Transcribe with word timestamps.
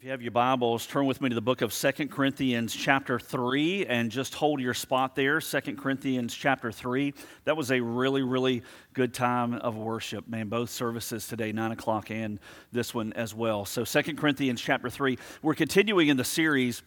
If 0.00 0.04
you 0.04 0.12
have 0.12 0.22
your 0.22 0.30
Bibles, 0.30 0.86
turn 0.86 1.04
with 1.04 1.20
me 1.20 1.28
to 1.28 1.34
the 1.34 1.42
book 1.42 1.60
of 1.60 1.74
Second 1.74 2.10
Corinthians, 2.10 2.74
chapter 2.74 3.18
3, 3.18 3.84
and 3.84 4.10
just 4.10 4.32
hold 4.32 4.58
your 4.58 4.72
spot 4.72 5.14
there. 5.14 5.42
Second 5.42 5.76
Corinthians, 5.76 6.34
chapter 6.34 6.72
3. 6.72 7.12
That 7.44 7.54
was 7.54 7.70
a 7.70 7.80
really, 7.80 8.22
really 8.22 8.62
good 8.94 9.12
time 9.12 9.52
of 9.52 9.76
worship, 9.76 10.26
man. 10.26 10.48
Both 10.48 10.70
services 10.70 11.28
today, 11.28 11.52
9 11.52 11.72
o'clock, 11.72 12.10
and 12.10 12.40
this 12.72 12.94
one 12.94 13.12
as 13.12 13.34
well. 13.34 13.66
So, 13.66 13.84
Second 13.84 14.16
Corinthians, 14.16 14.62
chapter 14.62 14.88
3. 14.88 15.18
We're 15.42 15.52
continuing 15.54 16.08
in 16.08 16.16
the 16.16 16.24
series 16.24 16.82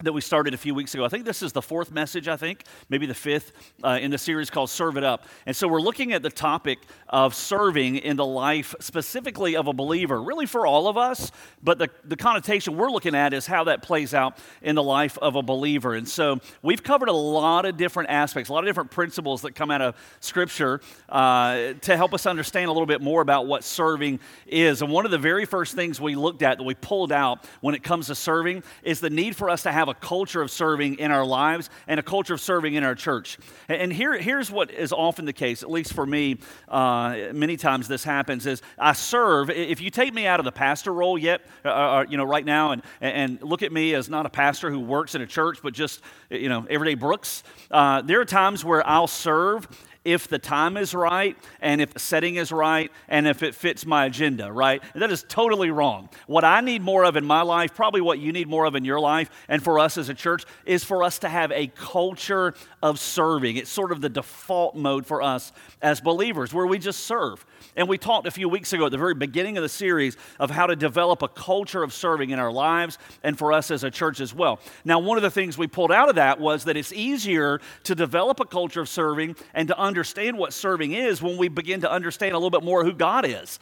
that 0.00 0.12
we 0.12 0.20
started 0.20 0.52
a 0.54 0.56
few 0.56 0.74
weeks 0.74 0.94
ago. 0.94 1.04
I 1.04 1.08
think 1.08 1.24
this 1.24 1.42
is 1.42 1.52
the 1.52 1.62
fourth 1.62 1.92
message, 1.92 2.26
I 2.26 2.36
think, 2.36 2.64
maybe 2.88 3.06
the 3.06 3.14
fifth 3.14 3.52
uh, 3.84 3.98
in 4.00 4.10
the 4.10 4.18
series 4.18 4.50
called 4.50 4.70
Serve 4.70 4.96
It 4.96 5.04
Up. 5.04 5.26
And 5.46 5.54
so 5.54 5.68
we're 5.68 5.82
looking 5.82 6.12
at 6.12 6.22
the 6.22 6.30
topic 6.30 6.80
of 7.08 7.34
serving 7.34 7.96
in 7.96 8.16
the 8.16 8.24
life 8.24 8.74
specifically 8.80 9.54
of 9.54 9.68
a 9.68 9.72
believer, 9.72 10.20
really 10.20 10.46
for 10.46 10.66
all 10.66 10.88
of 10.88 10.96
us, 10.96 11.30
but 11.62 11.78
the, 11.78 11.88
the 12.04 12.16
connotation 12.16 12.76
we're 12.76 12.90
looking 12.90 13.14
at 13.14 13.32
is 13.32 13.46
how 13.46 13.64
that 13.64 13.82
plays 13.82 14.12
out 14.12 14.38
in 14.62 14.74
the 14.74 14.82
life 14.82 15.18
of 15.18 15.36
a 15.36 15.42
believer. 15.42 15.94
And 15.94 16.08
so 16.08 16.40
we've 16.62 16.82
covered 16.82 17.08
a 17.08 17.12
lot 17.12 17.64
of 17.64 17.76
different 17.76 18.10
aspects, 18.10 18.48
a 18.48 18.52
lot 18.52 18.64
of 18.64 18.68
different 18.68 18.90
principles 18.90 19.42
that 19.42 19.54
come 19.54 19.70
out 19.70 19.82
of 19.82 19.94
Scripture 20.20 20.80
uh, 21.10 21.74
to 21.82 21.96
help 21.96 22.12
us 22.14 22.26
understand 22.26 22.68
a 22.68 22.72
little 22.72 22.86
bit 22.86 23.02
more 23.02 23.20
about 23.20 23.46
what 23.46 23.62
serving 23.62 24.18
is. 24.46 24.82
And 24.82 24.90
one 24.90 25.04
of 25.04 25.10
the 25.10 25.18
very 25.18 25.44
first 25.44 25.76
things 25.76 26.00
we 26.00 26.16
looked 26.16 26.42
at 26.42 26.58
that 26.58 26.64
we 26.64 26.74
pulled 26.74 27.12
out 27.12 27.44
when 27.60 27.74
it 27.74 27.82
comes 27.84 28.08
to 28.08 28.14
serving 28.14 28.64
is 28.82 28.98
the 28.98 29.10
need 29.10 29.36
for 29.36 29.48
us 29.48 29.62
to 29.62 29.70
have 29.70 29.81
a 29.88 29.94
culture 29.94 30.42
of 30.42 30.50
serving 30.50 30.98
in 30.98 31.10
our 31.10 31.24
lives 31.24 31.70
and 31.86 31.98
a 31.98 32.02
culture 32.02 32.34
of 32.34 32.40
serving 32.40 32.74
in 32.74 32.84
our 32.84 32.94
church. 32.94 33.38
And 33.68 33.92
here, 33.92 34.18
here's 34.18 34.50
what 34.50 34.70
is 34.70 34.92
often 34.92 35.24
the 35.24 35.32
case, 35.32 35.62
at 35.62 35.70
least 35.70 35.92
for 35.92 36.06
me, 36.06 36.38
uh, 36.68 37.16
many 37.32 37.56
times 37.56 37.88
this 37.88 38.04
happens, 38.04 38.46
is 38.46 38.62
I 38.78 38.92
serve. 38.92 39.50
If 39.50 39.80
you 39.80 39.90
take 39.90 40.12
me 40.12 40.26
out 40.26 40.40
of 40.40 40.44
the 40.44 40.52
pastor 40.52 40.92
role 40.92 41.18
yet, 41.18 41.42
uh, 41.64 41.68
uh, 41.68 42.04
you 42.08 42.16
know, 42.16 42.24
right 42.24 42.44
now, 42.44 42.72
and, 42.72 42.82
and 43.00 43.42
look 43.42 43.62
at 43.62 43.72
me 43.72 43.94
as 43.94 44.08
not 44.08 44.26
a 44.26 44.30
pastor 44.30 44.70
who 44.70 44.80
works 44.80 45.14
in 45.14 45.22
a 45.22 45.26
church, 45.26 45.58
but 45.62 45.74
just, 45.74 46.00
you 46.30 46.48
know, 46.48 46.66
everyday 46.68 46.94
Brooks, 46.94 47.42
uh, 47.70 48.02
there 48.02 48.20
are 48.20 48.24
times 48.24 48.64
where 48.64 48.86
I'll 48.86 49.06
serve 49.06 49.68
if 50.04 50.28
the 50.28 50.38
time 50.38 50.76
is 50.76 50.94
right 50.94 51.36
and 51.60 51.80
if 51.80 51.92
the 51.92 51.98
setting 51.98 52.36
is 52.36 52.50
right 52.50 52.90
and 53.08 53.26
if 53.26 53.42
it 53.42 53.54
fits 53.54 53.86
my 53.86 54.06
agenda, 54.06 54.50
right? 54.50 54.82
That 54.94 55.12
is 55.12 55.24
totally 55.28 55.70
wrong. 55.70 56.08
What 56.26 56.44
I 56.44 56.60
need 56.60 56.82
more 56.82 57.04
of 57.04 57.16
in 57.16 57.24
my 57.24 57.42
life, 57.42 57.74
probably 57.74 58.00
what 58.00 58.18
you 58.18 58.32
need 58.32 58.48
more 58.48 58.64
of 58.64 58.74
in 58.74 58.84
your 58.84 59.00
life 59.00 59.30
and 59.48 59.62
for 59.62 59.78
us 59.78 59.96
as 59.98 60.08
a 60.08 60.14
church, 60.14 60.44
is 60.66 60.84
for 60.84 61.02
us 61.02 61.18
to 61.20 61.28
have 61.28 61.52
a 61.52 61.68
culture 61.68 62.54
of 62.82 62.98
serving. 62.98 63.56
It's 63.56 63.70
sort 63.70 63.92
of 63.92 64.00
the 64.00 64.08
default 64.08 64.74
mode 64.74 65.06
for 65.06 65.22
us 65.22 65.52
as 65.80 66.00
believers 66.00 66.52
where 66.52 66.66
we 66.66 66.78
just 66.78 67.00
serve. 67.04 67.44
And 67.76 67.88
we 67.88 67.96
talked 67.96 68.26
a 68.26 68.30
few 68.30 68.48
weeks 68.48 68.72
ago 68.72 68.86
at 68.86 68.92
the 68.92 68.98
very 68.98 69.14
beginning 69.14 69.56
of 69.56 69.62
the 69.62 69.68
series 69.68 70.16
of 70.38 70.50
how 70.50 70.66
to 70.66 70.76
develop 70.76 71.22
a 71.22 71.28
culture 71.28 71.82
of 71.82 71.92
serving 71.92 72.30
in 72.30 72.38
our 72.38 72.52
lives 72.52 72.98
and 73.22 73.38
for 73.38 73.52
us 73.52 73.70
as 73.70 73.84
a 73.84 73.90
church 73.90 74.20
as 74.20 74.34
well. 74.34 74.60
Now, 74.84 74.98
one 74.98 75.16
of 75.16 75.22
the 75.22 75.30
things 75.30 75.56
we 75.56 75.66
pulled 75.66 75.92
out 75.92 76.08
of 76.08 76.16
that 76.16 76.38
was 76.38 76.64
that 76.64 76.76
it's 76.76 76.92
easier 76.92 77.60
to 77.84 77.94
develop 77.94 78.40
a 78.40 78.44
culture 78.44 78.80
of 78.80 78.88
serving 78.88 79.36
and 79.54 79.68
to 79.68 79.78
understand 79.92 80.38
what 80.38 80.54
serving 80.54 80.92
is 80.92 81.20
when 81.20 81.36
we 81.36 81.48
begin 81.48 81.82
to 81.82 81.92
understand 81.92 82.32
a 82.32 82.38
little 82.38 82.50
bit 82.50 82.64
more 82.64 82.82
who 82.82 82.94
God 82.94 83.26
is. 83.26 83.58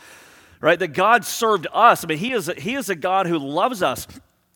Right? 0.61 0.78
That 0.78 0.92
God 0.92 1.25
served 1.25 1.67
us. 1.73 2.05
I 2.05 2.06
mean, 2.06 2.19
He 2.19 2.33
is 2.33 2.48
a, 2.48 2.55
He 2.55 2.75
is 2.75 2.89
a 2.89 2.95
God 2.95 3.27
who 3.27 3.39
loves 3.39 3.83
us. 3.83 4.06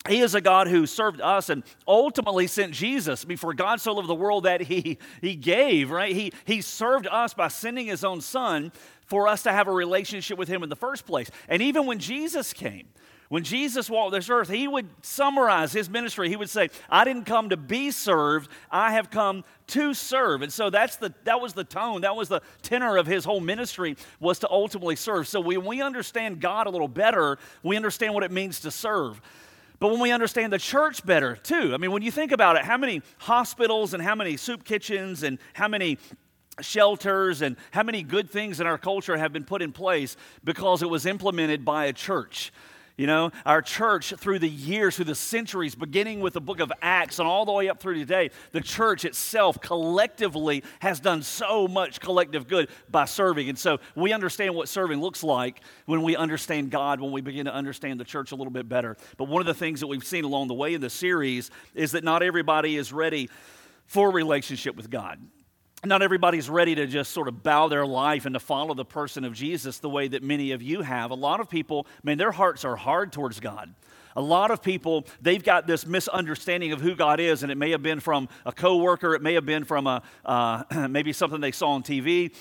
He 0.07 0.21
is 0.21 0.35
a 0.35 0.41
God 0.41 0.67
who 0.67 0.85
served 0.85 1.19
us 1.19 1.49
and 1.49 1.63
ultimately 1.87 2.45
sent 2.47 2.73
Jesus. 2.73 3.25
For 3.37 3.53
God 3.55 3.81
so 3.81 3.93
loved 3.93 4.07
the 4.07 4.13
world 4.13 4.43
that 4.43 4.61
he, 4.61 4.99
he 5.19 5.35
gave, 5.35 5.89
right? 5.89 6.15
He, 6.15 6.31
he 6.45 6.61
served 6.61 7.07
us 7.07 7.33
by 7.33 7.47
sending 7.47 7.87
his 7.87 8.03
own 8.03 8.21
son 8.21 8.71
for 9.05 9.27
us 9.27 9.43
to 9.43 9.51
have 9.51 9.67
a 9.67 9.71
relationship 9.71 10.37
with 10.37 10.47
Him 10.47 10.63
in 10.63 10.69
the 10.69 10.75
first 10.75 11.05
place. 11.05 11.29
And 11.47 11.61
even 11.61 11.85
when 11.85 11.99
Jesus 11.99 12.53
came, 12.53 12.87
when 13.29 13.43
Jesus 13.43 13.89
walked 13.89 14.13
this 14.13 14.29
earth, 14.29 14.49
he 14.49 14.67
would 14.67 14.87
summarize 15.01 15.73
his 15.73 15.89
ministry. 15.89 16.29
He 16.29 16.35
would 16.35 16.49
say, 16.49 16.69
I 16.89 17.03
didn't 17.03 17.25
come 17.25 17.49
to 17.49 17.57
be 17.57 17.89
served, 17.89 18.49
I 18.69 18.91
have 18.93 19.09
come 19.09 19.43
to 19.67 19.93
serve. 19.95 20.43
And 20.43 20.53
so 20.53 20.69
that's 20.69 20.97
the, 20.97 21.13
that 21.23 21.41
was 21.41 21.53
the 21.53 21.63
tone, 21.63 22.01
that 22.01 22.15
was 22.15 22.29
the 22.29 22.41
tenor 22.61 22.97
of 22.97 23.07
his 23.07 23.25
whole 23.25 23.39
ministry, 23.39 23.97
was 24.19 24.39
to 24.39 24.49
ultimately 24.49 24.95
serve. 24.95 25.27
So 25.27 25.41
when 25.41 25.65
we 25.65 25.81
understand 25.81 26.39
God 26.39 26.67
a 26.67 26.69
little 26.69 26.87
better, 26.87 27.39
we 27.63 27.75
understand 27.75 28.13
what 28.13 28.23
it 28.23 28.31
means 28.31 28.59
to 28.61 28.71
serve. 28.71 29.19
But 29.79 29.89
when 29.89 29.99
we 29.99 30.11
understand 30.11 30.53
the 30.53 30.59
church 30.59 31.05
better, 31.05 31.35
too, 31.35 31.73
I 31.73 31.77
mean, 31.77 31.91
when 31.91 32.01
you 32.01 32.11
think 32.11 32.31
about 32.31 32.55
it, 32.55 32.63
how 32.63 32.77
many 32.77 33.01
hospitals 33.17 33.93
and 33.93 34.01
how 34.01 34.15
many 34.15 34.37
soup 34.37 34.63
kitchens 34.63 35.23
and 35.23 35.39
how 35.53 35.67
many 35.67 35.97
shelters 36.61 37.41
and 37.41 37.57
how 37.71 37.83
many 37.83 38.01
good 38.01 38.29
things 38.29 38.59
in 38.59 38.67
our 38.67 38.77
culture 38.77 39.17
have 39.17 39.33
been 39.33 39.43
put 39.43 39.61
in 39.61 39.71
place 39.71 40.15
because 40.43 40.81
it 40.81 40.89
was 40.89 41.05
implemented 41.05 41.65
by 41.65 41.85
a 41.85 41.93
church. 41.93 42.53
You 42.97 43.07
know, 43.07 43.31
our 43.45 43.61
church 43.61 44.13
through 44.17 44.39
the 44.39 44.49
years, 44.49 44.95
through 44.95 45.05
the 45.05 45.15
centuries, 45.15 45.75
beginning 45.75 46.21
with 46.21 46.33
the 46.33 46.39
book 46.39 46.61
of 46.61 46.71
Acts 46.81 47.19
and 47.19 47.27
all 47.27 47.43
the 47.43 47.51
way 47.51 47.67
up 47.67 47.81
through 47.81 47.95
today, 47.95 48.31
the 48.53 48.61
church 48.61 49.03
itself 49.03 49.59
collectively 49.59 50.63
has 50.79 51.01
done 51.01 51.21
so 51.21 51.67
much 51.67 51.99
collective 51.99 52.47
good 52.47 52.69
by 52.89 53.03
serving. 53.03 53.49
And 53.49 53.59
so 53.59 53.79
we 53.95 54.13
understand 54.13 54.55
what 54.55 54.69
serving 54.69 55.01
looks 55.01 55.23
like 55.23 55.59
when 55.85 56.03
we 56.03 56.15
understand 56.15 56.71
God, 56.71 57.01
when 57.01 57.11
we 57.11 57.19
begin 57.19 57.45
to 57.45 57.53
understand 57.53 57.99
the 57.99 58.05
church 58.05 58.31
a 58.31 58.35
little 58.35 58.53
bit 58.53 58.69
better. 58.69 58.95
But 59.17 59.27
one 59.27 59.41
of 59.41 59.45
the 59.45 59.53
things 59.53 59.81
that 59.81 59.87
we've 59.87 60.05
seen 60.05 60.23
along 60.23 60.47
the 60.47 60.53
way 60.53 60.73
in 60.73 60.79
the 60.79 60.89
series 60.89 61.51
is 61.73 61.91
that 61.91 62.05
not 62.05 62.23
everybody 62.23 62.77
is 62.77 62.93
ready 62.93 63.29
for 63.87 64.09
a 64.09 64.13
relationship 64.13 64.77
with 64.77 64.89
God 64.89 65.19
not 65.89 66.01
everybody's 66.01 66.49
ready 66.49 66.75
to 66.75 66.87
just 66.87 67.11
sort 67.11 67.27
of 67.27 67.43
bow 67.43 67.67
their 67.67 67.85
life 67.85 68.25
and 68.25 68.33
to 68.33 68.39
follow 68.39 68.73
the 68.73 68.85
person 68.85 69.23
of 69.23 69.33
Jesus 69.33 69.79
the 69.79 69.89
way 69.89 70.07
that 70.07 70.23
many 70.23 70.51
of 70.51 70.61
you 70.61 70.81
have. 70.81 71.11
A 71.11 71.15
lot 71.15 71.39
of 71.39 71.49
people, 71.49 71.87
I 71.89 72.07
mean, 72.07 72.17
their 72.17 72.31
hearts 72.31 72.65
are 72.65 72.75
hard 72.75 73.11
towards 73.11 73.39
God. 73.39 73.73
A 74.15 74.21
lot 74.21 74.49
of 74.49 74.61
people, 74.61 75.05
they've 75.21 75.43
got 75.43 75.67
this 75.67 75.85
misunderstanding 75.85 76.71
of 76.71 76.79
who 76.79 76.95
God 76.95 77.19
is, 77.19 77.43
and 77.43 77.51
it 77.51 77.57
may 77.57 77.71
have 77.71 77.83
been 77.83 77.99
from 77.99 78.29
a 78.45 78.51
coworker, 78.53 79.13
it 79.13 79.21
may 79.21 79.33
have 79.33 79.45
been 79.45 79.65
from 79.65 79.87
a 79.87 80.01
uh, 80.23 80.63
maybe 80.89 81.11
something 81.11 81.41
they 81.41 81.51
saw 81.51 81.71
on 81.71 81.83
TV, 81.83 82.33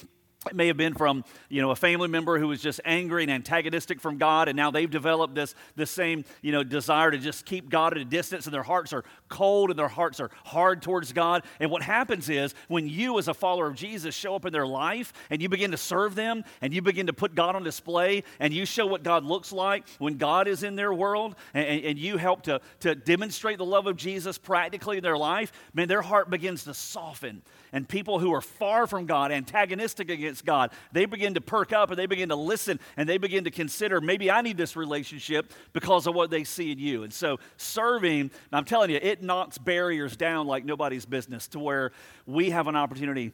it 0.46 0.54
may 0.54 0.66
have 0.66 0.76
been 0.76 0.94
from, 0.94 1.24
you 1.48 1.60
know, 1.62 1.70
a 1.70 1.76
family 1.76 2.08
member 2.08 2.38
who 2.38 2.48
was 2.48 2.60
just 2.60 2.80
angry 2.84 3.22
and 3.22 3.32
antagonistic 3.32 4.00
from 4.00 4.18
God, 4.18 4.48
and 4.48 4.56
now 4.56 4.70
they've 4.70 4.90
developed 4.90 5.34
this, 5.34 5.54
this 5.76 5.90
same, 5.90 6.24
you 6.42 6.52
know, 6.52 6.62
desire 6.62 7.10
to 7.10 7.18
just 7.18 7.46
keep 7.46 7.68
God 7.68 7.92
at 7.92 7.98
a 7.98 8.04
distance, 8.04 8.46
and 8.46 8.54
their 8.54 8.62
hearts 8.62 8.92
are 8.92 9.04
cold 9.28 9.70
and 9.70 9.78
their 9.78 9.88
hearts 9.88 10.20
are 10.20 10.30
hard 10.44 10.82
towards 10.82 11.12
God. 11.12 11.44
And 11.60 11.70
what 11.70 11.82
happens 11.82 12.28
is 12.28 12.54
when 12.68 12.88
you, 12.88 13.18
as 13.18 13.28
a 13.28 13.34
follower 13.34 13.66
of 13.66 13.74
Jesus, 13.74 14.14
show 14.14 14.34
up 14.34 14.44
in 14.44 14.52
their 14.52 14.66
life 14.66 15.12
and 15.30 15.42
you 15.42 15.48
begin 15.48 15.70
to 15.70 15.76
serve 15.76 16.14
them 16.14 16.44
and 16.60 16.72
you 16.72 16.82
begin 16.82 17.06
to 17.06 17.12
put 17.12 17.34
God 17.34 17.56
on 17.56 17.62
display 17.62 18.24
and 18.40 18.52
you 18.52 18.66
show 18.66 18.86
what 18.86 19.02
God 19.02 19.24
looks 19.24 19.52
like 19.52 19.88
when 19.98 20.16
God 20.16 20.48
is 20.48 20.62
in 20.62 20.76
their 20.76 20.92
world 20.92 21.36
and, 21.52 21.84
and 21.84 21.98
you 21.98 22.16
help 22.16 22.42
to, 22.42 22.60
to 22.80 22.94
demonstrate 22.94 23.58
the 23.58 23.64
love 23.64 23.86
of 23.86 23.96
Jesus 23.96 24.38
practically 24.38 24.96
in 24.98 25.02
their 25.02 25.18
life, 25.18 25.52
man, 25.72 25.88
their 25.88 26.02
heart 26.02 26.30
begins 26.30 26.64
to 26.64 26.74
soften 26.74 27.42
and 27.72 27.88
people 27.88 28.20
who 28.20 28.32
are 28.32 28.40
far 28.40 28.86
from 28.86 29.04
God, 29.04 29.32
antagonistic 29.32 30.08
against 30.08 30.33
God, 30.42 30.72
they 30.92 31.04
begin 31.04 31.34
to 31.34 31.40
perk 31.40 31.72
up 31.72 31.90
and 31.90 31.98
they 31.98 32.06
begin 32.06 32.28
to 32.28 32.36
listen 32.36 32.80
and 32.96 33.08
they 33.08 33.18
begin 33.18 33.44
to 33.44 33.50
consider 33.50 34.00
maybe 34.00 34.30
I 34.30 34.40
need 34.42 34.56
this 34.56 34.76
relationship 34.76 35.52
because 35.72 36.06
of 36.06 36.14
what 36.14 36.30
they 36.30 36.44
see 36.44 36.72
in 36.72 36.78
you. 36.78 37.02
And 37.02 37.12
so 37.12 37.38
serving, 37.56 38.30
I'm 38.52 38.64
telling 38.64 38.90
you, 38.90 38.98
it 39.00 39.22
knocks 39.22 39.58
barriers 39.58 40.16
down 40.16 40.46
like 40.46 40.64
nobody's 40.64 41.06
business 41.06 41.48
to 41.48 41.58
where 41.58 41.92
we 42.26 42.50
have 42.50 42.66
an 42.68 42.76
opportunity 42.76 43.32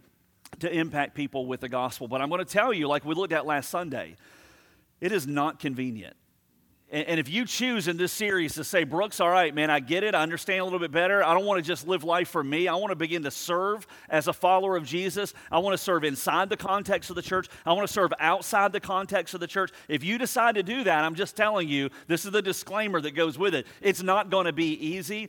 to 0.59 0.73
impact 0.73 1.15
people 1.15 1.47
with 1.47 1.61
the 1.61 1.69
gospel. 1.69 2.09
But 2.09 2.21
I'm 2.21 2.29
going 2.29 2.45
to 2.45 2.45
tell 2.45 2.73
you, 2.73 2.89
like 2.89 3.05
we 3.05 3.15
looked 3.15 3.33
at 3.33 3.47
last 3.47 3.71
Sunday, 3.71 4.17
it 5.01 5.13
is 5.13 5.27
not 5.27 5.61
convenient. 5.61 6.17
And, 6.93 7.21
if 7.21 7.29
you 7.29 7.45
choose 7.45 7.87
in 7.87 7.97
this 7.97 8.13
series 8.13 8.55
to 8.55 8.65
say, 8.65 8.83
Brooks, 8.83 9.21
all 9.21 9.31
right, 9.31 9.55
man, 9.55 9.71
I 9.71 9.79
get 9.79 10.03
it. 10.03 10.13
I 10.13 10.23
understand 10.23 10.61
a 10.61 10.65
little 10.65 10.81
bit 10.81 10.91
better. 10.91 11.23
I 11.23 11.35
don't 11.35 11.45
want 11.45 11.63
to 11.63 11.67
just 11.67 11.87
live 11.87 12.03
life 12.03 12.29
for 12.29 12.43
me. 12.43 12.67
I 12.67 12.75
want 12.75 12.91
to 12.91 12.97
begin 12.97 13.23
to 13.23 13.31
serve 13.31 13.87
as 14.09 14.27
a 14.27 14.33
follower 14.33 14.77
of 14.77 14.85
Jesus. 14.85 15.33
I 15.53 15.61
want 15.61 15.75
to 15.75 15.79
serve 15.79 16.03
inside 16.03 16.49
the 16.49 16.57
context 16.57 17.09
of 17.09 17.15
the 17.17 17.23
church. 17.23 17.47
I 17.65 17.73
want 17.75 17.87
to 17.87 17.93
serve 17.93 18.13
outside 18.19 18.73
the 18.73 18.81
context 18.81 19.35
of 19.35 19.41
the 19.41 19.47
church. 19.47 19.71
If 19.87 20.03
you 20.03 20.19
decide 20.19 20.57
to 20.57 20.65
do 20.65 20.83
that, 20.83 21.05
I'm 21.05 21.15
just 21.15 21.37
telling 21.37 21.69
you, 21.69 21.91
this 22.09 22.25
is 22.25 22.33
the 22.33 22.43
disclaimer 22.43 23.01
that 23.01 23.13
goes 23.13 23.39
with 23.39 23.55
it. 23.55 23.69
It's 23.81 24.03
not 24.03 24.29
going 24.29 24.47
to 24.47 24.53
be 24.53 24.73
easy 24.73 25.29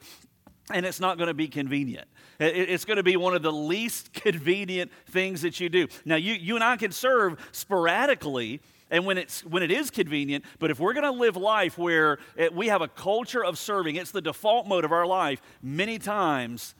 and 0.74 0.84
it's 0.84 1.00
not 1.00 1.18
going 1.18 1.28
to 1.28 1.34
be 1.36 1.48
convenient. 1.48 2.08
It's 2.40 2.86
going 2.86 2.98
to 2.98 3.04
be 3.04 3.18
one 3.18 3.36
of 3.36 3.44
the 3.44 3.54
least 3.54 4.14
convenient 4.14 4.92
things 5.12 5.44
that 5.44 5.60
you 5.60 5.70
do. 5.70 5.88
Now, 6.06 6.16
you, 6.16 6.34
you 6.34 6.56
and 6.56 6.64
I 6.64 6.78
can 6.78 6.92
serve 6.92 7.38
sporadically 7.52 8.62
and 8.92 9.06
when, 9.06 9.18
it's, 9.18 9.44
when 9.44 9.64
it 9.64 9.72
is 9.72 9.90
convenient. 9.90 10.46
But 10.60 10.70
if 10.70 10.80
we're 10.80 10.94
going 10.94 11.06
to 11.06 11.12
live 11.12 11.36
life 11.38 11.78
where 11.78 12.20
it, 12.36 12.54
we 12.54 12.68
have 12.68 12.82
a 12.82 12.88
culture 12.88 13.44
of 13.44 13.58
serving, 13.58 13.96
it's 13.96 14.12
the 14.12 14.22
default 14.22 14.68
mode 14.68 14.86
of 14.86 14.92
our 14.92 15.08
life, 15.08 15.42
many 15.64 15.98
times 15.98 16.76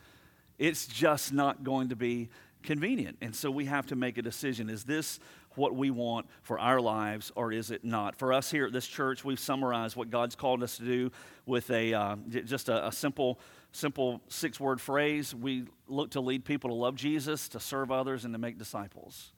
it's 0.58 0.86
just 0.86 1.32
not 1.32 1.64
going 1.64 1.88
to 1.88 1.96
be 1.96 2.28
convenient. 2.62 3.16
And 3.20 3.34
so 3.34 3.50
we 3.50 3.64
have 3.64 3.86
to 3.86 3.96
make 3.96 4.18
a 4.18 4.22
decision. 4.22 4.70
Is 4.70 4.84
this 4.84 5.18
what 5.56 5.74
we 5.74 5.90
want 5.90 6.26
for 6.42 6.58
our 6.58 6.80
lives 6.80 7.32
or 7.34 7.52
is 7.52 7.70
it 7.70 7.84
not? 7.84 8.14
For 8.16 8.32
us 8.32 8.50
here 8.50 8.66
at 8.66 8.72
this 8.72 8.86
church, 8.86 9.24
we've 9.24 9.40
summarized 9.40 9.96
what 9.96 10.10
God's 10.10 10.36
called 10.36 10.62
us 10.62 10.76
to 10.76 10.84
do 10.84 11.10
with 11.46 11.70
a, 11.70 11.94
uh, 11.94 12.16
just 12.28 12.68
a, 12.68 12.86
a 12.86 12.92
simple 12.92 13.40
simple 13.74 14.20
six 14.28 14.60
word 14.60 14.78
phrase 14.78 15.34
we 15.34 15.64
look 15.88 16.10
to 16.10 16.20
lead 16.20 16.44
people 16.44 16.68
to 16.68 16.76
love 16.76 16.94
Jesus, 16.94 17.48
to 17.48 17.58
serve 17.58 17.90
others, 17.90 18.26
and 18.26 18.34
to 18.34 18.38
make 18.38 18.58
disciples. 18.58 19.32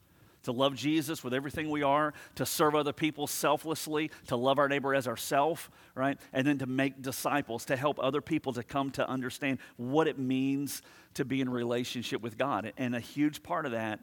To 0.44 0.52
love 0.52 0.74
Jesus 0.74 1.22
with 1.22 1.34
everything 1.34 1.70
we 1.70 1.82
are, 1.82 2.14
to 2.36 2.46
serve 2.46 2.74
other 2.74 2.92
people 2.92 3.26
selflessly, 3.26 4.10
to 4.28 4.36
love 4.36 4.58
our 4.58 4.68
neighbor 4.68 4.94
as 4.94 5.06
ourself, 5.06 5.70
right? 5.94 6.18
And 6.32 6.46
then 6.46 6.58
to 6.58 6.66
make 6.66 7.02
disciples, 7.02 7.64
to 7.66 7.76
help 7.76 7.98
other 8.00 8.20
people 8.20 8.52
to 8.54 8.62
come 8.62 8.90
to 8.92 9.08
understand 9.08 9.58
what 9.76 10.06
it 10.06 10.18
means 10.18 10.82
to 11.14 11.24
be 11.24 11.40
in 11.40 11.50
relationship 11.50 12.22
with 12.22 12.38
God. 12.38 12.72
And 12.76 12.94
a 12.94 13.00
huge 13.00 13.42
part 13.42 13.66
of 13.66 13.72
that 13.72 14.00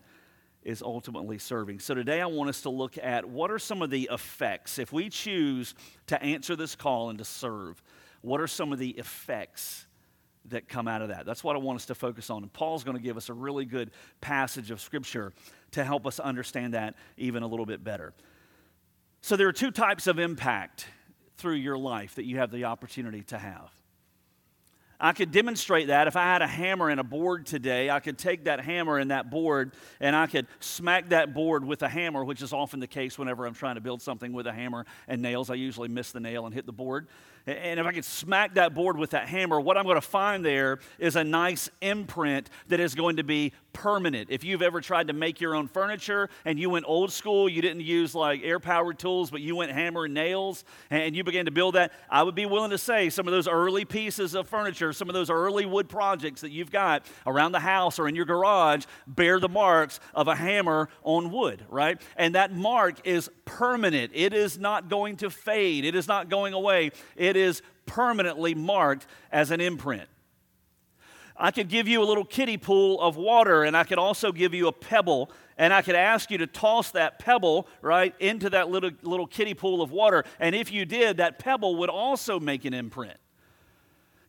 is 0.64 0.82
ultimately 0.82 1.38
serving. 1.40 1.80
So 1.80 1.96
today 1.96 2.22
I 2.22 2.28
want 2.28 2.50
us 2.50 2.62
to 2.62 2.70
look 2.70 2.98
at 2.98 3.28
what 3.28 3.50
are 3.50 3.60
some 3.60 3.82
of 3.82 3.90
the 3.90 4.10
effects 4.12 4.78
if 4.78 4.94
we 4.94 5.10
choose 5.10 5.74
to 6.08 6.22
answer 6.22 6.56
this 6.56 6.76
call 6.76 7.10
and 7.10 7.18
to 7.18 7.26
serve. 7.26 7.82
What 8.22 8.40
are 8.40 8.48
some 8.48 8.72
of 8.72 8.78
the 8.78 8.90
effects 8.92 9.88
that 10.46 10.68
come 10.68 10.88
out 10.88 11.02
of 11.02 11.10
that? 11.10 11.26
That's 11.26 11.44
what 11.44 11.56
I 11.56 11.60
want 11.60 11.78
us 11.78 11.86
to 11.88 11.96
focus 11.96 12.30
on. 12.30 12.44
And 12.44 12.52
Paul's 12.52 12.84
going 12.84 12.98
to 12.98 13.04
give 13.04 13.18
us 13.18 13.30
a 13.30 13.34
really 13.34 13.66
good 13.66 13.92
passage 14.22 14.72
of 14.72 14.82
scripture 14.82 15.34
to 15.72 15.84
help 15.84 16.06
us 16.06 16.20
understand 16.20 16.74
that 16.74 16.96
even 17.18 17.44
a 17.44 17.48
little 17.48 17.66
bit 17.66 17.84
better. 17.84 18.14
So 19.22 19.36
there 19.36 19.48
are 19.48 19.54
two 19.54 19.72
types 19.72 20.08
of 20.08 20.20
impact 20.20 20.88
through 21.38 21.56
your 21.56 21.78
life 21.78 22.16
that 22.16 22.26
you 22.26 22.38
have 22.38 22.52
the 22.52 22.66
opportunity 22.66 23.22
to 23.24 23.38
have. 23.38 23.72
I 25.03 25.13
could 25.13 25.31
demonstrate 25.31 25.88
that 25.88 26.07
if 26.07 26.15
I 26.15 26.24
had 26.24 26.44
a 26.44 26.48
hammer 26.48 26.89
and 26.89 27.00
a 27.00 27.03
board 27.03 27.48
today. 27.48 27.89
I 27.89 28.00
could 28.00 28.19
take 28.19 28.44
that 28.44 28.59
hammer 28.59 29.00
and 29.00 29.09
that 29.09 29.31
board 29.31 29.74
and 30.00 30.15
I 30.15 30.27
could 30.27 30.45
smack 30.59 31.09
that 31.09 31.33
board 31.33 31.65
with 31.65 31.81
a 31.81 31.89
hammer, 31.89 32.24
which 32.24 32.44
is 32.44 32.53
often 32.53 32.80
the 32.80 32.88
case 32.88 33.18
whenever 33.18 33.48
I'm 33.48 33.56
trying 33.56 33.75
to 33.75 33.81
build 33.81 34.03
something 34.03 34.31
with 34.31 34.45
a 34.45 34.53
hammer 34.53 34.86
and 35.07 35.21
nails. 35.24 35.50
I 35.50 35.56
usually 35.56 35.89
miss 35.89 36.12
the 36.12 36.19
nail 36.19 36.45
and 36.45 36.53
hit 36.53 36.68
the 36.68 36.71
board. 36.71 37.07
And 37.48 37.80
if 37.80 37.86
I 37.88 37.92
could 37.92 38.06
smack 38.06 38.53
that 38.53 38.75
board 38.75 38.98
with 38.98 39.09
that 39.12 39.27
hammer, 39.27 39.59
what 39.59 39.75
I'm 39.75 39.86
going 39.86 39.95
to 39.95 40.01
find 40.01 40.45
there 40.45 40.77
is 41.00 41.15
a 41.15 41.24
nice 41.24 41.71
imprint 41.81 42.51
that 42.68 42.80
is 42.80 42.94
going 42.94 43.15
to 43.15 43.24
be 43.24 43.53
permanent. 43.74 44.30
If 44.30 44.44
you've 44.44 44.62
ever 44.62 44.82
tried 44.82 45.08
to 45.08 45.14
make 45.14 45.42
your 45.42 45.56
own 45.56 45.68
furniture 45.68 46.30
and 46.46 46.60
you 46.60 46.70
went 46.70 46.86
old 46.88 47.12
school, 47.12 47.50
you 47.50 47.62
didn't 47.62 47.82
use 47.82 48.14
like 48.16 48.42
air 48.44 48.60
powered 48.60 49.00
tools, 49.00 49.32
but 49.32 49.42
you 49.42 49.56
went 49.56 49.72
hammer 49.72 50.06
and 50.06 50.14
nails 50.14 50.64
and 50.90 51.16
you 51.16 51.24
began 51.24 51.46
to 51.46 51.52
build 51.52 51.76
that, 51.76 51.92
I 52.10 52.24
would 52.24 52.36
be 52.36 52.46
willing 52.46 52.72
to 52.72 52.78
say 52.78 53.10
some 53.10 53.28
of 53.28 53.32
those 53.32 53.48
early 53.48 53.86
pieces 53.86 54.36
of 54.36 54.48
furniture, 54.48 54.94
some 54.94 55.10
of 55.10 55.14
those 55.14 55.30
early 55.30 55.66
wood 55.66 55.90
projects 55.90 56.42
that 56.42 56.52
you've 56.52 56.72
got 56.72 57.06
around 57.26 57.52
the 57.52 57.60
house 57.60 58.00
or 58.00 58.08
in 58.08 58.16
your 58.16 58.26
garage 58.26 58.86
bear 59.08 59.40
the 59.40 59.50
marks 59.50 60.00
of 60.14 60.28
a 60.28 60.36
hammer 60.36 60.90
on 61.04 61.32
wood, 61.32 61.66
right? 61.70 62.02
And 62.18 62.36
that 62.36 62.54
mark 62.54 63.06
is 63.06 63.30
permanent. 63.46 64.12
It 64.14 64.34
is 64.34 64.58
not 64.58 64.90
going 64.90 65.18
to 65.18 65.30
fade, 65.30 65.86
it 65.86 65.96
is 65.96 66.08
not 66.08 66.30
going 66.30 66.54
away. 66.54 66.92
It 67.16 67.36
is 67.36 67.62
permanently 67.86 68.56
marked 68.56 69.06
as 69.32 69.52
an 69.52 69.62
imprint. 69.62 70.08
I 71.38 71.51
could 71.51 71.69
give 71.69 71.88
you 71.88 72.01
a 72.01 72.06
little 72.06 72.25
kiddie 72.25 72.57
pool 72.57 73.00
of 73.01 73.18
water, 73.18 73.63
and 73.63 73.75
I 73.75 73.83
could 73.83 73.98
also 73.98 74.31
give 74.31 74.54
you 74.54 74.68
a 74.68 74.72
pebble, 74.72 75.31
and 75.57 75.74
I 75.74 75.81
could 75.81 75.95
ask 75.95 76.30
you 76.31 76.38
to 76.39 76.48
toss 76.48 76.92
that 76.92 77.19
pebble 77.19 77.68
right 77.81 78.13
into 78.19 78.50
that 78.50 78.69
little, 78.69 78.92
little 79.01 79.28
kiddie 79.28 79.54
pool 79.54 79.81
of 79.81 79.92
water. 79.92 80.24
And 80.39 80.56
if 80.56 80.72
you 80.72 80.86
did, 80.86 81.18
that 81.18 81.39
pebble 81.39 81.78
would 81.78 81.89
also 81.89 82.39
make 82.39 82.66
an 82.66 82.74
imprint. 82.74 83.18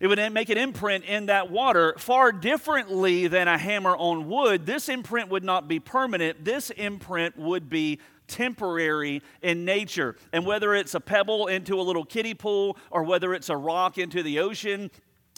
It 0.00 0.08
would 0.08 0.32
make 0.32 0.50
an 0.50 0.58
imprint 0.58 1.04
in 1.04 1.26
that 1.26 1.48
water 1.48 1.94
far 1.96 2.32
differently 2.32 3.28
than 3.28 3.46
a 3.46 3.56
hammer 3.56 3.96
on 3.96 4.28
wood. 4.28 4.66
This 4.66 4.88
imprint 4.88 5.28
would 5.28 5.44
not 5.44 5.68
be 5.68 5.78
permanent. 5.78 6.44
This 6.44 6.70
imprint 6.70 7.38
would 7.38 7.68
be 7.68 8.00
temporary 8.26 9.22
in 9.42 9.64
nature. 9.64 10.16
And 10.32 10.44
whether 10.44 10.74
it's 10.74 10.94
a 10.94 11.00
pebble 11.00 11.46
into 11.46 11.78
a 11.78 11.82
little 11.82 12.04
kiddie 12.04 12.34
pool 12.34 12.76
or 12.90 13.04
whether 13.04 13.32
it's 13.32 13.48
a 13.48 13.56
rock 13.56 13.96
into 13.96 14.24
the 14.24 14.40
ocean, 14.40 14.90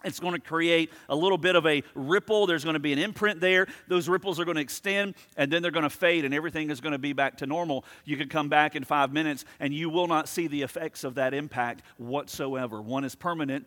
it's 0.05 0.21
going 0.21 0.35
to 0.35 0.41
create 0.41 0.91
a 1.09 1.17
little 1.17 1.39
bit 1.39 1.56
of 1.56 1.67
a 1.67 1.83
ripple. 1.95 2.47
There's 2.47 2.65
going 2.65 2.75
to 2.75 2.81
be 2.81 2.93
an 2.93 2.99
imprint 2.99 3.41
there. 3.41 3.67
Those 3.89 4.09
ripples 4.09 4.39
are 4.39 4.45
going 4.45 4.56
to 4.56 4.61
extend 4.61 5.15
and 5.37 5.53
then 5.53 5.62
they're 5.62 5.71
going 5.71 5.85
to 5.85 5.91
fade 5.91 6.25
and 6.25 6.35
everything 6.35 6.71
is 6.71 6.81
going 6.81 6.93
to 6.93 6.99
be 6.99 7.12
back 7.12 7.39
to 7.39 7.47
normal. 7.47 7.85
You 8.05 8.17
can 8.17 8.29
come 8.29 8.49
back 8.49 8.77
in 8.77 8.85
five 8.85 9.12
minutes 9.12 9.45
and 9.61 9.73
you 9.73 9.91
will 9.91 10.06
not 10.06 10.29
see 10.29 10.47
the 10.47 10.62
effects 10.62 11.05
of 11.05 11.17
that 11.17 11.35
impact 11.35 11.83
whatsoever. 11.97 12.81
One 12.81 13.05
is 13.05 13.15
permanent, 13.15 13.67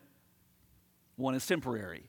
one 1.16 1.36
is 1.36 1.45
temporary. 1.45 2.04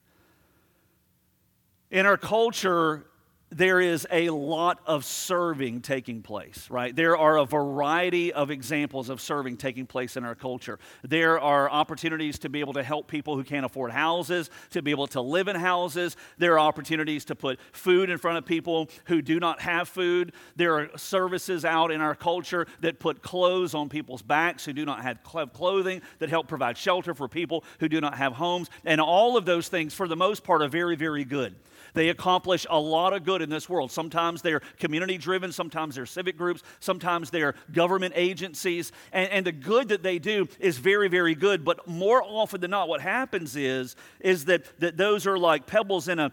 In 1.90 2.04
our 2.04 2.18
culture, 2.18 3.06
there 3.50 3.80
is 3.80 4.06
a 4.10 4.28
lot 4.30 4.80
of 4.86 5.04
serving 5.04 5.80
taking 5.80 6.22
place, 6.22 6.68
right? 6.70 6.94
There 6.94 7.16
are 7.16 7.38
a 7.38 7.46
variety 7.46 8.32
of 8.32 8.50
examples 8.50 9.08
of 9.08 9.20
serving 9.20 9.56
taking 9.56 9.86
place 9.86 10.16
in 10.16 10.24
our 10.24 10.34
culture. 10.34 10.78
There 11.02 11.40
are 11.40 11.70
opportunities 11.70 12.38
to 12.40 12.48
be 12.48 12.60
able 12.60 12.74
to 12.74 12.82
help 12.82 13.08
people 13.08 13.36
who 13.36 13.44
can't 13.44 13.64
afford 13.64 13.90
houses, 13.90 14.50
to 14.70 14.82
be 14.82 14.90
able 14.90 15.06
to 15.08 15.20
live 15.20 15.48
in 15.48 15.56
houses. 15.56 16.16
There 16.36 16.54
are 16.54 16.58
opportunities 16.60 17.24
to 17.26 17.34
put 17.34 17.58
food 17.72 18.10
in 18.10 18.18
front 18.18 18.38
of 18.38 18.44
people 18.44 18.90
who 19.06 19.22
do 19.22 19.40
not 19.40 19.60
have 19.60 19.88
food. 19.88 20.32
There 20.56 20.78
are 20.78 20.90
services 20.96 21.64
out 21.64 21.90
in 21.90 22.00
our 22.00 22.14
culture 22.14 22.66
that 22.80 22.98
put 22.98 23.22
clothes 23.22 23.74
on 23.74 23.88
people's 23.88 24.22
backs 24.22 24.64
who 24.64 24.74
do 24.74 24.84
not 24.84 25.02
have 25.02 25.22
clothing, 25.52 26.02
that 26.18 26.28
help 26.28 26.48
provide 26.48 26.76
shelter 26.76 27.14
for 27.14 27.28
people 27.28 27.64
who 27.80 27.88
do 27.88 28.00
not 28.00 28.18
have 28.18 28.34
homes. 28.34 28.68
And 28.84 29.00
all 29.00 29.36
of 29.36 29.46
those 29.46 29.68
things, 29.68 29.94
for 29.94 30.06
the 30.06 30.16
most 30.16 30.44
part, 30.44 30.60
are 30.60 30.68
very, 30.68 30.96
very 30.96 31.24
good. 31.24 31.54
They 31.94 32.08
accomplish 32.08 32.66
a 32.68 32.78
lot 32.78 33.12
of 33.12 33.24
good 33.24 33.42
in 33.42 33.50
this 33.50 33.68
world. 33.68 33.90
Sometimes 33.90 34.42
they're 34.42 34.60
community 34.78 35.18
driven, 35.18 35.52
sometimes 35.52 35.94
they're 35.94 36.06
civic 36.06 36.36
groups, 36.36 36.62
sometimes 36.80 37.30
they're 37.30 37.54
government 37.72 38.14
agencies. 38.16 38.92
And, 39.12 39.30
and 39.30 39.46
the 39.46 39.52
good 39.52 39.88
that 39.88 40.02
they 40.02 40.18
do 40.18 40.48
is 40.58 40.78
very, 40.78 41.08
very 41.08 41.34
good. 41.34 41.64
But 41.64 41.86
more 41.86 42.22
often 42.22 42.60
than 42.60 42.70
not, 42.70 42.88
what 42.88 43.00
happens 43.00 43.56
is, 43.56 43.96
is 44.20 44.44
that, 44.46 44.64
that 44.80 44.96
those 44.96 45.26
are 45.26 45.38
like 45.38 45.66
pebbles 45.66 46.08
in 46.08 46.18
a, 46.18 46.32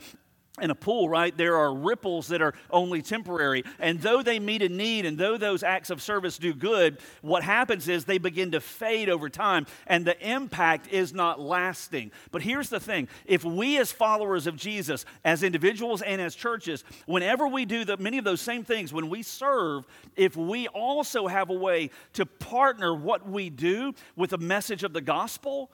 in 0.61 0.71
a 0.71 0.75
pool, 0.75 1.09
right, 1.09 1.35
there 1.35 1.57
are 1.57 1.73
ripples 1.73 2.27
that 2.29 2.41
are 2.41 2.53
only 2.69 3.01
temporary. 3.01 3.63
And 3.79 3.99
though 3.99 4.21
they 4.21 4.39
meet 4.39 4.61
a 4.61 4.69
need 4.69 5.05
and 5.05 5.17
though 5.17 5.37
those 5.37 5.63
acts 5.63 5.89
of 5.89 6.01
service 6.01 6.37
do 6.37 6.53
good, 6.53 6.97
what 7.21 7.43
happens 7.43 7.87
is 7.87 8.05
they 8.05 8.17
begin 8.17 8.51
to 8.51 8.61
fade 8.61 9.09
over 9.09 9.29
time 9.29 9.65
and 9.87 10.05
the 10.05 10.17
impact 10.25 10.87
is 10.91 11.13
not 11.13 11.39
lasting. 11.39 12.11
But 12.31 12.41
here's 12.41 12.69
the 12.69 12.79
thing 12.79 13.07
if 13.25 13.43
we, 13.43 13.77
as 13.77 13.91
followers 13.91 14.47
of 14.47 14.55
Jesus, 14.55 15.05
as 15.23 15.43
individuals 15.43 16.01
and 16.01 16.21
as 16.21 16.35
churches, 16.35 16.83
whenever 17.05 17.47
we 17.47 17.65
do 17.65 17.83
the, 17.83 17.97
many 17.97 18.17
of 18.17 18.23
those 18.23 18.41
same 18.41 18.63
things, 18.63 18.93
when 18.93 19.09
we 19.09 19.23
serve, 19.23 19.85
if 20.15 20.35
we 20.35 20.67
also 20.69 21.27
have 21.27 21.49
a 21.49 21.53
way 21.53 21.89
to 22.13 22.25
partner 22.25 22.93
what 22.93 23.27
we 23.27 23.49
do 23.49 23.93
with 24.15 24.33
a 24.33 24.37
message 24.37 24.83
of 24.83 24.93
the 24.93 25.01
gospel, 25.01 25.69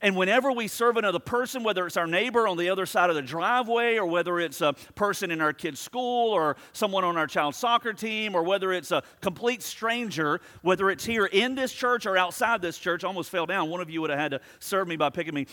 and 0.00 0.16
whenever 0.16 0.52
we 0.52 0.68
serve 0.68 0.96
another 0.96 1.18
person, 1.18 1.62
whether 1.62 1.86
it's 1.86 1.96
our 1.96 2.06
neighbor 2.06 2.46
on 2.48 2.56
the 2.56 2.68
other 2.68 2.86
side 2.86 3.10
of 3.10 3.16
the 3.16 3.22
driveway, 3.22 3.96
or 3.96 4.06
whether 4.06 4.38
it's 4.40 4.60
a 4.60 4.74
person 4.94 5.30
in 5.30 5.40
our 5.40 5.52
kid's 5.52 5.80
school, 5.80 6.30
or 6.30 6.56
someone 6.72 7.04
on 7.04 7.16
our 7.16 7.26
child's 7.26 7.56
soccer 7.56 7.92
team, 7.92 8.34
or 8.34 8.42
whether 8.42 8.72
it's 8.72 8.90
a 8.90 9.02
complete 9.20 9.62
stranger, 9.62 10.40
whether 10.62 10.90
it's 10.90 11.04
here 11.04 11.26
in 11.26 11.54
this 11.54 11.72
church 11.72 12.06
or 12.06 12.16
outside 12.16 12.62
this 12.62 12.78
church, 12.78 13.04
I 13.04 13.08
almost 13.08 13.30
fell 13.30 13.46
down. 13.46 13.70
One 13.70 13.80
of 13.80 13.90
you 13.90 14.00
would 14.00 14.10
have 14.10 14.18
had 14.18 14.32
to 14.32 14.40
serve 14.58 14.88
me 14.88 14.96
by 14.96 15.10
picking 15.10 15.34
me 15.34 15.46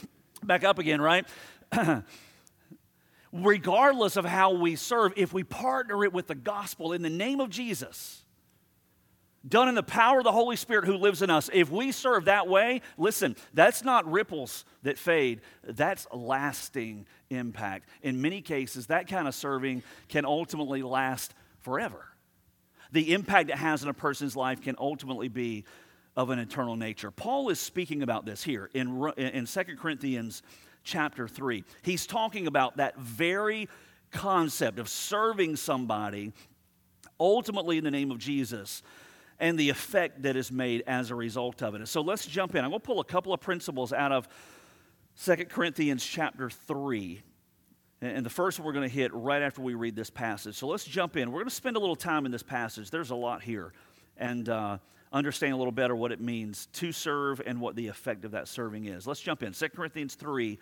back 0.44 0.64
up 0.64 0.80
again, 0.80 1.02
right? 1.02 1.28
Regardless 3.34 4.18
of 4.18 4.26
how 4.26 4.54
we 4.54 4.76
serve, 4.76 5.14
if 5.16 5.32
we 5.32 5.44
partner 5.44 6.04
it 6.04 6.12
with 6.12 6.28
the 6.28 6.36
gospel 6.36 6.94
in 6.94 7.02
the 7.02 7.10
name 7.10 7.40
of 7.40 7.50
Jesus, 7.50 8.26
done 9.48 9.68
in 9.68 9.76
the 9.76 9.84
power 9.84 10.20
of 10.20 10.24
the 10.24 10.32
Holy 10.32 10.56
Spirit 10.56 10.86
who 10.86 10.98
lives 10.98 11.22
in 11.22 11.30
us. 11.30 11.50
If 11.52 11.72
we 11.72 11.92
serve 11.92 12.26
that 12.26 12.48
way, 12.48 12.82
listen, 12.98 13.36
that's 13.54 13.84
not 13.84 14.10
ripples 14.10 14.66
that 14.84 14.98
fade, 14.98 15.42
that's 15.64 16.08
lasting 16.14 17.08
impact. 17.30 17.90
In 18.02 18.22
many 18.22 18.42
cases, 18.42 18.88
that 18.88 19.08
kind 19.08 19.28
of 19.28 19.36
serving 19.36 19.84
can 20.10 20.26
ultimately 20.26 20.84
last 20.84 21.34
forever. 21.60 22.06
The 22.92 23.14
impact 23.14 23.50
it 23.50 23.58
has 23.58 23.84
in 23.84 23.90
a 23.90 23.94
person's 23.94 24.36
life 24.36 24.62
can 24.62 24.76
ultimately 24.78 25.30
be 25.30 25.66
of 26.16 26.30
an 26.30 26.40
eternal 26.40 26.76
nature. 26.76 27.10
Paul 27.10 27.50
is 27.50 27.60
speaking 27.60 28.04
about 28.04 28.26
this 28.26 28.44
here 28.44 28.70
in, 28.74 29.12
in 29.18 29.46
2 29.46 29.64
Corinthians 29.80 30.44
chapter 30.84 31.28
3. 31.28 31.64
He's 31.84 32.06
talking 32.06 32.48
about 32.48 32.78
that 32.78 32.98
very 32.98 33.70
concept 34.12 34.78
of 34.78 34.90
serving 34.90 35.56
somebody 35.56 36.34
ultimately 37.20 37.78
in 37.78 37.84
the 37.84 37.92
name 37.92 38.12
of 38.12 38.18
Jesus 38.18 38.84
and 39.42 39.58
the 39.58 39.70
effect 39.70 40.22
that 40.22 40.36
is 40.36 40.52
made 40.52 40.84
as 40.86 41.10
a 41.10 41.16
result 41.16 41.64
of 41.64 41.74
it. 41.74 41.86
So 41.88 42.02
let's 42.02 42.28
jump 42.28 42.54
in. 42.56 42.64
I'm 42.64 42.70
going 42.70 42.80
to 42.80 42.86
pull 42.86 43.00
a 43.00 43.04
couple 43.04 43.34
of 43.34 43.42
principles 43.42 43.92
out 43.92 44.12
of 44.12 44.30
2 45.26 45.36
Corinthians 45.46 46.06
chapter 46.06 46.50
3. 46.50 47.24
And 48.02 48.24
the 48.24 48.30
first 48.30 48.60
one 48.60 48.68
we're 48.68 48.74
going 48.74 48.88
to 48.88 48.96
hit 48.96 49.12
right 49.14 49.42
after 49.42 49.62
we 49.62 49.74
read 49.74 49.96
this 49.96 50.12
passage. 50.12 50.56
So 50.56 50.68
let's 50.68 50.86
jump 50.86 51.18
in. 51.18 51.32
We're 51.32 51.40
going 51.40 51.50
to 51.50 51.56
spend 51.56 51.76
a 51.76 51.80
little 51.80 51.96
time 51.96 52.28
in 52.28 52.32
this 52.32 52.44
passage. 52.44 52.92
There's 52.92 53.10
a 53.10 53.16
lot 53.16 53.42
here. 53.42 53.74
And 54.16 54.48
uh, 54.48 54.78
understand 55.12 55.54
a 55.54 55.58
little 55.58 55.72
better 55.72 55.96
what 55.96 56.12
it 56.12 56.22
means 56.22 56.68
to 56.74 56.92
serve 56.92 57.42
and 57.44 57.60
what 57.60 57.76
the 57.76 57.88
effect 57.88 58.26
of 58.26 58.32
that 58.32 58.48
serving 58.48 58.86
is. 58.86 59.08
Let's 59.08 59.22
jump 59.22 59.42
in. 59.42 59.54
2 59.54 59.70
Corinthians 59.70 60.14
3. 60.14 60.60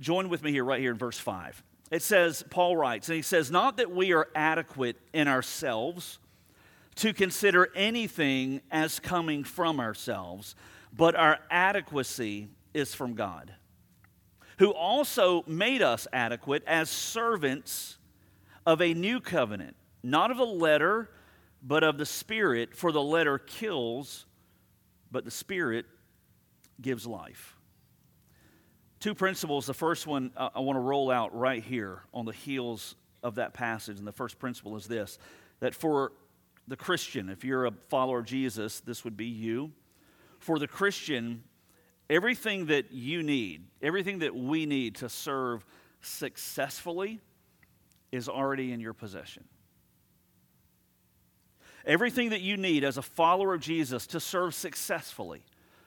Join 0.00 0.28
with 0.28 0.42
me 0.42 0.50
here, 0.50 0.64
right 0.64 0.80
here 0.80 0.90
in 0.90 0.98
verse 0.98 1.18
5. 1.18 1.62
It 1.92 2.02
says, 2.02 2.44
Paul 2.50 2.76
writes, 2.76 3.08
and 3.08 3.14
he 3.14 3.22
says, 3.22 3.52
Not 3.52 3.76
that 3.76 3.92
we 3.92 4.12
are 4.12 4.28
adequate 4.34 4.96
in 5.12 5.28
ourselves 5.28 6.18
to 7.00 7.14
consider 7.14 7.70
anything 7.74 8.60
as 8.70 9.00
coming 9.00 9.42
from 9.42 9.80
ourselves, 9.80 10.54
but 10.94 11.14
our 11.14 11.38
adequacy 11.50 12.50
is 12.74 12.94
from 12.94 13.14
God, 13.14 13.54
who 14.58 14.70
also 14.70 15.42
made 15.46 15.80
us 15.80 16.06
adequate 16.12 16.62
as 16.66 16.90
servants 16.90 17.96
of 18.66 18.82
a 18.82 18.92
new 18.92 19.18
covenant, 19.18 19.76
not 20.02 20.30
of 20.30 20.40
a 20.40 20.44
letter, 20.44 21.10
but 21.62 21.82
of 21.82 21.96
the 21.96 22.04
Spirit, 22.04 22.76
for 22.76 22.92
the 22.92 23.00
letter 23.00 23.38
kills, 23.38 24.26
but 25.10 25.24
the 25.24 25.30
Spirit 25.30 25.86
gives 26.82 27.06
life. 27.06 27.56
Two 28.98 29.14
principles. 29.14 29.64
The 29.64 29.72
first 29.72 30.06
one 30.06 30.32
uh, 30.36 30.50
I 30.54 30.60
want 30.60 30.76
to 30.76 30.80
roll 30.80 31.10
out 31.10 31.34
right 31.34 31.62
here 31.62 32.02
on 32.12 32.26
the 32.26 32.32
heels 32.32 32.94
of 33.22 33.36
that 33.36 33.54
passage. 33.54 33.96
And 33.96 34.06
the 34.06 34.12
first 34.12 34.38
principle 34.38 34.76
is 34.76 34.86
this 34.86 35.18
that 35.60 35.74
for 35.74 36.12
the 36.70 36.76
Christian, 36.76 37.28
if 37.28 37.44
you're 37.44 37.66
a 37.66 37.72
follower 37.88 38.20
of 38.20 38.26
Jesus, 38.26 38.78
this 38.80 39.02
would 39.04 39.16
be 39.16 39.26
you. 39.26 39.72
For 40.38 40.56
the 40.58 40.68
Christian, 40.68 41.42
everything 42.08 42.66
that 42.66 42.92
you 42.92 43.24
need, 43.24 43.66
everything 43.82 44.20
that 44.20 44.36
we 44.36 44.66
need 44.66 44.94
to 44.96 45.08
serve 45.08 45.66
successfully 46.00 47.18
is 48.12 48.28
already 48.28 48.72
in 48.72 48.78
your 48.78 48.94
possession. 48.94 49.44
Everything 51.84 52.30
that 52.30 52.40
you 52.40 52.56
need 52.56 52.84
as 52.84 52.98
a 52.98 53.02
follower 53.02 53.52
of 53.52 53.60
Jesus 53.60 54.06
to 54.08 54.20
serve 54.20 54.54
successfully. 54.54 55.42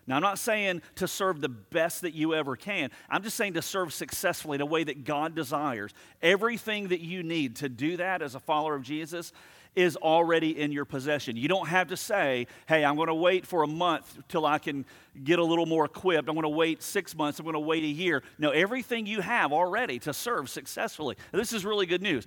Now, 0.05 0.17
I'm 0.17 0.21
not 0.21 0.37
saying 0.37 0.81
to 0.95 1.07
serve 1.07 1.39
the 1.39 1.47
best 1.47 2.01
that 2.01 2.13
you 2.13 2.33
ever 2.33 2.57
can. 2.57 2.91
I'm 3.09 3.23
just 3.23 3.37
saying 3.37 3.53
to 3.53 3.61
serve 3.61 3.93
successfully 3.93 4.55
in 4.55 4.61
a 4.61 4.65
way 4.65 4.83
that 4.83 5.05
God 5.05 5.33
desires. 5.33 5.93
Everything 6.21 6.89
that 6.89 6.99
you 6.99 7.23
need 7.23 7.55
to 7.57 7.69
do 7.69 7.95
that 7.95 8.21
as 8.21 8.35
a 8.35 8.39
follower 8.41 8.75
of 8.75 8.83
Jesus 8.83 9.31
is 9.75 9.95
already 9.97 10.59
in 10.59 10.71
your 10.71 10.85
possession. 10.85 11.35
You 11.35 11.47
don't 11.47 11.67
have 11.67 11.87
to 11.87 11.97
say, 11.97 12.47
hey, 12.67 12.85
I'm 12.85 12.95
going 12.95 13.07
to 13.07 13.15
wait 13.15 13.45
for 13.45 13.63
a 13.63 13.67
month 13.67 14.19
till 14.27 14.45
I 14.45 14.59
can 14.59 14.85
get 15.23 15.39
a 15.39 15.43
little 15.43 15.65
more 15.65 15.85
equipped. 15.85 16.29
I'm 16.29 16.35
going 16.35 16.43
to 16.43 16.49
wait 16.49 16.83
six 16.83 17.15
months. 17.15 17.39
I'm 17.39 17.45
going 17.45 17.53
to 17.53 17.59
wait 17.59 17.83
a 17.83 17.87
year. 17.87 18.23
No, 18.37 18.51
everything 18.51 19.05
you 19.05 19.21
have 19.21 19.51
already 19.51 19.99
to 19.99 20.13
serve 20.13 20.49
successfully. 20.49 21.15
This 21.31 21.53
is 21.53 21.65
really 21.65 21.85
good 21.85 22.01
news. 22.01 22.25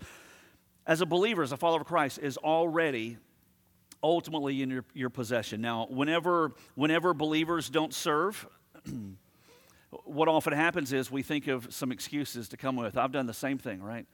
As 0.86 1.00
a 1.00 1.06
believer, 1.06 1.42
as 1.42 1.52
a 1.52 1.56
follower 1.56 1.80
of 1.80 1.86
Christ, 1.86 2.18
is 2.20 2.36
already 2.36 3.18
ultimately 4.02 4.62
in 4.62 4.70
your, 4.70 4.84
your 4.94 5.10
possession. 5.10 5.60
Now, 5.60 5.86
whenever, 5.90 6.52
whenever 6.74 7.14
believers 7.14 7.68
don't 7.68 7.94
serve, 7.94 8.46
what 10.04 10.28
often 10.28 10.52
happens 10.52 10.92
is 10.92 11.10
we 11.10 11.22
think 11.22 11.46
of 11.48 11.72
some 11.72 11.92
excuses 11.92 12.48
to 12.50 12.56
come 12.56 12.76
with. 12.76 12.96
I've 12.96 13.12
done 13.12 13.26
the 13.26 13.34
same 13.34 13.58
thing, 13.58 13.82
right? 13.82 14.06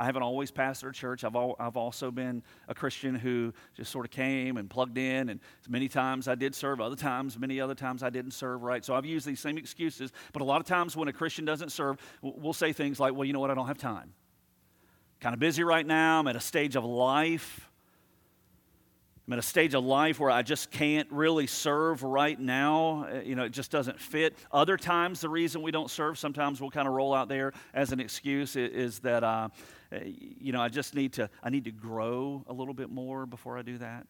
I 0.00 0.04
haven't 0.04 0.22
always 0.22 0.52
pastored 0.52 0.90
a 0.90 0.92
church. 0.92 1.24
I've, 1.24 1.34
al- 1.34 1.56
I've 1.58 1.76
also 1.76 2.12
been 2.12 2.44
a 2.68 2.74
Christian 2.74 3.16
who 3.16 3.52
just 3.76 3.90
sort 3.90 4.04
of 4.04 4.12
came 4.12 4.56
and 4.56 4.70
plugged 4.70 4.96
in, 4.96 5.28
and 5.28 5.40
many 5.68 5.88
times 5.88 6.28
I 6.28 6.36
did 6.36 6.54
serve, 6.54 6.80
other 6.80 6.94
times, 6.94 7.36
many 7.36 7.60
other 7.60 7.74
times 7.74 8.04
I 8.04 8.10
didn't 8.10 8.30
serve, 8.30 8.62
right? 8.62 8.84
So 8.84 8.94
I've 8.94 9.04
used 9.04 9.26
these 9.26 9.40
same 9.40 9.58
excuses. 9.58 10.12
But 10.32 10.40
a 10.40 10.44
lot 10.44 10.60
of 10.60 10.68
times 10.68 10.96
when 10.96 11.08
a 11.08 11.12
Christian 11.12 11.44
doesn't 11.44 11.72
serve, 11.72 11.96
we'll 12.22 12.52
say 12.52 12.72
things 12.72 13.00
like, 13.00 13.12
well, 13.12 13.24
you 13.24 13.32
know 13.32 13.40
what, 13.40 13.50
I 13.50 13.54
don't 13.54 13.66
have 13.66 13.76
time. 13.76 14.14
Kind 15.18 15.34
of 15.34 15.40
busy 15.40 15.64
right 15.64 15.84
now. 15.84 16.20
I'm 16.20 16.28
at 16.28 16.36
a 16.36 16.40
stage 16.40 16.76
of 16.76 16.84
life 16.84 17.67
I'm 19.28 19.34
at 19.34 19.40
a 19.40 19.42
stage 19.42 19.74
of 19.74 19.84
life 19.84 20.18
where 20.18 20.30
I 20.30 20.40
just 20.40 20.70
can't 20.70 21.06
really 21.12 21.46
serve 21.46 22.02
right 22.02 22.40
now. 22.40 23.06
Uh, 23.12 23.20
you 23.20 23.34
know, 23.34 23.44
it 23.44 23.50
just 23.50 23.70
doesn't 23.70 24.00
fit. 24.00 24.34
Other 24.50 24.78
times, 24.78 25.20
the 25.20 25.28
reason 25.28 25.60
we 25.60 25.70
don't 25.70 25.90
serve, 25.90 26.18
sometimes 26.18 26.62
we'll 26.62 26.70
kind 26.70 26.88
of 26.88 26.94
roll 26.94 27.12
out 27.12 27.28
there 27.28 27.52
as 27.74 27.92
an 27.92 28.00
excuse, 28.00 28.56
is 28.56 29.00
that, 29.00 29.22
uh, 29.22 29.50
uh, 29.92 29.98
you 30.06 30.52
know, 30.52 30.62
I 30.62 30.70
just 30.70 30.94
need 30.94 31.12
to, 31.14 31.28
I 31.42 31.50
need 31.50 31.64
to 31.64 31.70
grow 31.70 32.42
a 32.46 32.54
little 32.54 32.72
bit 32.72 32.88
more 32.88 33.26
before 33.26 33.58
I 33.58 33.60
do 33.60 33.76
that. 33.76 34.06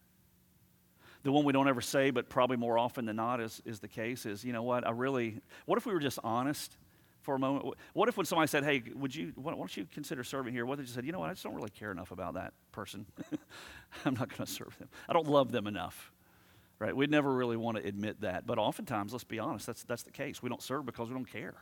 The 1.23 1.33
one 1.33 1.43
we 1.43 1.51
don't 1.51 1.67
ever 1.67 1.81
say, 1.81 2.11
but 2.11 2.29
probably 2.29 2.55
more 2.55 2.77
often 2.77 3.03
than 3.03 3.17
not 3.17 3.41
is, 3.41 3.61
is 3.65 3.81
the 3.81 3.89
case, 3.89 4.25
is, 4.25 4.45
you 4.45 4.53
know 4.53 4.63
what, 4.63 4.87
I 4.87 4.91
really, 4.91 5.41
what 5.65 5.77
if 5.77 5.85
we 5.85 5.91
were 5.91 5.99
just 5.99 6.19
honest? 6.23 6.77
For 7.29 7.35
a 7.35 7.39
moment? 7.39 7.75
What 7.93 8.09
if 8.09 8.17
when 8.17 8.25
somebody 8.25 8.47
said, 8.47 8.63
hey, 8.63 8.81
would 8.95 9.13
you, 9.13 9.33
why 9.35 9.53
don't 9.53 9.77
you 9.77 9.85
consider 9.93 10.23
serving 10.23 10.51
here? 10.51 10.65
What 10.65 10.79
if 10.79 10.87
you 10.87 10.91
said, 10.91 11.05
you 11.05 11.11
know 11.11 11.19
what, 11.19 11.29
I 11.29 11.33
just 11.33 11.43
don't 11.43 11.53
really 11.53 11.69
care 11.69 11.91
enough 11.91 12.09
about 12.09 12.33
that 12.33 12.53
person. 12.71 13.05
I'm 14.05 14.15
not 14.15 14.29
going 14.29 14.47
to 14.47 14.51
serve 14.51 14.75
them. 14.79 14.89
I 15.07 15.13
don't 15.13 15.27
love 15.27 15.51
them 15.51 15.67
enough. 15.67 16.11
Right? 16.79 16.95
We'd 16.95 17.11
never 17.11 17.31
really 17.31 17.55
want 17.55 17.77
to 17.77 17.87
admit 17.87 18.21
that. 18.21 18.47
But 18.47 18.57
oftentimes, 18.57 19.11
let's 19.11 19.25
be 19.25 19.37
honest, 19.37 19.67
that's, 19.67 19.83
that's 19.83 20.01
the 20.01 20.11
case. 20.11 20.41
We 20.41 20.49
don't 20.49 20.63
serve 20.63 20.87
because 20.87 21.09
we 21.09 21.13
don't 21.13 21.31
care. 21.31 21.53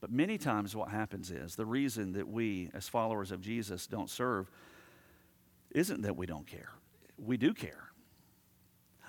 But 0.00 0.10
many 0.10 0.38
times, 0.38 0.74
what 0.74 0.88
happens 0.88 1.30
is 1.30 1.54
the 1.54 1.66
reason 1.66 2.14
that 2.14 2.26
we, 2.26 2.70
as 2.72 2.88
followers 2.88 3.30
of 3.30 3.42
Jesus, 3.42 3.86
don't 3.86 4.08
serve 4.08 4.50
isn't 5.70 6.00
that 6.00 6.16
we 6.16 6.24
don't 6.24 6.46
care. 6.46 6.70
We 7.18 7.36
do 7.36 7.52
care. 7.52 7.90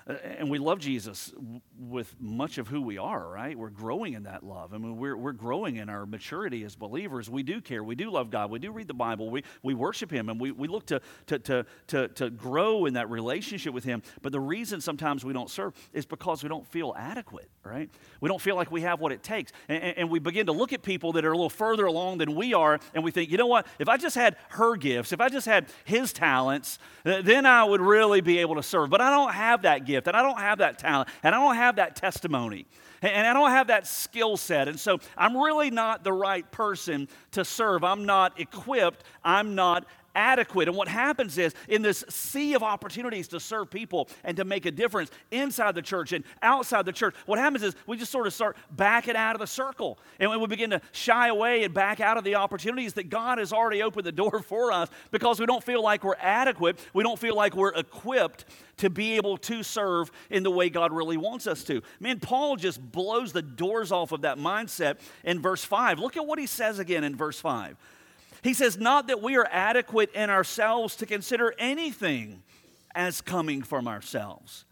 Uh, 0.08 0.14
and 0.38 0.50
we 0.50 0.58
love 0.58 0.78
Jesus 0.78 1.32
with 1.78 2.14
much 2.18 2.58
of 2.58 2.68
who 2.68 2.80
we 2.80 2.98
are, 2.98 3.28
right? 3.28 3.56
We're 3.56 3.68
growing 3.68 4.14
in 4.14 4.22
that 4.22 4.42
love. 4.42 4.72
I 4.72 4.78
mean, 4.78 4.96
we're, 4.96 5.16
we're 5.16 5.32
growing 5.32 5.76
in 5.76 5.88
our 5.88 6.06
maturity 6.06 6.64
as 6.64 6.74
believers. 6.74 7.28
We 7.28 7.42
do 7.42 7.60
care. 7.60 7.84
We 7.84 7.94
do 7.94 8.10
love 8.10 8.30
God. 8.30 8.50
We 8.50 8.58
do 8.58 8.72
read 8.72 8.88
the 8.88 8.94
Bible. 8.94 9.30
We, 9.30 9.42
we 9.62 9.74
worship 9.74 10.10
Him. 10.10 10.28
And 10.28 10.40
we, 10.40 10.50
we 10.50 10.66
look 10.66 10.86
to, 10.86 11.00
to, 11.26 11.38
to, 11.40 11.66
to, 11.88 12.08
to 12.08 12.30
grow 12.30 12.86
in 12.86 12.94
that 12.94 13.10
relationship 13.10 13.74
with 13.74 13.84
Him. 13.84 14.02
But 14.22 14.32
the 14.32 14.40
reason 14.40 14.80
sometimes 14.80 15.24
we 15.24 15.32
don't 15.32 15.50
serve 15.50 15.74
is 15.92 16.06
because 16.06 16.42
we 16.42 16.48
don't 16.48 16.66
feel 16.66 16.94
adequate, 16.96 17.50
right? 17.62 17.90
We 18.20 18.28
don't 18.28 18.40
feel 18.40 18.56
like 18.56 18.70
we 18.70 18.80
have 18.82 19.00
what 19.00 19.12
it 19.12 19.22
takes. 19.22 19.52
And, 19.68 19.82
and 19.82 20.10
we 20.10 20.18
begin 20.18 20.46
to 20.46 20.52
look 20.52 20.72
at 20.72 20.82
people 20.82 21.12
that 21.12 21.24
are 21.24 21.32
a 21.32 21.36
little 21.36 21.50
further 21.50 21.84
along 21.84 22.18
than 22.18 22.34
we 22.34 22.54
are, 22.54 22.80
and 22.94 23.04
we 23.04 23.10
think, 23.10 23.30
you 23.30 23.36
know 23.36 23.46
what? 23.46 23.66
If 23.78 23.88
I 23.88 23.96
just 23.96 24.16
had 24.16 24.36
her 24.50 24.76
gifts, 24.76 25.12
if 25.12 25.20
I 25.20 25.28
just 25.28 25.46
had 25.46 25.66
his 25.84 26.12
talents, 26.12 26.78
then 27.04 27.44
I 27.44 27.64
would 27.64 27.80
really 27.80 28.20
be 28.20 28.38
able 28.38 28.54
to 28.56 28.62
serve. 28.62 28.90
But 28.90 29.00
I 29.00 29.10
don't 29.10 29.32
have 29.32 29.62
that 29.62 29.84
gift 29.84 29.97
gift, 29.98 30.08
and 30.08 30.16
I 30.16 30.22
don't 30.22 30.38
have 30.38 30.58
that 30.58 30.78
talent, 30.78 31.08
and 31.22 31.34
I 31.34 31.38
don't 31.38 31.56
have 31.56 31.76
that 31.76 31.96
testimony, 31.96 32.66
and 33.02 33.26
I 33.26 33.32
don't 33.32 33.50
have 33.50 33.66
that 33.68 33.86
skill 33.86 34.36
set. 34.36 34.68
And 34.68 34.78
so 34.78 34.98
I'm 35.16 35.36
really 35.36 35.70
not 35.70 36.04
the 36.04 36.12
right 36.12 36.50
person 36.50 37.08
to 37.32 37.44
serve. 37.44 37.84
I'm 37.84 38.06
not 38.06 38.40
equipped, 38.40 39.04
I'm 39.24 39.54
not 39.54 39.84
adequate. 40.18 40.66
And 40.66 40.76
what 40.76 40.88
happens 40.88 41.38
is, 41.38 41.54
in 41.68 41.80
this 41.80 42.04
sea 42.08 42.54
of 42.54 42.62
opportunities 42.64 43.28
to 43.28 43.38
serve 43.38 43.70
people 43.70 44.08
and 44.24 44.36
to 44.36 44.44
make 44.44 44.66
a 44.66 44.72
difference 44.72 45.10
inside 45.30 45.76
the 45.76 45.82
church 45.82 46.12
and 46.12 46.24
outside 46.42 46.84
the 46.84 46.92
church, 46.92 47.14
what 47.24 47.38
happens 47.38 47.62
is 47.62 47.76
we 47.86 47.96
just 47.96 48.10
sort 48.10 48.26
of 48.26 48.34
start 48.34 48.56
backing 48.72 49.14
out 49.14 49.36
of 49.36 49.40
the 49.40 49.46
circle. 49.46 49.98
And 50.18 50.28
we 50.40 50.46
begin 50.48 50.70
to 50.70 50.80
shy 50.90 51.28
away 51.28 51.62
and 51.62 51.72
back 51.72 52.00
out 52.00 52.18
of 52.18 52.24
the 52.24 52.34
opportunities 52.34 52.94
that 52.94 53.08
God 53.08 53.38
has 53.38 53.52
already 53.52 53.82
opened 53.82 54.04
the 54.04 54.12
door 54.12 54.42
for 54.42 54.72
us 54.72 54.88
because 55.12 55.38
we 55.38 55.46
don't 55.46 55.62
feel 55.62 55.82
like 55.82 56.02
we're 56.02 56.16
adequate. 56.18 56.80
We 56.92 57.04
don't 57.04 57.18
feel 57.18 57.36
like 57.36 57.54
we're 57.54 57.74
equipped 57.74 58.44
to 58.78 58.90
be 58.90 59.14
able 59.14 59.36
to 59.36 59.62
serve 59.62 60.10
in 60.30 60.42
the 60.42 60.50
way 60.50 60.68
God 60.68 60.92
really 60.92 61.16
wants 61.16 61.46
us 61.46 61.62
to. 61.64 61.80
Man, 62.00 62.18
Paul 62.18 62.56
just 62.56 62.80
blows 62.92 63.32
the 63.32 63.42
doors 63.42 63.92
off 63.92 64.10
of 64.12 64.22
that 64.22 64.38
mindset 64.38 64.98
in 65.22 65.40
verse 65.40 65.64
5. 65.64 65.98
Look 66.00 66.16
at 66.16 66.26
what 66.26 66.38
he 66.38 66.46
says 66.46 66.78
again 66.78 67.04
in 67.04 67.14
verse 67.14 67.38
5. 67.40 67.76
He 68.42 68.54
says, 68.54 68.78
Not 68.78 69.06
that 69.08 69.22
we 69.22 69.36
are 69.36 69.48
adequate 69.50 70.12
in 70.12 70.30
ourselves 70.30 70.96
to 70.96 71.06
consider 71.06 71.54
anything 71.58 72.42
as 72.94 73.20
coming 73.20 73.62
from 73.62 73.86
ourselves. 73.86 74.64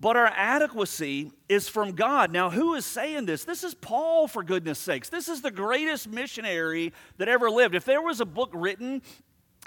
But 0.00 0.16
our 0.16 0.26
adequacy 0.26 1.30
is 1.48 1.68
from 1.68 1.92
God. 1.92 2.32
Now, 2.32 2.50
who 2.50 2.74
is 2.74 2.84
saying 2.84 3.26
this? 3.26 3.44
This 3.44 3.62
is 3.62 3.74
Paul, 3.74 4.26
for 4.26 4.42
goodness 4.42 4.78
sakes. 4.78 5.08
This 5.08 5.28
is 5.28 5.40
the 5.40 5.50
greatest 5.50 6.08
missionary 6.08 6.92
that 7.18 7.28
ever 7.28 7.48
lived. 7.48 7.74
If 7.74 7.84
there 7.84 8.02
was 8.02 8.20
a 8.20 8.26
book 8.26 8.50
written 8.52 9.02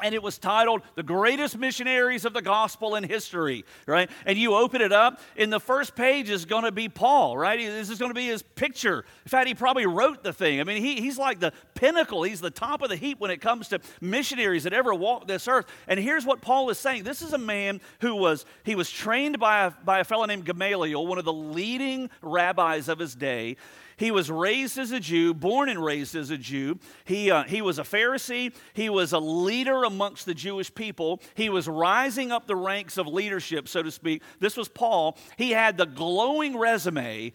and 0.03 0.13
it 0.13 0.21
was 0.21 0.37
titled 0.37 0.81
The 0.95 1.03
Greatest 1.03 1.57
Missionaries 1.57 2.25
of 2.25 2.33
the 2.33 2.41
Gospel 2.41 2.95
in 2.95 3.03
History, 3.03 3.65
right? 3.85 4.09
And 4.25 4.37
you 4.37 4.55
open 4.55 4.81
it 4.81 4.91
up, 4.91 5.19
and 5.35 5.51
the 5.51 5.59
first 5.59 5.95
page 5.95 6.29
is 6.29 6.45
going 6.45 6.63
to 6.63 6.71
be 6.71 6.89
Paul, 6.89 7.37
right? 7.37 7.59
This 7.59 7.89
is 7.89 7.99
going 7.99 8.11
to 8.11 8.15
be 8.15 8.27
his 8.27 8.41
picture. 8.41 9.05
In 9.25 9.29
fact, 9.29 9.47
he 9.47 9.55
probably 9.55 9.85
wrote 9.85 10.23
the 10.23 10.33
thing. 10.33 10.59
I 10.59 10.63
mean, 10.63 10.83
he, 10.83 11.01
he's 11.01 11.17
like 11.17 11.39
the 11.39 11.53
pinnacle, 11.75 12.23
he's 12.23 12.41
the 12.41 12.51
top 12.51 12.81
of 12.81 12.89
the 12.89 12.95
heap 12.95 13.19
when 13.19 13.31
it 13.31 13.41
comes 13.41 13.69
to 13.69 13.79
missionaries 14.01 14.63
that 14.63 14.73
ever 14.73 14.93
walked 14.93 15.27
this 15.27 15.47
earth. 15.47 15.65
And 15.87 15.99
here's 15.99 16.25
what 16.25 16.41
Paul 16.41 16.69
is 16.69 16.77
saying 16.77 17.03
this 17.03 17.21
is 17.21 17.33
a 17.33 17.37
man 17.37 17.81
who 18.01 18.15
was, 18.15 18.45
he 18.63 18.75
was 18.75 18.89
trained 18.89 19.39
by 19.39 19.65
a, 19.65 19.71
by 19.71 19.99
a 19.99 20.03
fellow 20.03 20.25
named 20.25 20.45
Gamaliel, 20.45 21.05
one 21.05 21.17
of 21.17 21.25
the 21.25 21.33
leading 21.33 22.09
rabbis 22.21 22.87
of 22.87 22.99
his 22.99 23.15
day. 23.15 23.57
He 23.97 24.11
was 24.11 24.29
raised 24.29 24.77
as 24.77 24.91
a 24.91 24.99
Jew, 24.99 25.33
born 25.33 25.69
and 25.69 25.83
raised 25.83 26.15
as 26.15 26.29
a 26.29 26.37
Jew. 26.37 26.79
He, 27.03 27.31
uh, 27.31 27.43
he 27.43 27.63
was 27.63 27.79
a 27.79 27.83
Pharisee. 27.83 28.53
He 28.73 28.89
was 28.89 29.11
a 29.11 29.19
leader 29.19 29.83
amongst 29.83 30.27
the 30.27 30.35
Jewish 30.35 30.73
people. 30.73 31.19
He 31.33 31.49
was 31.49 31.67
rising 31.67 32.31
up 32.31 32.45
the 32.45 32.55
ranks 32.55 32.97
of 32.97 33.07
leadership, 33.07 33.67
so 33.67 33.81
to 33.81 33.89
speak. 33.89 34.21
This 34.39 34.55
was 34.55 34.69
Paul. 34.69 35.17
He 35.35 35.51
had 35.51 35.77
the 35.77 35.87
glowing 35.87 36.57
resume 36.57 37.33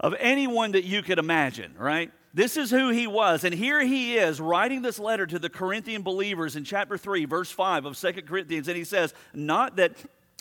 of 0.00 0.14
anyone 0.18 0.72
that 0.72 0.84
you 0.84 1.02
could 1.02 1.18
imagine, 1.18 1.74
right? 1.78 2.10
This 2.32 2.56
is 2.56 2.70
who 2.70 2.88
he 2.88 3.06
was. 3.06 3.44
And 3.44 3.54
here 3.54 3.80
he 3.80 4.16
is 4.16 4.40
writing 4.40 4.80
this 4.80 4.98
letter 4.98 5.26
to 5.26 5.38
the 5.38 5.50
Corinthian 5.50 6.02
believers 6.02 6.56
in 6.56 6.64
chapter 6.64 6.96
3, 6.96 7.26
verse 7.26 7.50
5 7.50 7.84
of 7.84 7.96
Second 7.96 8.26
Corinthians. 8.26 8.68
And 8.68 8.76
he 8.76 8.84
says, 8.84 9.12
Not 9.34 9.76
that 9.76 9.92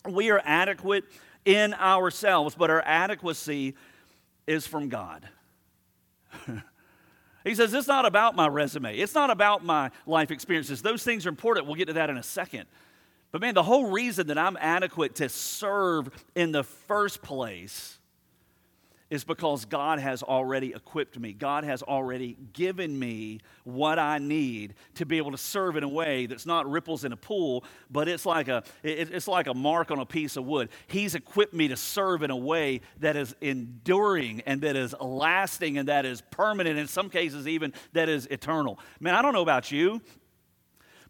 we 0.10 0.32
are 0.32 0.42
adequate 0.44 1.04
in 1.46 1.74
ourselves, 1.74 2.56
but 2.56 2.70
our 2.70 2.82
adequacy 2.86 3.76
is 4.48 4.68
from 4.68 4.90
God. 4.90 5.28
he 7.44 7.56
says, 7.56 7.74
It's 7.74 7.88
not 7.88 8.06
about 8.06 8.36
my 8.36 8.48
resume, 8.48 8.98
it's 8.98 9.16
not 9.16 9.30
about 9.30 9.64
my 9.64 9.92
life 10.06 10.32
experiences. 10.32 10.82
Those 10.82 11.04
things 11.04 11.26
are 11.26 11.30
important. 11.30 11.66
We'll 11.66 11.76
get 11.76 11.88
to 11.88 11.94
that 11.94 12.10
in 12.10 12.18
a 12.18 12.24
second. 12.24 12.66
But 13.32 13.42
man, 13.42 13.56
the 13.56 13.64
whole 13.64 13.90
reason 13.90 14.28
that 14.28 14.38
I'm 14.38 14.58
adequate 14.58 15.16
to 15.16 15.28
serve 15.28 16.10
in 16.36 16.52
the 16.52 16.64
first 16.64 17.24
place 17.24 17.98
is 19.13 19.24
because 19.24 19.65
God 19.65 20.00
has 20.00 20.24
already 20.24 20.74
equipped 20.74 21.20
me. 21.20 21.34
God 21.34 21.63
has 21.65 21.84
already 21.84 22.36
given 22.51 22.98
me 22.98 23.41
what 23.63 24.00
I 24.00 24.17
need 24.17 24.74
to 24.96 25.05
be 25.05 25.17
able 25.17 25.29
to 25.29 25.38
serve 25.38 25.77
in 25.77 25.84
a 25.84 25.88
way 25.88 26.25
that's 26.25 26.48
not 26.48 26.67
ripples 26.67 27.05
in 27.05 27.12
a 27.12 27.15
pool, 27.15 27.63
but 27.91 28.08
it's 28.08 28.25
like 28.25 28.48
a, 28.48 28.63
it's 28.82 29.27
like 29.27 29.46
a 29.46 29.53
mark 29.53 29.91
on 29.91 30.00
a 30.00 30.05
piece 30.05 30.36
of 30.36 30.46
wood. 30.46 30.70
He's 30.88 31.13
equipped 31.13 31.53
me 31.53 31.67
to 31.67 31.77
serve 31.77 32.24
in 32.24 32.32
a 32.32 32.36
way 32.36 32.82
that 33.01 33.15
is 33.15 33.36
enduring 33.39 34.41
and 34.48 34.62
that 34.62 34.75
is 34.75 34.96
lasting 35.00 35.77
and 35.77 35.89
that 35.89 36.08
is 36.08 36.22
permanent, 36.32 36.79
in 36.79 36.88
some 36.88 37.12
cases, 37.12 37.48
even 37.48 37.72
that 37.91 38.10
is 38.10 38.25
eternal. 38.32 38.79
Man, 39.00 39.13
I 39.13 39.22
don't 39.22 39.34
know 39.34 39.43
about 39.43 39.72
you. 39.72 40.01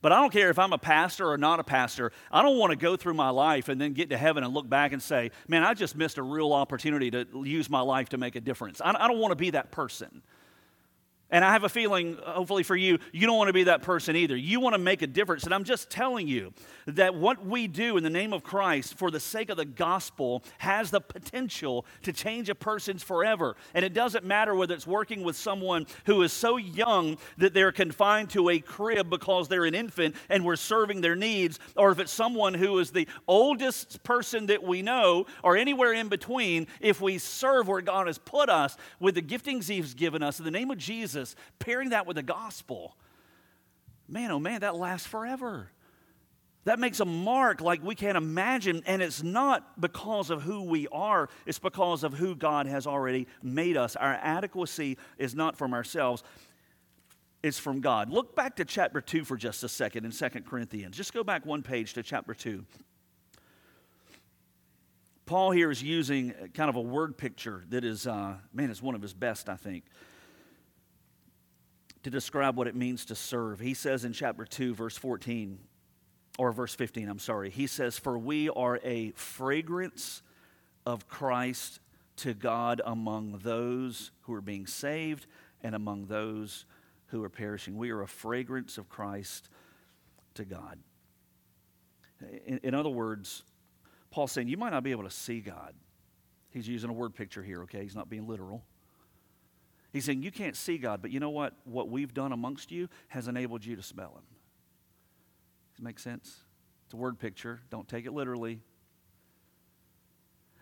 But 0.03 0.11
I 0.11 0.19
don't 0.19 0.33
care 0.33 0.49
if 0.49 0.59
I'm 0.59 0.73
a 0.73 0.77
pastor 0.77 1.31
or 1.31 1.37
not 1.37 1.61
a 1.61 1.63
pastor. 1.63 2.11
I 2.29 2.41
don't 2.41 2.57
want 2.57 2.71
to 2.71 2.75
go 2.75 2.97
through 2.97 3.13
my 3.13 3.29
life 3.29 3.69
and 3.69 3.79
then 3.79 3.93
get 3.93 4.09
to 4.09 4.17
heaven 4.17 4.43
and 4.43 4.53
look 4.53 4.67
back 4.69 4.91
and 4.91 5.01
say, 5.01 5.31
man, 5.47 5.63
I 5.63 5.73
just 5.73 5.95
missed 5.95 6.17
a 6.17 6.21
real 6.21 6.51
opportunity 6.51 7.09
to 7.11 7.25
use 7.45 7.69
my 7.69 7.79
life 7.79 8.09
to 8.09 8.17
make 8.17 8.35
a 8.35 8.41
difference. 8.41 8.81
I, 8.83 9.07
don't 9.07 9.19
want 9.19 9.31
to 9.31 9.37
be 9.37 9.51
that 9.51 9.71
person. 9.71 10.21
And 11.31 11.43
I 11.43 11.51
have 11.53 11.63
a 11.63 11.69
feeling, 11.69 12.17
uh, 12.23 12.33
hopefully 12.33 12.61
for 12.61 12.75
you, 12.75 12.99
you 13.11 13.25
don't 13.25 13.37
want 13.37 13.47
to 13.47 13.53
be 13.53 13.63
that 13.63 13.81
person 13.81 14.15
either. 14.15 14.35
You 14.35 14.59
want 14.59 14.75
to 14.75 14.79
make 14.79 15.01
a 15.01 15.07
difference. 15.07 15.45
And 15.45 15.53
I'm 15.53 15.63
just 15.63 15.89
telling 15.89 16.27
you 16.27 16.53
that 16.85 17.15
what 17.15 17.43
we 17.43 17.67
do 17.67 17.97
in 17.97 18.03
the 18.03 18.09
name 18.09 18.33
of 18.33 18.43
Christ 18.43 18.95
for 18.99 19.09
the 19.09 19.19
sake 19.19 19.49
of 19.49 19.57
the 19.57 19.65
gospel 19.65 20.43
has 20.59 20.91
the 20.91 21.01
potential 21.01 21.87
to 22.03 22.13
change 22.13 22.49
a 22.49 22.55
person's 22.55 23.01
forever. 23.01 23.55
And 23.73 23.83
it 23.83 23.93
doesn't 23.93 24.23
matter 24.23 24.53
whether 24.53 24.75
it's 24.75 24.85
working 24.85 25.23
with 25.23 25.35
someone 25.35 25.87
who 26.05 26.21
is 26.21 26.31
so 26.31 26.57
young 26.57 27.17
that 27.39 27.55
they're 27.55 27.71
confined 27.71 28.29
to 28.31 28.49
a 28.49 28.59
crib 28.59 29.09
because 29.09 29.47
they're 29.47 29.65
an 29.65 29.73
infant 29.73 30.15
and 30.29 30.45
we're 30.45 30.55
serving 30.55 31.01
their 31.01 31.15
needs, 31.15 31.57
or 31.75 31.91
if 31.91 31.99
it's 31.99 32.11
someone 32.11 32.53
who 32.53 32.77
is 32.77 32.91
the 32.91 33.07
oldest 33.27 34.03
person 34.03 34.45
that 34.47 34.61
we 34.61 34.83
know, 34.83 35.25
or 35.43 35.57
anywhere 35.57 35.93
in 35.93 36.09
between, 36.09 36.67
if 36.79 37.01
we 37.01 37.17
serve 37.17 37.67
where 37.67 37.81
God 37.81 38.05
has 38.05 38.19
put 38.19 38.49
us 38.49 38.77
with 38.99 39.15
the 39.15 39.21
giftings 39.23 39.67
He's 39.67 39.95
given 39.95 40.21
us 40.21 40.37
in 40.37 40.45
the 40.45 40.51
name 40.51 40.69
of 40.69 40.77
Jesus 40.77 41.22
Jesus, 41.23 41.35
pairing 41.59 41.89
that 41.89 42.05
with 42.05 42.15
the 42.15 42.23
gospel, 42.23 42.95
man, 44.07 44.31
oh 44.31 44.39
man, 44.39 44.61
that 44.61 44.75
lasts 44.75 45.07
forever. 45.07 45.69
That 46.65 46.79
makes 46.79 46.99
a 47.01 47.05
mark 47.05 47.59
like 47.59 47.83
we 47.83 47.95
can't 47.95 48.17
imagine, 48.17 48.83
and 48.85 49.01
it's 49.01 49.21
not 49.21 49.81
because 49.81 50.29
of 50.29 50.43
who 50.43 50.63
we 50.63 50.87
are, 50.89 51.29
it's 51.45 51.59
because 51.59 52.03
of 52.03 52.13
who 52.13 52.35
God 52.35 52.67
has 52.67 52.87
already 52.87 53.27
made 53.41 53.75
us. 53.75 53.95
Our 53.95 54.13
adequacy 54.13 54.97
is 55.17 55.35
not 55.35 55.57
from 55.57 55.73
ourselves, 55.73 56.23
it's 57.41 57.59
from 57.59 57.81
God. 57.81 58.09
Look 58.09 58.35
back 58.35 58.55
to 58.57 58.65
chapter 58.65 59.01
2 59.01 59.25
for 59.25 59.35
just 59.35 59.63
a 59.65 59.69
second 59.69 60.05
in 60.05 60.11
2 60.11 60.29
Corinthians. 60.41 60.95
Just 60.95 61.13
go 61.13 61.23
back 61.23 61.45
one 61.45 61.61
page 61.61 61.93
to 61.95 62.03
chapter 62.03 62.33
2. 62.33 62.63
Paul 65.25 65.51
here 65.51 65.69
is 65.69 65.83
using 65.83 66.33
kind 66.53 66.69
of 66.69 66.77
a 66.77 66.81
word 66.81 67.17
picture 67.17 67.65
that 67.69 67.83
is, 67.83 68.07
uh, 68.07 68.35
man, 68.53 68.69
it's 68.69 68.81
one 68.81 68.95
of 68.95 69.01
his 69.01 69.13
best, 69.13 69.49
I 69.49 69.55
think 69.57 69.83
to 72.03 72.09
describe 72.09 72.57
what 72.57 72.67
it 72.67 72.75
means 72.75 73.05
to 73.05 73.15
serve. 73.15 73.59
He 73.59 73.73
says 73.73 74.05
in 74.05 74.13
chapter 74.13 74.45
2, 74.45 74.75
verse 74.75 74.97
14, 74.97 75.57
or 76.37 76.51
verse 76.51 76.75
15, 76.75 77.09
I'm 77.09 77.19
sorry, 77.19 77.49
he 77.49 77.67
says, 77.67 77.97
For 77.97 78.17
we 78.17 78.49
are 78.49 78.79
a 78.83 79.11
fragrance 79.11 80.21
of 80.85 81.07
Christ 81.07 81.79
to 82.17 82.33
God 82.33 82.81
among 82.85 83.39
those 83.43 84.11
who 84.21 84.33
are 84.33 84.41
being 84.41 84.67
saved 84.67 85.25
and 85.61 85.75
among 85.75 86.07
those 86.07 86.65
who 87.07 87.23
are 87.23 87.29
perishing. 87.29 87.77
We 87.77 87.91
are 87.91 88.01
a 88.01 88.07
fragrance 88.07 88.77
of 88.77 88.89
Christ 88.89 89.49
to 90.35 90.45
God. 90.45 90.79
In, 92.45 92.59
in 92.63 92.73
other 92.73 92.89
words, 92.89 93.43
Paul's 94.11 94.31
saying 94.31 94.47
you 94.47 94.57
might 94.57 94.71
not 94.71 94.83
be 94.83 94.91
able 94.91 95.03
to 95.03 95.11
see 95.11 95.39
God. 95.39 95.73
He's 96.49 96.67
using 96.67 96.89
a 96.89 96.93
word 96.93 97.15
picture 97.15 97.41
here, 97.41 97.63
okay? 97.63 97.81
He's 97.81 97.95
not 97.95 98.09
being 98.09 98.27
literal. 98.27 98.63
He's 99.93 100.05
saying, 100.05 100.23
You 100.23 100.31
can't 100.31 100.57
see 100.57 100.77
God, 100.77 101.01
but 101.01 101.11
you 101.11 101.19
know 101.19 101.29
what? 101.29 101.53
What 101.63 101.87
we've 101.87 102.13
done 102.13 102.33
amongst 102.33 102.71
you 102.71 102.89
has 103.09 103.27
enabled 103.27 103.63
you 103.63 103.75
to 103.77 103.83
smell 103.83 104.09
Him. 104.09 104.23
Does 105.71 105.79
it 105.79 105.83
make 105.83 105.99
sense? 105.99 106.39
It's 106.85 106.93
a 106.93 106.97
word 106.97 107.19
picture. 107.19 107.61
Don't 107.69 107.87
take 107.87 108.05
it 108.05 108.13
literally. 108.13 108.59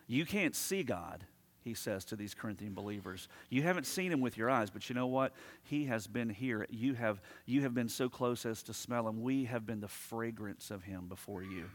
You 0.07 0.25
can't 0.25 0.55
see 0.55 0.83
God, 0.83 1.25
he 1.63 1.73
says 1.73 2.03
to 2.05 2.15
these 2.15 2.33
Corinthian 2.33 2.73
believers. 2.73 3.29
You 3.49 3.61
haven't 3.61 3.85
seen 3.85 4.11
him 4.11 4.19
with 4.19 4.37
your 4.37 4.49
eyes, 4.49 4.69
but 4.69 4.89
you 4.89 4.95
know 4.95 5.07
what? 5.07 5.33
He 5.63 5.85
has 5.85 6.07
been 6.07 6.29
here. 6.29 6.65
You 6.69 6.95
have, 6.95 7.21
you 7.45 7.61
have 7.61 7.73
been 7.73 7.87
so 7.87 8.09
close 8.09 8.45
as 8.45 8.63
to 8.63 8.73
smell 8.73 9.07
him. 9.07 9.21
We 9.21 9.45
have 9.45 9.65
been 9.65 9.79
the 9.79 9.87
fragrance 9.87 10.71
of 10.71 10.83
him 10.83 11.07
before 11.07 11.43
you. 11.43 11.69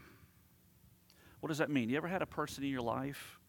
What 1.39 1.49
does 1.49 1.59
that 1.59 1.69
mean? 1.69 1.89
You 1.89 1.97
ever 1.97 2.07
had 2.07 2.21
a 2.21 2.27
person 2.27 2.63
in 2.63 2.69
your 2.69 2.81
life 2.81 3.39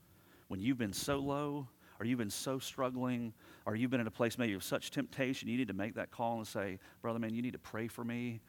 when 0.47 0.61
you've 0.61 0.79
been 0.79 0.93
so 0.93 1.19
low, 1.19 1.69
or 1.99 2.07
you've 2.07 2.19
been 2.19 2.31
so 2.31 2.59
struggling, 2.59 3.33
or 3.67 3.75
you've 3.75 3.91
been 3.91 4.01
in 4.01 4.07
a 4.07 4.11
place 4.11 4.39
maybe 4.39 4.55
of 4.55 4.63
such 4.63 4.91
temptation, 4.91 5.49
you 5.49 5.57
need 5.57 5.69
to 5.69 5.75
make 5.75 5.95
that 5.95 6.11
call 6.11 6.37
and 6.39 6.47
say, 6.47 6.79
Brother, 7.03 7.19
man, 7.19 7.35
you 7.35 7.43
need 7.43 7.53
to 7.53 7.59
pray 7.59 7.89
for 7.89 8.05
me. 8.05 8.41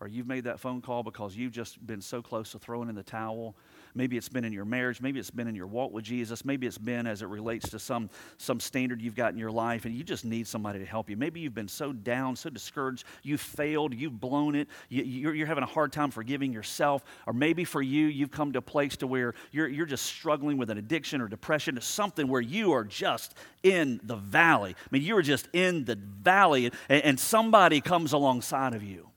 Or 0.00 0.08
you've 0.08 0.26
made 0.26 0.44
that 0.44 0.58
phone 0.58 0.80
call 0.80 1.04
because 1.04 1.36
you've 1.36 1.52
just 1.52 1.84
been 1.86 2.00
so 2.00 2.22
close 2.22 2.50
to 2.52 2.58
throwing 2.58 2.88
in 2.88 2.96
the 2.96 3.04
towel 3.04 3.56
Maybe 3.94 4.16
it's 4.16 4.28
been 4.28 4.44
in 4.44 4.52
your 4.52 4.64
marriage. 4.64 5.00
Maybe 5.00 5.20
it's 5.20 5.30
been 5.30 5.48
in 5.48 5.54
your 5.54 5.66
walk 5.66 5.92
with 5.92 6.04
Jesus. 6.04 6.44
Maybe 6.44 6.66
it's 6.66 6.78
been 6.78 7.06
as 7.06 7.22
it 7.22 7.28
relates 7.28 7.68
to 7.70 7.78
some, 7.78 8.08
some 8.38 8.58
standard 8.58 9.02
you've 9.02 9.14
got 9.14 9.32
in 9.32 9.38
your 9.38 9.50
life 9.50 9.84
and 9.84 9.94
you 9.94 10.02
just 10.02 10.24
need 10.24 10.46
somebody 10.46 10.78
to 10.78 10.86
help 10.86 11.10
you. 11.10 11.16
Maybe 11.16 11.40
you've 11.40 11.54
been 11.54 11.68
so 11.68 11.92
down, 11.92 12.36
so 12.36 12.48
discouraged, 12.48 13.04
you've 13.22 13.40
failed, 13.40 13.94
you've 13.94 14.18
blown 14.18 14.54
it, 14.54 14.68
you, 14.88 15.02
you're, 15.02 15.34
you're 15.34 15.46
having 15.46 15.64
a 15.64 15.66
hard 15.66 15.92
time 15.92 16.10
forgiving 16.10 16.52
yourself. 16.52 17.04
Or 17.26 17.32
maybe 17.32 17.64
for 17.64 17.82
you, 17.82 18.06
you've 18.06 18.30
come 18.30 18.52
to 18.52 18.58
a 18.58 18.62
place 18.62 18.96
to 18.98 19.06
where 19.06 19.34
you're, 19.50 19.68
you're 19.68 19.86
just 19.86 20.06
struggling 20.06 20.56
with 20.56 20.70
an 20.70 20.78
addiction 20.78 21.20
or 21.20 21.28
depression, 21.28 21.76
or 21.76 21.82
something 21.82 22.28
where 22.28 22.40
you 22.40 22.72
are 22.72 22.84
just 22.84 23.34
in 23.62 24.00
the 24.02 24.16
valley. 24.16 24.74
I 24.78 24.88
mean, 24.90 25.02
you 25.02 25.16
are 25.16 25.22
just 25.22 25.48
in 25.52 25.84
the 25.84 25.96
valley 25.96 26.66
and, 26.88 27.04
and 27.04 27.20
somebody 27.20 27.80
comes 27.80 28.12
alongside 28.12 28.74
of 28.74 28.82
you 28.82 29.11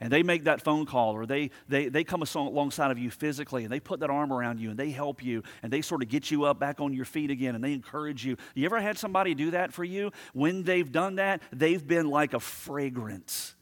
and 0.00 0.10
they 0.10 0.22
make 0.22 0.44
that 0.44 0.62
phone 0.62 0.86
call 0.86 1.14
or 1.14 1.26
they, 1.26 1.50
they, 1.68 1.88
they 1.88 2.04
come 2.04 2.22
alongside 2.22 2.90
of 2.90 2.98
you 2.98 3.10
physically 3.10 3.64
and 3.64 3.72
they 3.72 3.80
put 3.80 4.00
that 4.00 4.10
arm 4.10 4.32
around 4.32 4.58
you 4.58 4.70
and 4.70 4.78
they 4.78 4.90
help 4.90 5.22
you 5.22 5.42
and 5.62 5.70
they 5.70 5.82
sort 5.82 6.02
of 6.02 6.08
get 6.08 6.30
you 6.30 6.44
up 6.44 6.58
back 6.58 6.80
on 6.80 6.94
your 6.94 7.04
feet 7.04 7.30
again 7.30 7.54
and 7.54 7.62
they 7.62 7.74
encourage 7.74 8.24
you. 8.24 8.36
You 8.54 8.64
ever 8.64 8.80
had 8.80 8.96
somebody 8.96 9.34
do 9.34 9.50
that 9.50 9.72
for 9.72 9.84
you? 9.84 10.10
When 10.32 10.62
they've 10.62 10.90
done 10.90 11.16
that, 11.16 11.42
they've 11.52 11.86
been 11.86 12.08
like 12.08 12.32
a 12.32 12.40
fragrance 12.40 13.54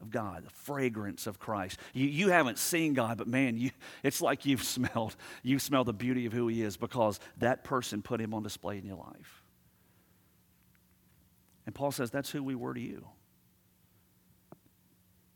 of 0.00 0.10
God, 0.10 0.44
the 0.44 0.50
fragrance 0.50 1.26
of 1.26 1.38
Christ. 1.38 1.78
You, 1.92 2.06
you 2.06 2.30
haven't 2.30 2.58
seen 2.58 2.94
God, 2.94 3.18
but 3.18 3.28
man, 3.28 3.56
you, 3.56 3.70
it's 4.02 4.20
like 4.20 4.46
you've 4.46 4.64
smelled, 4.64 5.14
you 5.42 5.58
smell 5.58 5.84
the 5.84 5.92
beauty 5.92 6.26
of 6.26 6.32
who 6.32 6.48
He 6.48 6.62
is 6.62 6.76
because 6.76 7.20
that 7.38 7.62
person 7.64 8.02
put 8.02 8.20
Him 8.20 8.34
on 8.34 8.42
display 8.42 8.78
in 8.78 8.86
your 8.86 8.96
life. 8.96 9.44
And 11.66 11.74
Paul 11.74 11.92
says 11.92 12.10
that's 12.10 12.30
who 12.30 12.42
we 12.42 12.54
were 12.54 12.74
to 12.74 12.80
you. 12.80 13.06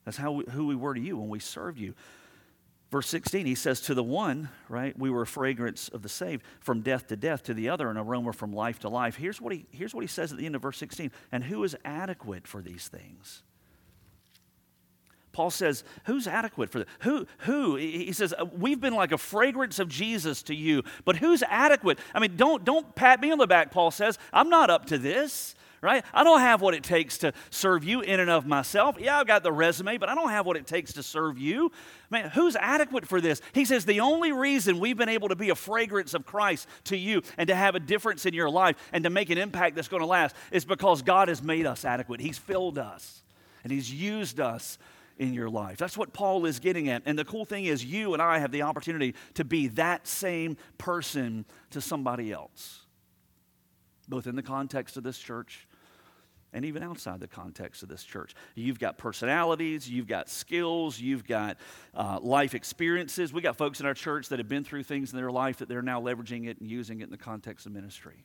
That's 0.05 0.17
how 0.17 0.33
we, 0.33 0.45
who 0.51 0.67
we 0.67 0.77
were 0.77 0.95
to 0.95 1.01
you 1.01 1.17
when 1.17 1.29
we 1.29 1.39
served 1.39 1.79
you. 1.79 1.95
Verse 2.91 3.09
16, 3.09 3.47
he 3.47 3.55
says, 3.55 3.81
To 3.81 3.95
the 3.95 4.05
one, 4.05 4.51
right, 4.69 4.97
we 4.99 5.11
were 5.11 5.23
a 5.23 5.27
fragrance 5.27 5.89
of 5.89 6.03
the 6.03 6.09
saved, 6.09 6.45
from 6.61 6.83
death 6.83 7.09
to 7.09 7.17
death, 7.17 7.43
to 7.45 7.55
the 7.55 7.69
other, 7.69 7.91
an 7.91 7.97
aroma 7.97 8.33
from 8.33 8.53
life 8.53 8.79
to 8.81 8.89
life. 8.89 9.17
Here's 9.17 9.41
what 9.41 9.53
he, 9.53 9.67
here's 9.73 9.95
what 9.95 10.03
he 10.03 10.07
says 10.07 10.31
at 10.31 10.39
the 10.39 10.47
end 10.47 10.55
of 10.55 10.63
verse 10.63 10.79
16. 10.79 11.11
And 11.33 11.45
who 11.45 11.65
is 11.65 11.77
adequate 11.85 12.47
for 12.47 12.63
these 12.63 12.87
things? 12.87 13.43
Paul 15.33 15.51
says, 15.51 15.83
Who's 16.05 16.29
adequate 16.29 16.71
for 16.71 16.79
this? 16.79 16.89
Who, 17.01 17.27
who? 17.39 17.77
He 17.77 18.13
says, 18.13 18.33
uh, 18.39 18.45
We've 18.45 18.81
been 18.81 18.95
like 18.95 19.11
a 19.11 19.19
fragrance 19.19 19.81
of 19.81 19.89
Jesus 19.89 20.45
to 20.45 20.55
you, 20.55 20.85
but 21.05 21.17
who's 21.17 21.43
adequate? 21.43 21.99
I 22.15 22.21
mean, 22.21 22.37
don't, 22.37 22.65
don't 22.65 22.95
pat 22.95 23.21
me 23.21 23.33
on 23.33 23.39
the 23.39 23.47
back, 23.49 23.73
Paul 23.73 23.91
says. 23.91 24.19
I'm 24.33 24.49
not 24.49 24.71
up 24.71 24.87
to 24.87 24.99
this 24.99 25.57
right? 25.85 26.05
I 26.13 26.25
don't 26.25 26.41
have 26.41 26.61
what 26.61 26.75
it 26.75 26.83
takes 26.83 27.19
to 27.19 27.33
serve 27.51 27.85
you 27.85 28.01
in 28.01 28.19
and 28.19 28.31
of 28.31 28.47
myself. 28.47 28.97
Yeah, 28.99 29.19
I've 29.21 29.27
got 29.27 29.43
the 29.43 29.53
resume, 29.53 29.99
but 29.99 30.09
I 30.09 30.15
don't 30.15 30.31
have 30.31 30.47
what 30.47 30.57
it 30.57 30.67
takes 30.67 30.95
to 30.95 31.03
serve 31.03 31.39
you. 31.39 31.71
Man, 32.11 32.31
who's 32.31 32.57
adequate 32.57 33.07
for 33.07 33.21
this? 33.21 33.41
He 33.53 33.65
says 33.65 33.85
the 33.85 34.01
only 34.01 34.33
reason 34.33 34.81
we've 34.81 34.97
been 34.97 35.09
able 35.09 35.29
to 35.29 35.37
be 35.37 35.51
a 35.51 35.55
fragrance 35.55 36.15
of 36.15 36.27
Christ 36.27 36.67
to 36.85 36.97
you 36.97 37.23
and 37.39 37.49
to 37.49 37.55
have 37.55 37.75
a 37.75 37.81
difference 37.81 38.27
in 38.27 38.35
your 38.35 38.51
life 38.51 38.77
and 38.93 39.05
to 39.05 39.11
make 39.11 39.31
an 39.31 39.39
impact 39.39 39.77
that's 39.77 39.89
going 39.89 40.01
to 40.01 40.07
last 40.07 40.35
is 40.51 40.65
because 40.65 41.03
God 41.03 41.29
has 41.29 41.43
made 41.43 41.67
us 41.67 41.85
adequate. 41.85 42.21
He's 42.21 42.39
filled 42.39 42.79
us 42.79 43.23
and 43.63 43.73
He's 43.73 43.93
used 43.93 44.41
us 44.41 44.79
in 45.19 45.33
your 45.33 45.49
life. 45.49 45.79
That's 45.79 45.97
what 45.97 46.13
Paul 46.13 46.45
is 46.47 46.59
getting 46.59 46.89
at. 46.89 47.03
And 47.07 47.19
the 47.19 47.25
cool 47.25 47.45
thing 47.45 47.67
is, 47.67 47.85
you 47.85 48.15
and 48.15 48.23
I 48.23 48.39
have 48.39 48.51
the 48.51 48.63
opportunity 48.63 49.15
to 49.35 49.45
be 49.45 49.69
that 49.69 50.07
same 50.07 50.57
person 50.79 51.45
to 51.71 51.81
somebody 51.81 52.33
else, 52.33 52.81
both 54.09 54.27
in 54.27 54.35
the 54.35 54.43
context 54.43 54.97
of 54.97 55.03
this 55.03 55.19
church 55.19 55.67
and 56.55 56.65
even 56.65 56.83
outside 56.83 57.21
the 57.21 57.27
context 57.27 57.83
of 57.83 57.89
this 57.89 58.05
church. 58.05 58.35
You've 58.55 58.79
got 58.79 58.97
personalities, 58.97 59.91
you've 59.91 60.07
got 60.07 60.31
skills, 60.31 60.99
you've 60.99 61.27
got 61.27 61.59
uh, 61.95 62.21
life 62.23 62.55
experiences. 62.55 63.33
We 63.33 63.43
got 63.43 63.57
folks 63.57 63.81
in 63.81 63.87
our 63.87 63.93
church 63.93 64.29
that 64.29 64.39
have 64.39 64.49
been 64.49 64.65
through 64.65 64.85
things 64.85 65.13
in 65.13 65.19
their 65.19 65.33
life 65.33 65.59
that 65.59 65.69
they're 65.69 65.83
now 65.83 66.01
leveraging 66.01 66.47
it 66.47 66.61
and 66.61 66.71
using 66.71 67.01
it 67.01 67.05
in 67.05 67.11
the 67.11 67.19
context 67.19 67.67
of 67.67 67.73
ministry. 67.73 68.25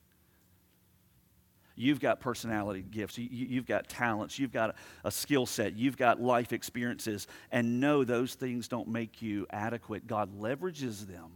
You've 1.75 1.99
got 1.99 2.19
personality 2.19 2.83
gifts, 2.83 3.17
you, 3.17 3.55
have 3.55 3.65
got 3.65 3.87
talents, 3.87 4.37
you've 4.37 4.51
got 4.51 4.71
a, 4.71 5.07
a 5.07 5.11
skill 5.11 5.45
set, 5.45 5.75
you've 5.77 5.95
got 5.97 6.21
life 6.21 6.53
experiences, 6.53 7.25
and 7.51 7.79
no, 7.79 8.03
those 8.03 8.35
things 8.35 8.67
don't 8.67 8.89
make 8.89 9.21
you 9.21 9.47
adequate. 9.49 10.05
God 10.05 10.37
leverages 10.39 11.07
them. 11.07 11.31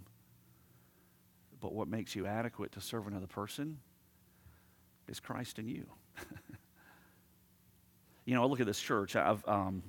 But 1.61 1.73
what 1.73 1.87
makes 1.87 2.13
you 2.13 2.25
adequate 2.27 2.73
to 2.73 2.81
serve 2.81 3.07
another 3.07 3.25
person 3.25 3.79
is 5.07 5.21
Christ 5.21 5.59
in 5.59 5.69
you. 5.69 5.85
you 8.25 8.35
know, 8.35 8.43
I 8.43 8.45
look 8.45 8.59
at 8.59 8.65
this 8.65 8.79
church. 8.79 9.15
I've, 9.15 9.45
um, 9.47 9.83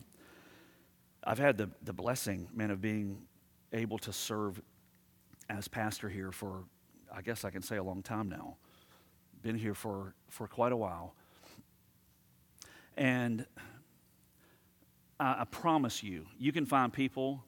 I've 1.22 1.38
had 1.38 1.56
the, 1.56 1.70
the 1.82 1.92
blessing, 1.92 2.48
man, 2.54 2.70
of 2.70 2.80
being 2.80 3.18
able 3.72 3.98
to 3.98 4.12
serve 4.12 4.60
as 5.48 5.68
pastor 5.68 6.08
here 6.08 6.32
for, 6.32 6.64
I 7.12 7.22
guess 7.22 7.44
I 7.44 7.50
can 7.50 7.62
say, 7.62 7.76
a 7.76 7.82
long 7.82 8.02
time 8.02 8.28
now. 8.28 8.56
Been 9.42 9.56
here 9.56 9.74
for, 9.74 10.14
for 10.28 10.46
quite 10.46 10.72
a 10.72 10.76
while. 10.76 11.14
And 12.96 13.46
I, 15.20 15.40
I 15.40 15.44
promise 15.44 16.02
you, 16.02 16.26
you 16.38 16.52
can 16.52 16.66
find 16.66 16.92
people 16.92 17.44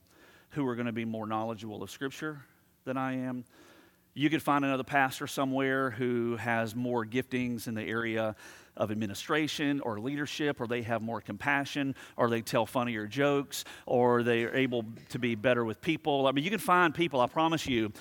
who 0.51 0.67
are 0.69 0.75
going 0.75 0.87
to 0.87 0.93
be 0.93 1.05
more 1.05 1.27
knowledgeable 1.27 1.83
of 1.83 1.91
Scripture 1.91 2.43
than 2.85 2.97
I 2.97 3.15
am. 3.15 3.45
You 4.15 4.31
could 4.31 4.43
find 4.43 4.65
another 4.65 4.85
pastor 4.85 5.27
somewhere 5.27 5.91
who 5.91 6.37
has 6.37 6.75
more 6.75 7.05
giftings 7.05 7.67
in 7.67 7.75
the 7.75 7.83
area 7.83 8.35
of 8.77 8.91
administration 8.91 9.81
or 9.81 9.99
leadership, 9.99 10.61
or 10.61 10.67
they 10.67 10.83
have 10.83 11.03
more 11.03 11.21
compassion, 11.21 11.95
or 12.17 12.29
they 12.29 12.43
tell 12.43 12.67
funnier 12.67 13.07
jokes, 13.07 13.65
or 13.87 14.23
they 14.23 14.45
are 14.45 14.55
able 14.55 14.85
to 15.11 15.19
be 15.19 15.35
better 15.35 15.65
with 15.65 15.81
people. 15.81 16.27
I 16.27 16.33
mean, 16.33 16.45
you 16.45 16.51
can 16.51 16.59
find 16.59 16.95
people, 16.95 17.21
I 17.21 17.27
promise 17.27 17.67
you, 17.67 17.93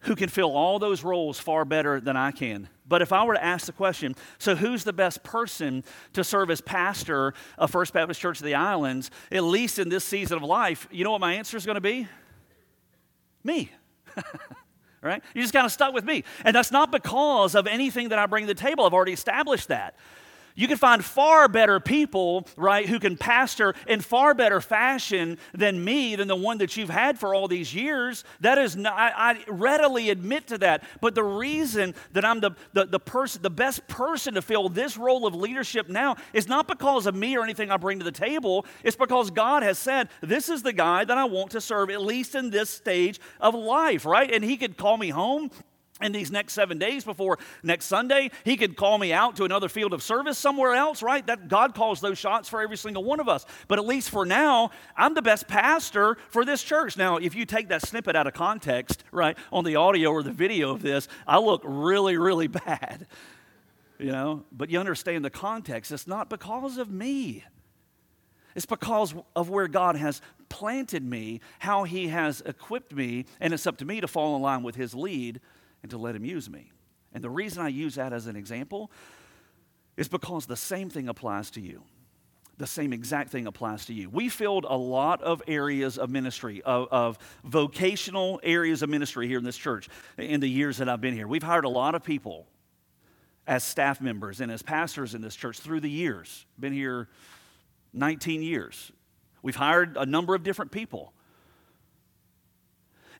who 0.00 0.14
can 0.14 0.28
fill 0.28 0.56
all 0.56 0.78
those 0.78 1.02
roles 1.02 1.40
far 1.40 1.64
better 1.64 2.00
than 2.00 2.16
I 2.16 2.30
can. 2.30 2.68
But 2.86 3.02
if 3.02 3.12
I 3.12 3.24
were 3.24 3.34
to 3.34 3.44
ask 3.44 3.66
the 3.66 3.72
question, 3.72 4.14
so 4.38 4.54
who's 4.54 4.84
the 4.84 4.92
best 4.92 5.22
person 5.22 5.84
to 6.12 6.22
serve 6.22 6.50
as 6.50 6.60
pastor 6.60 7.34
of 7.58 7.70
First 7.70 7.92
Baptist 7.92 8.20
Church 8.20 8.38
of 8.38 8.44
the 8.44 8.54
Islands, 8.54 9.10
at 9.32 9.42
least 9.42 9.78
in 9.78 9.88
this 9.88 10.04
season 10.04 10.36
of 10.36 10.42
life, 10.44 10.86
you 10.90 11.04
know 11.04 11.10
what 11.10 11.20
my 11.20 11.34
answer 11.34 11.56
is 11.56 11.66
going 11.66 11.74
to 11.74 11.80
be? 11.80 12.06
Me. 13.42 13.72
right? 15.02 15.22
You 15.34 15.42
just 15.42 15.52
kind 15.52 15.66
of 15.66 15.72
stuck 15.72 15.92
with 15.94 16.04
me. 16.04 16.24
And 16.44 16.54
that's 16.54 16.70
not 16.70 16.90
because 16.90 17.54
of 17.54 17.66
anything 17.66 18.10
that 18.10 18.18
I 18.18 18.26
bring 18.26 18.46
to 18.46 18.54
the 18.54 18.60
table. 18.60 18.84
I've 18.84 18.94
already 18.94 19.12
established 19.12 19.68
that. 19.68 19.94
You 20.58 20.66
can 20.66 20.76
find 20.76 21.04
far 21.04 21.46
better 21.46 21.78
people, 21.78 22.44
right, 22.56 22.88
who 22.88 22.98
can 22.98 23.16
pastor 23.16 23.76
in 23.86 24.00
far 24.00 24.34
better 24.34 24.60
fashion 24.60 25.38
than 25.54 25.84
me, 25.84 26.16
than 26.16 26.26
the 26.26 26.34
one 26.34 26.58
that 26.58 26.76
you've 26.76 26.90
had 26.90 27.16
for 27.16 27.32
all 27.32 27.46
these 27.46 27.72
years. 27.72 28.24
That 28.40 28.58
is, 28.58 28.74
not, 28.74 28.92
I, 28.92 29.12
I 29.14 29.44
readily 29.46 30.10
admit 30.10 30.48
to 30.48 30.58
that. 30.58 30.82
But 31.00 31.14
the 31.14 31.22
reason 31.22 31.94
that 32.10 32.24
I'm 32.24 32.40
the, 32.40 32.56
the, 32.72 32.86
the 32.86 32.98
person, 32.98 33.40
the 33.40 33.50
best 33.50 33.86
person 33.86 34.34
to 34.34 34.42
fill 34.42 34.68
this 34.68 34.96
role 34.96 35.28
of 35.28 35.34
leadership 35.36 35.88
now 35.88 36.16
is 36.32 36.48
not 36.48 36.66
because 36.66 37.06
of 37.06 37.14
me 37.14 37.36
or 37.36 37.44
anything 37.44 37.70
I 37.70 37.76
bring 37.76 38.00
to 38.00 38.04
the 38.04 38.10
table. 38.10 38.66
It's 38.82 38.96
because 38.96 39.30
God 39.30 39.62
has 39.62 39.78
said, 39.78 40.08
this 40.22 40.48
is 40.48 40.64
the 40.64 40.72
guy 40.72 41.04
that 41.04 41.16
I 41.16 41.24
want 41.26 41.52
to 41.52 41.60
serve, 41.60 41.88
at 41.88 42.02
least 42.02 42.34
in 42.34 42.50
this 42.50 42.68
stage 42.68 43.20
of 43.40 43.54
life, 43.54 44.04
right? 44.04 44.28
And 44.28 44.42
He 44.42 44.56
could 44.56 44.76
call 44.76 44.96
me 44.96 45.10
home 45.10 45.52
in 46.00 46.12
these 46.12 46.30
next 46.30 46.52
seven 46.52 46.78
days 46.78 47.04
before 47.04 47.38
next 47.62 47.86
Sunday, 47.86 48.30
he 48.44 48.56
could 48.56 48.76
call 48.76 48.98
me 48.98 49.12
out 49.12 49.36
to 49.36 49.44
another 49.44 49.68
field 49.68 49.92
of 49.92 50.02
service 50.02 50.38
somewhere 50.38 50.74
else, 50.74 51.02
right? 51.02 51.26
That 51.26 51.48
God 51.48 51.74
calls 51.74 52.00
those 52.00 52.18
shots 52.18 52.48
for 52.48 52.60
every 52.60 52.76
single 52.76 53.04
one 53.04 53.20
of 53.20 53.28
us. 53.28 53.44
But 53.66 53.78
at 53.78 53.86
least 53.86 54.10
for 54.10 54.24
now, 54.24 54.70
I'm 54.96 55.14
the 55.14 55.22
best 55.22 55.48
pastor 55.48 56.16
for 56.28 56.44
this 56.44 56.62
church. 56.62 56.96
Now, 56.96 57.16
if 57.16 57.34
you 57.34 57.44
take 57.44 57.68
that 57.68 57.82
snippet 57.82 58.14
out 58.14 58.26
of 58.26 58.34
context, 58.34 59.02
right, 59.10 59.36
on 59.52 59.64
the 59.64 59.76
audio 59.76 60.10
or 60.10 60.22
the 60.22 60.32
video 60.32 60.70
of 60.70 60.82
this, 60.82 61.08
I 61.26 61.38
look 61.38 61.62
really, 61.64 62.16
really 62.16 62.46
bad. 62.46 63.06
You 63.98 64.12
know, 64.12 64.44
but 64.52 64.70
you 64.70 64.78
understand 64.78 65.24
the 65.24 65.30
context. 65.30 65.90
It's 65.90 66.06
not 66.06 66.30
because 66.30 66.78
of 66.78 66.90
me. 66.90 67.44
It's 68.54 68.66
because 68.66 69.14
of 69.34 69.50
where 69.50 69.68
God 69.68 69.96
has 69.96 70.20
planted 70.48 71.02
me, 71.02 71.40
how 71.58 71.84
He 71.84 72.08
has 72.08 72.40
equipped 72.46 72.94
me, 72.94 73.26
and 73.40 73.52
it's 73.52 73.66
up 73.66 73.76
to 73.78 73.84
me 73.84 74.00
to 74.00 74.08
fall 74.08 74.36
in 74.36 74.42
line 74.42 74.62
with 74.62 74.76
His 74.76 74.94
lead 74.94 75.40
and 75.82 75.90
to 75.90 75.98
let 75.98 76.14
Him 76.14 76.24
use 76.24 76.48
me. 76.48 76.72
And 77.12 77.22
the 77.22 77.30
reason 77.30 77.62
I 77.62 77.68
use 77.68 77.94
that 77.96 78.12
as 78.12 78.26
an 78.26 78.36
example 78.36 78.90
is 79.96 80.08
because 80.08 80.46
the 80.46 80.56
same 80.56 80.90
thing 80.90 81.08
applies 81.08 81.50
to 81.52 81.60
you. 81.60 81.82
The 82.58 82.66
same 82.66 82.92
exact 82.92 83.30
thing 83.30 83.46
applies 83.46 83.86
to 83.86 83.94
you. 83.94 84.10
We 84.10 84.28
filled 84.28 84.66
a 84.68 84.76
lot 84.76 85.22
of 85.22 85.42
areas 85.46 85.96
of 85.96 86.10
ministry, 86.10 86.60
of, 86.62 86.88
of, 86.90 87.18
vocational 87.44 88.40
areas 88.42 88.82
of 88.82 88.90
ministry 88.90 89.28
here 89.28 89.38
in 89.38 89.44
this 89.44 89.56
church 89.56 89.88
in 90.16 90.40
the 90.40 90.48
years 90.48 90.78
that 90.78 90.88
I've 90.88 91.00
been 91.00 91.14
here. 91.14 91.28
We've 91.28 91.42
hired 91.42 91.64
a 91.64 91.68
lot 91.68 91.94
of 91.94 92.02
people 92.02 92.46
as 93.46 93.62
staff 93.62 94.00
members 94.00 94.40
and 94.40 94.50
as 94.50 94.62
pastors 94.62 95.14
in 95.14 95.22
this 95.22 95.36
church 95.36 95.60
through 95.60 95.80
the 95.80 95.90
years. 95.90 96.46
Been 96.58 96.72
here 96.72 97.08
19 97.92 98.42
years. 98.42 98.92
We've 99.40 99.56
hired 99.56 99.96
a 99.96 100.04
number 100.04 100.34
of 100.34 100.42
different 100.42 100.72
people. 100.72 101.12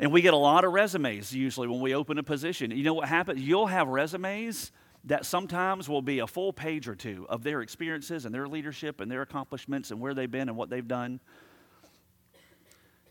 And 0.00 0.12
we 0.12 0.22
get 0.22 0.32
a 0.32 0.38
lot 0.38 0.64
of 0.64 0.72
resumes 0.72 1.34
usually 1.34 1.66
when 1.66 1.80
we 1.80 1.94
open 1.94 2.18
a 2.18 2.22
position. 2.22 2.70
You 2.70 2.84
know 2.84 2.94
what 2.94 3.08
happens? 3.08 3.40
You'll 3.40 3.66
have 3.66 3.88
resumes 3.88 4.70
that 5.04 5.26
sometimes 5.26 5.88
will 5.88 6.02
be 6.02 6.20
a 6.20 6.26
full 6.26 6.52
page 6.52 6.88
or 6.88 6.94
two 6.94 7.26
of 7.28 7.42
their 7.42 7.62
experiences 7.62 8.24
and 8.24 8.34
their 8.34 8.46
leadership 8.46 9.00
and 9.00 9.10
their 9.10 9.22
accomplishments 9.22 9.90
and 9.90 10.00
where 10.00 10.14
they've 10.14 10.30
been 10.30 10.48
and 10.48 10.56
what 10.56 10.70
they've 10.70 10.86
done. 10.86 11.20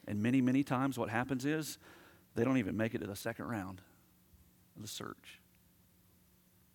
And 0.07 0.21
many, 0.21 0.41
many 0.41 0.63
times 0.63 0.97
what 0.97 1.09
happens 1.09 1.45
is 1.45 1.77
they 2.35 2.43
don't 2.43 2.57
even 2.57 2.77
make 2.77 2.95
it 2.95 2.99
to 2.99 3.07
the 3.07 3.15
second 3.15 3.45
round 3.45 3.81
of 4.75 4.81
the 4.81 4.87
search 4.87 5.41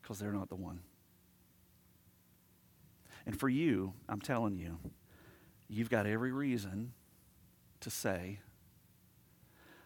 because 0.02 0.18
they're 0.18 0.32
not 0.32 0.48
the 0.48 0.56
one. 0.56 0.80
And 3.24 3.38
for 3.38 3.48
you, 3.48 3.94
I'm 4.08 4.20
telling 4.20 4.56
you, 4.56 4.78
you've 5.68 5.88
got 5.88 6.06
every 6.06 6.32
reason 6.32 6.92
to 7.80 7.90
say, 7.90 8.40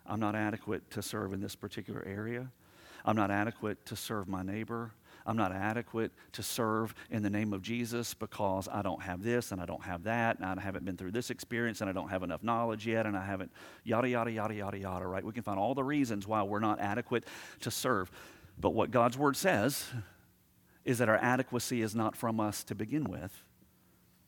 I'm 0.09 0.21
not 0.21 0.35
adequate 0.35 0.90
to 0.92 1.03
serve 1.03 1.33
in 1.33 1.40
this 1.40 1.55
particular 1.55 2.05
area. 2.07 2.51
I'm 3.05 3.16
not 3.16 3.31
adequate 3.31 3.85
to 3.87 3.97
serve 3.97 4.29
my 4.29 4.42
neighbor. 4.42 4.92
I'm 5.27 5.37
not 5.37 5.53
adequate 5.53 6.12
to 6.33 6.42
serve 6.42 6.95
in 7.11 7.23
the 7.23 7.31
name 7.31 7.53
of 7.53 7.61
Jesus 7.61 8.14
because 8.14 8.69
I 8.73 8.83
don't 8.83 9.03
have 9.03 9.23
this 9.23 9.51
and 9.51 9.61
I 9.61 9.66
don't 9.66 9.83
have 9.83 10.05
that 10.05 10.38
and 10.38 10.45
I 10.45 10.62
haven't 10.62 10.85
been 10.85 10.97
through 10.97 11.11
this 11.11 11.31
experience 11.31 11.81
and 11.81 11.90
I 11.90 11.92
don't 11.92 12.09
have 12.09 12.23
enough 12.23 12.45
knowledge 12.45 12.87
yet 12.87 13.07
and 13.07 13.16
I 13.16 13.25
haven't 13.25 13.51
yada, 13.83 14.09
yada, 14.09 14.31
yada, 14.31 14.55
yada, 14.55 14.79
yada, 14.79 15.07
right? 15.07 15.25
We 15.25 15.33
can 15.33 15.42
find 15.42 15.59
all 15.59 15.75
the 15.75 15.83
reasons 15.83 16.29
why 16.29 16.42
we're 16.45 16.61
not 16.61 16.81
adequate 16.81 17.25
to 17.61 17.71
serve. 17.71 18.11
But 18.59 18.71
what 18.71 18.92
God's 18.92 19.19
word 19.19 19.37
says 19.37 19.85
is 20.85 20.99
that 20.99 21.09
our 21.09 21.16
adequacy 21.16 21.83
is 21.83 21.97
not 21.97 22.16
from 22.16 22.38
us 22.38 22.62
to 22.64 22.75
begin 22.77 23.05
with. 23.05 23.33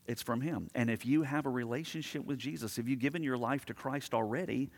It's 0.05 0.21
from 0.21 0.41
Him. 0.41 0.69
And 0.75 0.89
if 0.89 1.05
you 1.05 1.21
have 1.21 1.45
a 1.45 1.49
relationship 1.49 2.25
with 2.25 2.37
Jesus, 2.37 2.77
if 2.77 2.87
you've 2.89 2.99
given 2.99 3.23
your 3.23 3.37
life 3.37 3.65
to 3.65 3.73
Christ 3.73 4.13
already, 4.13 4.69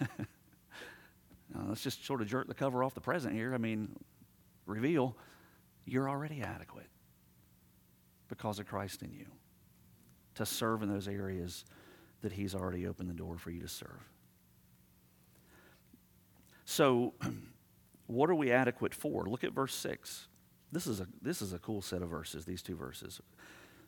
now, 1.54 1.64
let's 1.68 1.82
just 1.82 2.04
sort 2.04 2.20
of 2.20 2.28
jerk 2.28 2.48
the 2.48 2.54
cover 2.54 2.82
off 2.82 2.94
the 2.94 3.00
present 3.00 3.34
here. 3.34 3.54
I 3.54 3.58
mean, 3.58 3.96
reveal 4.66 5.16
you're 5.84 6.08
already 6.08 6.42
adequate 6.42 6.88
because 8.28 8.58
of 8.58 8.66
Christ 8.66 9.02
in 9.02 9.12
you 9.12 9.26
to 10.34 10.44
serve 10.44 10.82
in 10.82 10.88
those 10.88 11.08
areas 11.08 11.64
that 12.22 12.32
He's 12.32 12.54
already 12.54 12.86
opened 12.86 13.08
the 13.08 13.14
door 13.14 13.38
for 13.38 13.50
you 13.50 13.60
to 13.60 13.68
serve. 13.68 14.10
So, 16.64 17.14
what 18.06 18.28
are 18.28 18.34
we 18.34 18.50
adequate 18.50 18.94
for? 18.94 19.26
Look 19.26 19.44
at 19.44 19.52
verse 19.52 19.74
6. 19.74 20.28
This 20.72 20.86
is, 20.86 21.00
a, 21.00 21.06
this 21.22 21.40
is 21.40 21.52
a 21.52 21.58
cool 21.58 21.80
set 21.80 22.02
of 22.02 22.08
verses, 22.08 22.44
these 22.44 22.62
two 22.62 22.74
verses. 22.74 23.20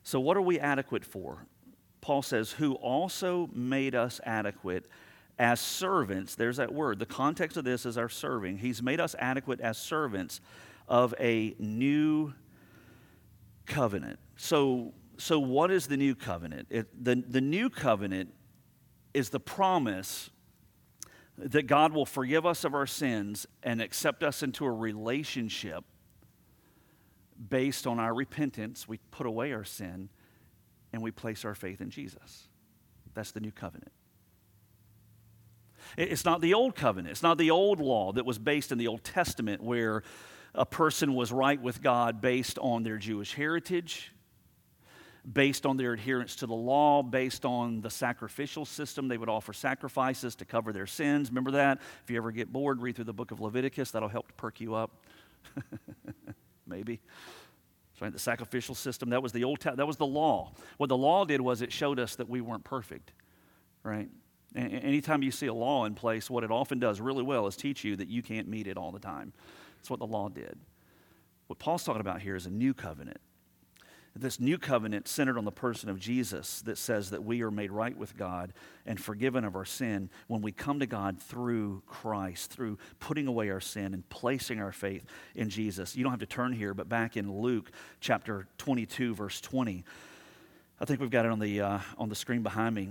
So, 0.03 0.19
what 0.19 0.37
are 0.37 0.41
we 0.41 0.59
adequate 0.59 1.03
for? 1.03 1.45
Paul 2.01 2.21
says, 2.21 2.53
Who 2.53 2.75
also 2.75 3.49
made 3.53 3.95
us 3.95 4.21
adequate 4.23 4.85
as 5.39 5.61
servants. 5.61 6.35
There's 6.35 6.57
that 6.57 6.73
word. 6.73 6.99
The 6.99 7.05
context 7.05 7.55
of 7.55 7.63
this 7.63 7.85
is 7.85 7.97
our 7.97 8.09
serving. 8.09 8.57
He's 8.57 8.83
made 8.83 8.99
us 8.99 9.15
adequate 9.17 9.61
as 9.61 9.77
servants 9.77 10.41
of 10.87 11.15
a 11.19 11.55
new 11.57 12.33
covenant. 13.65 14.19
So, 14.35 14.93
so 15.17 15.39
what 15.39 15.71
is 15.71 15.87
the 15.87 15.95
new 15.95 16.13
covenant? 16.13 16.67
It, 16.69 17.03
the, 17.03 17.23
the 17.25 17.41
new 17.41 17.69
covenant 17.69 18.33
is 19.13 19.29
the 19.29 19.39
promise 19.39 20.29
that 21.37 21.67
God 21.67 21.93
will 21.93 22.05
forgive 22.05 22.45
us 22.45 22.65
of 22.65 22.73
our 22.73 22.87
sins 22.87 23.47
and 23.63 23.81
accept 23.81 24.23
us 24.23 24.43
into 24.43 24.65
a 24.65 24.71
relationship 24.71 25.85
based 27.47 27.87
on 27.87 27.97
our 27.97 28.13
repentance. 28.13 28.89
We 28.89 28.97
put 29.11 29.25
away 29.25 29.53
our 29.53 29.63
sin 29.63 30.09
and 30.91 31.01
we 31.01 31.11
place 31.11 31.45
our 31.45 31.55
faith 31.55 31.79
in 31.79 31.91
Jesus. 31.91 32.49
That's 33.13 33.31
the 33.31 33.39
new 33.39 33.51
covenant. 33.51 33.93
It's 35.97 36.25
not 36.25 36.41
the 36.41 36.53
old 36.53 36.75
covenant, 36.75 37.11
it's 37.11 37.23
not 37.23 37.37
the 37.37 37.51
old 37.51 37.79
law 37.79 38.11
that 38.13 38.25
was 38.25 38.39
based 38.39 38.71
in 38.71 38.77
the 38.77 38.87
Old 38.87 39.03
Testament 39.03 39.63
where 39.63 40.03
a 40.53 40.65
person 40.65 41.13
was 41.13 41.31
right 41.31 41.61
with 41.61 41.81
God 41.81 42.21
based 42.21 42.57
on 42.59 42.83
their 42.83 42.97
Jewish 42.97 43.33
heritage, 43.33 44.11
based 45.31 45.65
on 45.65 45.77
their 45.77 45.93
adherence 45.93 46.37
to 46.37 46.47
the 46.47 46.55
law, 46.55 47.03
based 47.03 47.45
on 47.45 47.81
the 47.81 47.89
sacrificial 47.89 48.65
system. 48.65 49.07
They 49.07 49.17
would 49.17 49.29
offer 49.29 49.53
sacrifices 49.53 50.35
to 50.35 50.45
cover 50.45 50.73
their 50.73 50.87
sins. 50.87 51.29
Remember 51.29 51.51
that? 51.51 51.79
If 52.03 52.09
you 52.09 52.17
ever 52.17 52.31
get 52.31 52.51
bored, 52.51 52.81
read 52.81 52.95
through 52.95 53.05
the 53.05 53.13
book 53.13 53.31
of 53.31 53.39
Leviticus. 53.39 53.91
That'll 53.91 54.09
help 54.09 54.27
to 54.27 54.33
perk 54.33 54.59
you 54.59 54.75
up. 54.75 54.91
Maybe. 56.67 56.99
Right, 58.01 58.13
the 58.13 58.19
sacrificial 58.19 58.75
system, 58.75 59.09
that 59.09 59.21
was 59.21 59.33
the 59.33 59.43
old 59.43 59.59
that 59.59 59.85
was 59.85 59.97
the 59.97 60.05
law. 60.05 60.53
What 60.77 60.87
the 60.87 60.95
law 60.95 61.25
did 61.25 61.41
was 61.41 61.61
it 61.61 61.73
showed 61.73 61.99
us 61.99 62.15
that 62.15 62.29
we 62.29 62.39
weren't 62.39 62.63
perfect. 62.63 63.11
Right? 63.83 64.09
Anytime 64.55 65.21
you 65.21 65.31
see 65.31 65.47
a 65.47 65.53
law 65.53 65.85
in 65.85 65.93
place, 65.93 66.29
what 66.29 66.43
it 66.43 66.51
often 66.51 66.79
does 66.79 66.99
really 66.99 67.23
well 67.23 67.45
is 67.47 67.55
teach 67.55 67.83
you 67.83 67.95
that 67.97 68.07
you 68.07 68.23
can't 68.23 68.47
meet 68.47 68.67
it 68.67 68.77
all 68.77 68.91
the 68.91 68.99
time. 68.99 69.31
That's 69.77 69.89
what 69.89 69.99
the 69.99 70.07
law 70.07 70.29
did. 70.29 70.57
What 71.47 71.59
Paul's 71.59 71.83
talking 71.83 72.01
about 72.01 72.21
here 72.21 72.35
is 72.35 72.45
a 72.45 72.51
new 72.51 72.73
covenant. 72.73 73.19
This 74.15 74.39
new 74.39 74.57
covenant 74.57 75.07
centered 75.07 75.37
on 75.37 75.45
the 75.45 75.51
person 75.51 75.89
of 75.89 75.99
Jesus 75.99 76.61
that 76.63 76.77
says 76.77 77.11
that 77.11 77.23
we 77.23 77.41
are 77.41 77.51
made 77.51 77.71
right 77.71 77.95
with 77.95 78.17
God 78.17 78.53
and 78.85 78.99
forgiven 78.99 79.45
of 79.45 79.55
our 79.55 79.65
sin 79.65 80.09
when 80.27 80.41
we 80.41 80.51
come 80.51 80.79
to 80.79 80.85
God 80.87 81.21
through 81.21 81.83
Christ, 81.85 82.51
through 82.51 82.79
putting 82.99 83.27
away 83.27 83.49
our 83.49 83.61
sin 83.61 83.93
and 83.93 84.07
placing 84.09 84.59
our 84.59 84.71
faith 84.71 85.05
in 85.35 85.49
Jesus. 85.49 85.95
You 85.95 86.03
don't 86.03 86.11
have 86.11 86.19
to 86.19 86.25
turn 86.25 86.53
here, 86.53 86.73
but 86.73 86.89
back 86.89 87.17
in 87.17 87.31
Luke 87.31 87.71
chapter 88.01 88.47
22, 88.57 89.15
verse 89.15 89.39
20. 89.39 89.85
I 90.81 90.85
think 90.85 91.01
we've 91.01 91.09
got 91.09 91.25
it 91.25 91.31
on 91.31 91.39
the, 91.39 91.61
uh, 91.61 91.79
on 91.97 92.09
the 92.09 92.15
screen 92.15 92.41
behind 92.41 92.73
me. 92.73 92.89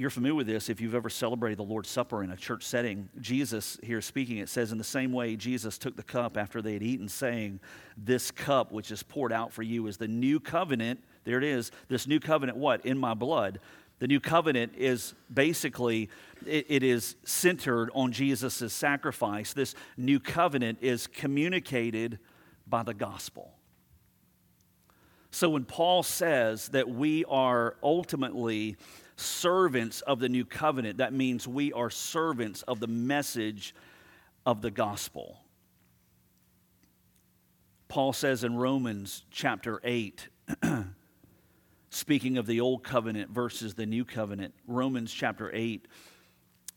You're 0.00 0.08
familiar 0.08 0.34
with 0.34 0.46
this 0.46 0.70
if 0.70 0.80
you've 0.80 0.94
ever 0.94 1.10
celebrated 1.10 1.58
the 1.58 1.62
Lord's 1.62 1.90
Supper 1.90 2.24
in 2.24 2.30
a 2.30 2.36
church 2.36 2.62
setting. 2.62 3.10
Jesus, 3.20 3.78
here 3.82 4.00
speaking, 4.00 4.38
it 4.38 4.48
says, 4.48 4.72
In 4.72 4.78
the 4.78 4.82
same 4.82 5.12
way, 5.12 5.36
Jesus 5.36 5.76
took 5.76 5.94
the 5.94 6.02
cup 6.02 6.38
after 6.38 6.62
they 6.62 6.72
had 6.72 6.82
eaten, 6.82 7.06
saying, 7.06 7.60
This 7.98 8.30
cup 8.30 8.72
which 8.72 8.90
is 8.90 9.02
poured 9.02 9.30
out 9.30 9.52
for 9.52 9.62
you 9.62 9.86
is 9.88 9.98
the 9.98 10.08
new 10.08 10.40
covenant. 10.40 11.04
There 11.24 11.36
it 11.36 11.44
is. 11.44 11.70
This 11.88 12.06
new 12.06 12.18
covenant, 12.18 12.56
what? 12.56 12.86
In 12.86 12.96
my 12.96 13.12
blood. 13.12 13.60
The 13.98 14.06
new 14.06 14.20
covenant 14.20 14.72
is 14.74 15.12
basically, 15.30 16.08
it, 16.46 16.64
it 16.70 16.82
is 16.82 17.16
centered 17.24 17.90
on 17.92 18.10
Jesus' 18.10 18.72
sacrifice. 18.72 19.52
This 19.52 19.74
new 19.98 20.18
covenant 20.18 20.78
is 20.80 21.08
communicated 21.08 22.20
by 22.66 22.84
the 22.84 22.94
gospel. 22.94 23.52
So 25.30 25.50
when 25.50 25.64
Paul 25.64 26.02
says 26.02 26.70
that 26.70 26.88
we 26.88 27.24
are 27.26 27.76
ultimately 27.82 28.76
servants 29.20 30.00
of 30.02 30.18
the 30.18 30.28
new 30.28 30.44
covenant, 30.44 30.98
that 30.98 31.12
means 31.12 31.46
we 31.46 31.72
are 31.72 31.90
servants 31.90 32.62
of 32.62 32.80
the 32.80 32.86
message 32.86 33.74
of 34.46 34.62
the 34.62 34.70
gospel. 34.70 35.38
Paul 37.88 38.12
says 38.12 38.44
in 38.44 38.56
Romans 38.56 39.24
chapter 39.30 39.80
8, 39.82 40.28
speaking 41.90 42.38
of 42.38 42.46
the 42.46 42.60
old 42.60 42.84
covenant 42.84 43.30
versus 43.30 43.74
the 43.74 43.86
new 43.86 44.04
covenant, 44.04 44.54
Romans 44.66 45.12
chapter 45.12 45.50
8, 45.52 45.86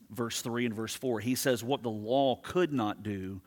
verse 0.09 0.41
3 0.41 0.65
and 0.65 0.75
verse 0.75 0.95
4, 0.95 1.19
he 1.19 1.35
says, 1.35 1.63
What 1.63 1.83
the 1.83 1.89
law 1.89 2.35
could 2.37 2.73
not 2.73 3.03
do, 3.03 3.41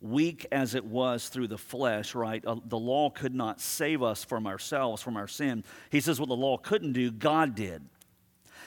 weak 0.00 0.46
as 0.50 0.74
it 0.74 0.84
was 0.84 1.28
through 1.28 1.48
the 1.48 1.58
flesh, 1.58 2.14
right? 2.14 2.44
Uh, 2.44 2.56
the 2.66 2.78
law 2.78 3.10
could 3.10 3.34
not 3.34 3.60
save 3.60 4.02
us 4.02 4.24
from 4.24 4.46
ourselves, 4.46 5.02
from 5.02 5.16
our 5.16 5.28
sin. 5.28 5.64
He 5.90 6.00
says 6.00 6.18
what 6.18 6.28
the 6.28 6.36
law 6.36 6.56
couldn't 6.56 6.92
do, 6.92 7.10
God 7.10 7.54
did. 7.54 7.82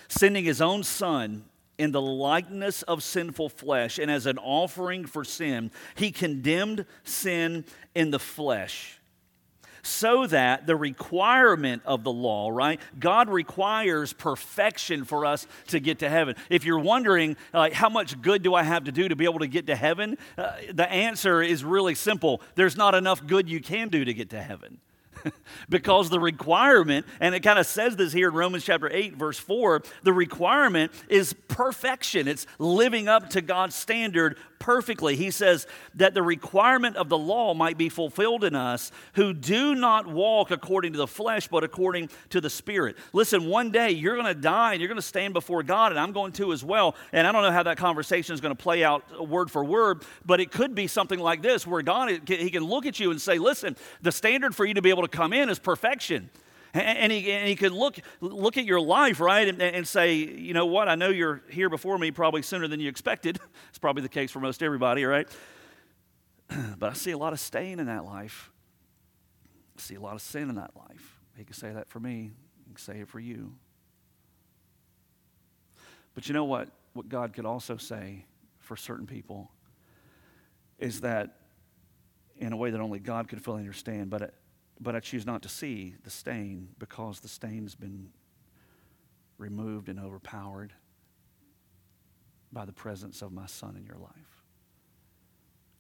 Sending 0.08 0.46
his 0.46 0.62
own 0.62 0.84
son 0.84 1.46
in 1.78 1.92
the 1.92 2.02
likeness 2.02 2.84
of 2.84 3.04
sinful 3.04 3.50
flesh 3.50 3.98
and 3.98 4.12
as 4.12 4.26
an 4.26 4.38
offering 4.38 5.06
for 5.06 5.24
sin, 5.24 5.72
he 5.96 6.12
condemned 6.12 6.86
sin 7.04 7.66
in 7.96 8.12
the 8.12 8.20
flesh 8.20 9.00
so 9.84 10.26
that 10.28 10.66
the 10.66 10.76
requirement 10.76 11.84
of 11.86 12.04
the 12.04 12.12
law, 12.12 12.50
right? 12.50 12.80
God 12.98 13.30
requires 13.30 14.14
perfection 14.14 15.04
for 15.04 15.26
us 15.26 15.46
to 15.68 15.80
get 15.80 16.00
to 16.00 16.10
heaven. 16.10 16.36
If 16.50 16.64
you're 16.64 16.80
wondering, 16.80 17.36
like, 17.54 17.74
how 17.74 17.90
much 17.90 18.20
good 18.22 18.42
do 18.42 18.56
I 18.56 18.64
have 18.64 18.86
to 18.86 18.92
do 18.92 19.10
to 19.10 19.16
be 19.16 19.26
able 19.26 19.40
to 19.40 19.48
get 19.48 19.68
to 19.68 19.76
heaven? 19.76 20.18
Uh, 20.38 20.54
the 20.74 20.90
answer 20.90 21.42
is 21.42 21.64
really 21.64 21.96
simple 21.96 22.42
there's 22.56 22.78
not 22.78 22.96
enough 22.96 23.26
good 23.28 23.50
you 23.50 23.60
can 23.60 23.90
do 23.90 24.06
to 24.06 24.14
get 24.14 24.30
to 24.32 24.42
heaven. 24.42 24.80
because 25.70 26.10
the 26.10 26.20
requirement, 26.20 27.06
and 27.20 27.36
it 27.36 27.42
kind 27.42 27.60
of 27.60 27.66
says 27.66 27.96
this 27.96 28.14
here 28.14 28.30
in 28.30 28.34
Romans 28.34 28.64
chapter 28.64 28.90
8, 28.92 29.16
verse 29.16 29.40
4, 29.40 29.82
the 30.04 30.14
requirement 30.14 30.92
is 31.10 31.34
perfection. 31.48 32.28
It's 32.28 32.46
living 32.60 33.08
up 33.08 33.30
to 33.32 33.42
God's 33.42 33.76
standard 33.76 34.38
perfectly. 34.64 35.18
He 35.18 35.30
says 35.30 35.68
that 35.96 36.14
the 36.14 36.24
requirement 36.24 36.96
of 36.96 37.10
the 37.10 37.18
law 37.18 37.54
might 37.54 37.78
be 37.78 37.90
fulfilled 37.90 38.46
in 38.46 38.56
us 38.56 38.94
who 39.16 39.34
do 39.34 39.76
not 39.76 40.08
walk 40.08 40.52
according 40.52 40.94
to 40.94 40.98
the 40.98 41.06
flesh, 41.06 41.50
but 41.50 41.66
according 41.66 42.10
to 42.30 42.40
the 42.40 42.50
Spirit. 42.50 42.96
Listen, 43.12 43.48
one 43.48 43.72
day 43.72 43.92
you're 43.92 44.16
going 44.16 44.34
to 44.34 44.42
die 44.42 44.72
and 44.72 44.82
you're 44.82 44.88
going 44.88 44.96
to 44.96 45.02
stand 45.02 45.34
before 45.34 45.64
God, 45.64 45.92
and 45.92 46.00
I'm 46.00 46.14
going 46.14 46.32
to 46.34 46.54
as 46.54 46.64
well. 46.64 46.96
And 47.12 47.28
I 47.28 47.34
don't 47.34 47.44
know 47.44 47.52
how 47.52 47.64
that 47.64 47.76
conversation 47.76 48.34
is 48.34 48.40
going 48.40 48.56
to 48.56 48.64
play 48.64 48.86
out 48.86 49.28
word 49.28 49.52
for 49.52 49.66
word, 49.66 50.04
but 50.26 50.40
it 50.40 50.50
could 50.50 50.74
be 50.74 50.88
something 50.88 51.20
like 51.20 51.42
this 51.42 51.68
where 51.68 51.82
God, 51.82 52.22
He 52.26 52.50
can 52.50 52.64
look 52.64 52.86
at 52.86 53.02
you 53.02 53.12
and 53.12 53.22
say, 53.22 53.40
listen, 53.40 53.76
the 54.02 54.14
standard 54.14 54.56
for 54.56 54.66
you 54.66 54.76
to 54.76 54.82
be 54.82 54.92
able 54.92 55.04
to 55.04 55.10
come 55.10 55.34
in 55.34 55.50
is 55.50 55.60
perfection. 55.60 56.30
And 56.74 57.12
he, 57.12 57.32
and 57.32 57.48
he 57.48 57.56
could 57.56 57.72
look, 57.72 58.00
look 58.20 58.58
at 58.58 58.66
your 58.66 58.82
life, 58.82 59.20
right, 59.20 59.48
and, 59.48 59.62
and 59.62 59.88
say, 59.88 60.16
you 60.16 60.56
know 60.56 60.66
what, 60.66 60.90
I 60.90 60.96
know 60.96 61.10
you're 61.10 61.44
here 61.50 61.70
before 61.70 62.00
me 62.00 62.10
probably 62.10 62.42
sooner 62.42 62.68
than 62.68 62.80
you 62.80 62.90
expected. 62.90 63.40
it's 63.70 63.78
probably 63.78 64.02
the 64.02 64.10
case 64.10 64.32
for 64.32 64.40
most 64.40 64.64
everybody, 64.64 65.06
right? 65.06 65.28
but 66.80 66.90
I 66.90 66.94
see 66.94 67.12
a 67.12 67.18
lot 67.18 67.32
of 67.32 67.40
stain 67.40 67.80
in 67.80 67.86
that 67.86 68.06
life. 68.06 68.52
I 69.78 69.82
see 69.82 69.96
a 69.96 70.02
lot 70.02 70.16
of 70.16 70.22
sin 70.22 70.50
in 70.50 70.56
that 70.56 70.72
life. 70.76 71.20
He 71.38 71.44
could 71.44 71.56
say 71.56 71.72
that 71.72 71.90
for 71.90 72.00
me. 72.00 72.32
He 72.66 72.74
could 72.74 72.84
say 72.84 73.02
it 73.02 73.08
for 73.08 73.20
you. 73.20 73.54
But 76.16 76.28
you 76.28 76.34
know 76.34 76.46
what? 76.46 76.70
What 76.94 77.08
God 77.08 77.34
could 77.34 77.46
also 77.46 77.78
say 77.78 78.26
for 78.60 78.76
certain 78.76 79.06
people 79.06 79.52
is 80.80 81.02
that 81.02 81.38
in 82.38 82.52
a 82.52 82.58
way 82.58 82.72
that 82.72 82.82
only 82.82 83.00
God 83.00 83.28
could 83.28 83.44
fully 83.44 83.60
understand, 83.60 84.10
but 84.10 84.34
but 84.84 84.96
I 84.96 85.00
choose 85.00 85.26
not 85.26 85.42
to 85.44 85.50
see 85.50 85.96
the 86.04 86.10
stain 86.10 86.70
because 86.78 87.22
the 87.22 87.30
stain's 87.30 87.74
been 87.74 88.10
removed 89.38 89.88
and 89.88 89.98
overpowered 89.98 90.74
by 92.52 92.66
the 92.66 92.74
presence 92.74 93.22
of 93.22 93.32
my 93.32 93.46
Son 93.46 93.76
in 93.78 93.86
your 93.86 93.98
life. 93.98 94.44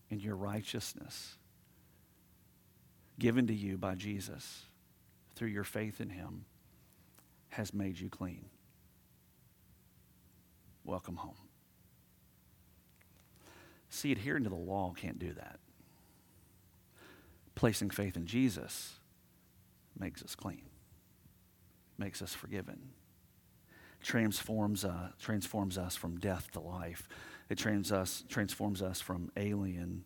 And 0.10 0.22
your 0.22 0.36
righteousness 0.36 1.38
given 3.20 3.46
to 3.48 3.54
you 3.54 3.78
by 3.78 3.96
Jesus 3.96 4.64
through 5.36 5.50
your 5.50 5.64
faith 5.64 6.00
in 6.00 6.10
Him 6.10 6.46
has 7.50 7.74
made 7.74 8.00
you 8.00 8.10
clean. 8.10 8.46
Welcome 10.86 11.18
home. 11.18 11.36
See, 13.90 14.12
adhering 14.12 14.44
to 14.44 14.50
the 14.50 14.56
law 14.56 14.94
can't 14.96 15.20
do 15.20 15.34
that 15.34 15.60
placing 17.56 17.90
faith 17.90 18.16
in 18.16 18.26
Jesus 18.26 18.96
makes 19.98 20.24
us 20.24 20.36
clean, 20.36 20.64
makes 21.98 22.22
us 22.22 22.34
forgiven, 22.34 22.90
transforms, 24.02 24.84
uh, 24.84 25.10
transforms 25.20 25.78
us 25.78 25.96
from 25.96 26.20
death 26.20 26.52
to 26.52 26.60
life. 26.60 27.08
It 27.50 27.58
trans 27.58 27.92
us, 27.92 28.24
transforms 28.28 28.82
us 28.82 29.02
from 29.02 29.32
alien 29.38 30.06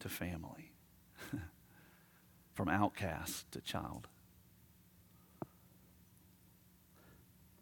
to 0.00 0.08
family, 0.08 0.72
from 2.54 2.68
outcast 2.68 3.50
to 3.52 3.60
child. 3.60 4.08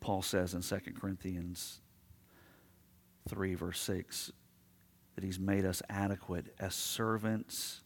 Paul 0.01 0.23
says 0.23 0.55
in 0.55 0.63
2 0.63 0.93
Corinthians 0.99 1.81
3, 3.29 3.55
verse 3.55 3.81
6, 3.81 4.33
that 5.15 5.25
he's 5.25 5.39
made 5.39 5.65
us 5.65 5.83
adequate 5.91 6.55
as 6.61 6.75
servants 6.75 7.81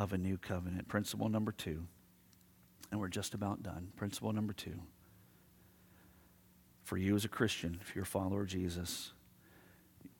of 0.00 0.12
a 0.12 0.18
new 0.18 0.38
covenant. 0.38 0.88
Principle 0.88 1.28
number 1.28 1.52
two, 1.52 1.86
and 2.90 2.98
we're 2.98 3.08
just 3.08 3.34
about 3.34 3.62
done. 3.62 3.92
Principle 3.96 4.32
number 4.32 4.52
two 4.52 4.80
for 6.90 6.96
you 6.96 7.14
as 7.14 7.24
a 7.24 7.28
Christian, 7.28 7.78
if 7.80 7.94
you're 7.94 8.02
a 8.02 8.06
follower 8.06 8.42
of 8.42 8.48
Jesus, 8.48 9.12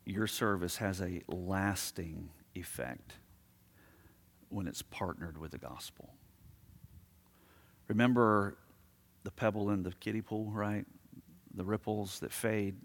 your 0.05 0.29
service 0.29 0.77
has 0.77 1.01
a 1.01 1.21
lasting 1.27 2.31
effect 2.55 3.15
when 4.51 4.69
it's 4.69 4.81
partnered 4.83 5.37
with 5.37 5.51
the 5.51 5.59
gospel. 5.59 6.15
Remember 7.89 8.57
the 9.25 9.33
pebble 9.33 9.71
in 9.71 9.83
the 9.83 9.91
kiddie 9.99 10.23
pool, 10.23 10.53
right? 10.53 10.85
The 11.55 11.65
ripples 11.65 12.21
that 12.21 12.33
fade, 12.33 12.77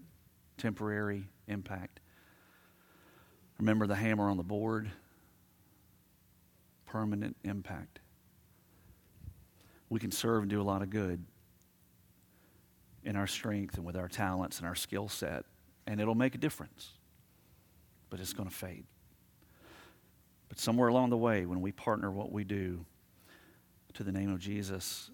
temporary 0.56 1.28
impact. 1.46 2.00
Remember 3.60 3.86
the 3.86 3.94
hammer 3.94 4.28
on 4.28 4.36
the 4.36 4.42
board 4.42 4.90
permanent 6.96 7.36
impact. 7.44 8.00
We 9.90 10.00
can 10.00 10.10
serve 10.10 10.44
and 10.44 10.50
do 10.50 10.62
a 10.62 10.64
lot 10.64 10.80
of 10.80 10.88
good 10.88 11.22
in 13.04 13.16
our 13.16 13.26
strength 13.26 13.76
and 13.76 13.84
with 13.84 13.96
our 13.96 14.08
talents 14.08 14.58
and 14.58 14.66
our 14.66 14.74
skill 14.74 15.06
set, 15.06 15.44
and 15.86 16.00
it'll 16.00 16.14
make 16.14 16.34
a 16.34 16.38
difference. 16.38 16.92
But 18.08 18.18
it's 18.18 18.32
going 18.32 18.48
to 18.48 18.54
fade. 18.54 18.84
But 20.48 20.58
somewhere 20.58 20.88
along 20.88 21.10
the 21.10 21.18
way, 21.18 21.44
when 21.44 21.60
we 21.60 21.70
partner 21.70 22.10
what 22.10 22.32
we 22.32 22.44
do 22.44 22.86
to 23.92 24.02
the 24.02 24.12
name 24.12 24.32
of 24.32 24.40
Jesus, 24.40 25.10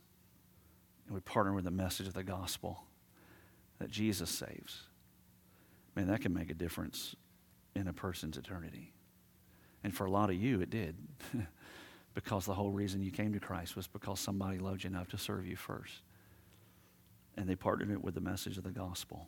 and 1.06 1.16
we 1.16 1.20
partner 1.20 1.52
with 1.52 1.64
the 1.64 1.72
message 1.72 2.06
of 2.06 2.14
the 2.14 2.22
gospel 2.22 2.84
that 3.80 3.90
Jesus 3.90 4.30
saves, 4.30 4.82
man, 5.96 6.06
that 6.06 6.20
can 6.20 6.32
make 6.32 6.48
a 6.48 6.54
difference 6.54 7.16
in 7.74 7.88
a 7.88 7.92
person's 7.92 8.36
eternity. 8.36 8.92
And 9.82 9.92
for 9.92 10.06
a 10.06 10.10
lot 10.12 10.30
of 10.30 10.36
you, 10.36 10.60
it 10.60 10.70
did. 10.70 10.94
because 12.14 12.44
the 12.44 12.54
whole 12.54 12.70
reason 12.70 13.02
you 13.02 13.10
came 13.10 13.32
to 13.32 13.40
Christ 13.40 13.76
was 13.76 13.86
because 13.86 14.20
somebody 14.20 14.58
loved 14.58 14.84
you 14.84 14.90
enough 14.90 15.08
to 15.08 15.18
serve 15.18 15.46
you 15.46 15.56
first. 15.56 16.02
And 17.36 17.48
they 17.48 17.56
partnered 17.56 17.90
it 17.90 18.02
with 18.02 18.14
the 18.14 18.20
message 18.20 18.58
of 18.58 18.64
the 18.64 18.70
gospel. 18.70 19.26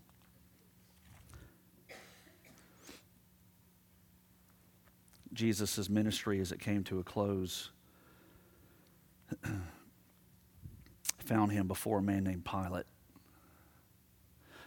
Jesus' 5.32 5.88
ministry, 5.88 6.40
as 6.40 6.52
it 6.52 6.60
came 6.60 6.84
to 6.84 7.00
a 7.00 7.02
close, 7.02 7.70
found 11.18 11.52
him 11.52 11.66
before 11.66 11.98
a 11.98 12.02
man 12.02 12.24
named 12.24 12.44
Pilate. 12.44 12.86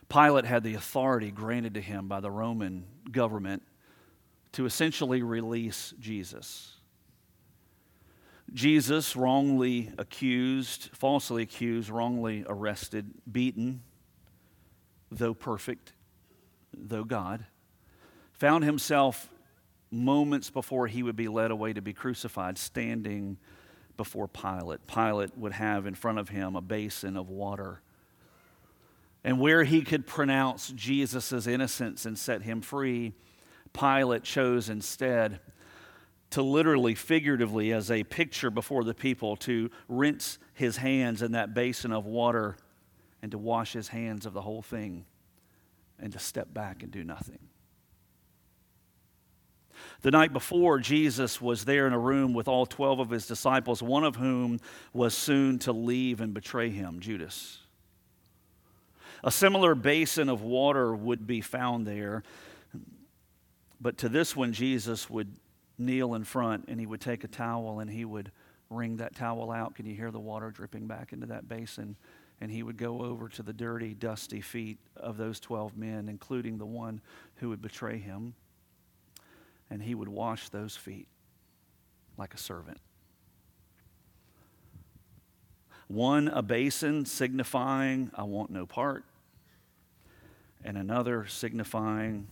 Pilate 0.10 0.46
had 0.46 0.64
the 0.64 0.74
authority 0.76 1.32
granted 1.32 1.74
to 1.76 1.82
him 1.82 2.08
by 2.08 2.20
the 2.20 2.32
Roman 2.32 2.86
government 3.12 3.64
to 4.54 4.66
essentially 4.66 5.22
release 5.22 5.94
Jesus. 6.00 6.77
Jesus, 8.54 9.16
wrongly 9.16 9.92
accused, 9.98 10.90
falsely 10.94 11.44
accused, 11.44 11.90
wrongly 11.90 12.46
arrested, 12.48 13.12
beaten, 13.30 13.82
though 15.12 15.34
perfect, 15.34 15.94
though 16.76 17.04
God, 17.04 17.46
found 18.34 18.64
himself 18.64 19.30
moments 19.92 20.50
before 20.50 20.88
he 20.88 21.04
would 21.04 21.16
be 21.16 21.28
led 21.28 21.52
away 21.52 21.74
to 21.74 21.82
be 21.82 21.94
crucified, 21.94 22.58
standing 22.58 23.38
before 23.96 24.28
Pilate. 24.28 24.86
Pilate 24.88 25.38
would 25.38 25.54
have 25.54 25.86
in 25.86 25.96
front 25.96 26.20
of 26.20 26.30
him 26.30 26.56
a 26.56 26.62
basin 26.62 27.18
of 27.18 27.30
water. 27.30 27.82
And 29.24 29.40
where 29.40 29.64
he 29.64 29.82
could 29.82 30.08
pronounce 30.08 30.70
Jesus' 30.70 31.48
innocence 31.48 32.06
and 32.06 32.18
set 32.18 32.44
him 32.44 32.62
free, 32.62 33.14
Pilate 33.74 34.24
chose 34.24 34.70
instead 34.70 35.40
to 36.32 36.42
literally, 36.42 36.96
figuratively, 36.96 37.72
as 37.72 37.90
a 37.90 38.04
picture 38.04 38.50
before 38.50 38.84
the 38.84 38.94
people, 38.94 39.36
to 39.38 39.70
rinse 39.88 40.40
his 40.54 40.78
hands 40.78 41.22
in 41.22 41.32
that 41.32 41.54
basin 41.54 41.92
of 41.92 42.06
water 42.06 42.58
and 43.22 43.32
to 43.32 43.38
wash 43.38 43.74
his 43.74 43.90
hands 43.90 44.26
of 44.26 44.34
the 44.34 44.42
whole 44.42 44.62
thing 44.62 45.06
and 46.00 46.14
to 46.14 46.20
step 46.20 46.54
back 46.54 46.84
and 46.84 46.92
do 46.92 47.04
nothing. 47.04 47.40
The 50.02 50.12
night 50.12 50.34
before, 50.34 50.80
Jesus 50.80 51.42
was 51.42 51.66
there 51.66 51.88
in 51.88 51.94
a 51.94 52.00
room 52.00 52.34
with 52.34 52.48
all 52.48 52.66
12 52.66 53.00
of 53.00 53.10
his 53.10 53.28
disciples, 53.28 53.82
one 53.82 54.04
of 54.04 54.16
whom 54.16 54.60
was 54.94 55.16
soon 55.16 55.60
to 55.60 55.72
leave 55.72 56.22
and 56.22 56.34
betray 56.34 56.70
him, 56.70 57.00
Judas. 57.00 57.60
A 59.24 59.32
similar 59.32 59.76
basin 59.76 60.30
of 60.30 60.42
water 60.42 60.96
would 60.96 61.26
be 61.26 61.42
found 61.42 61.88
there, 61.88 62.24
but 63.80 63.98
to 64.00 64.10
this 64.10 64.36
one, 64.36 64.54
Jesus 64.54 65.10
would 65.10 65.36
kneel 65.78 66.16
in 66.16 66.24
front 66.24 66.66
and 66.68 66.80
he 66.80 66.86
would 66.86 67.02
take 67.02 67.24
a 67.24 67.28
towel 67.28 67.80
and 67.80 67.90
he 67.90 68.06
would 68.06 68.32
wring 68.70 68.98
that 68.98 69.16
towel 69.16 69.52
out. 69.52 69.76
Can 69.76 69.86
you 69.86 69.96
hear 69.96 70.12
the 70.12 70.20
water 70.20 70.52
dripping 70.52 70.88
back 70.88 71.14
into 71.14 71.28
that 71.28 71.48
basin? 71.48 71.96
And 72.40 72.52
he 72.52 72.62
would 72.62 72.78
go 72.78 73.02
over 73.02 73.30
to 73.30 73.44
the 73.44 73.54
dirty, 73.54 73.94
dusty 73.94 74.42
feet 74.42 74.78
of 74.96 75.18
those 75.18 75.40
12 75.40 75.76
men, 75.76 76.08
including 76.08 76.58
the 76.58 76.66
one 76.66 77.02
who 77.38 77.50
would 77.50 77.62
betray 77.62 77.98
him 77.98 78.34
and 79.70 79.82
he 79.82 79.96
would 79.96 80.08
wash 80.08 80.50
those 80.50 80.76
feet 80.76 81.08
like 82.18 82.34
a 82.34 82.38
servant. 82.38 82.80
One, 85.88 86.28
a 86.28 86.42
basin 86.42 87.06
signifying, 87.06 88.12
I 88.14 88.24
want 88.24 88.50
no 88.50 88.66
part, 88.66 89.06
and 90.64 90.78
another 90.78 91.26
signifying, 91.28 92.28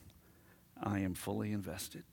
I 0.81 0.99
am 0.99 1.13
fully 1.13 1.53
invested. 1.53 2.03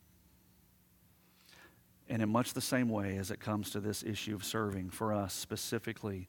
And 2.12 2.20
in 2.20 2.28
much 2.28 2.52
the 2.52 2.60
same 2.60 2.90
way 2.90 3.16
as 3.16 3.30
it 3.30 3.40
comes 3.40 3.70
to 3.70 3.80
this 3.80 4.02
issue 4.02 4.34
of 4.34 4.44
serving 4.44 4.90
for 4.90 5.14
us, 5.14 5.32
specifically 5.32 6.28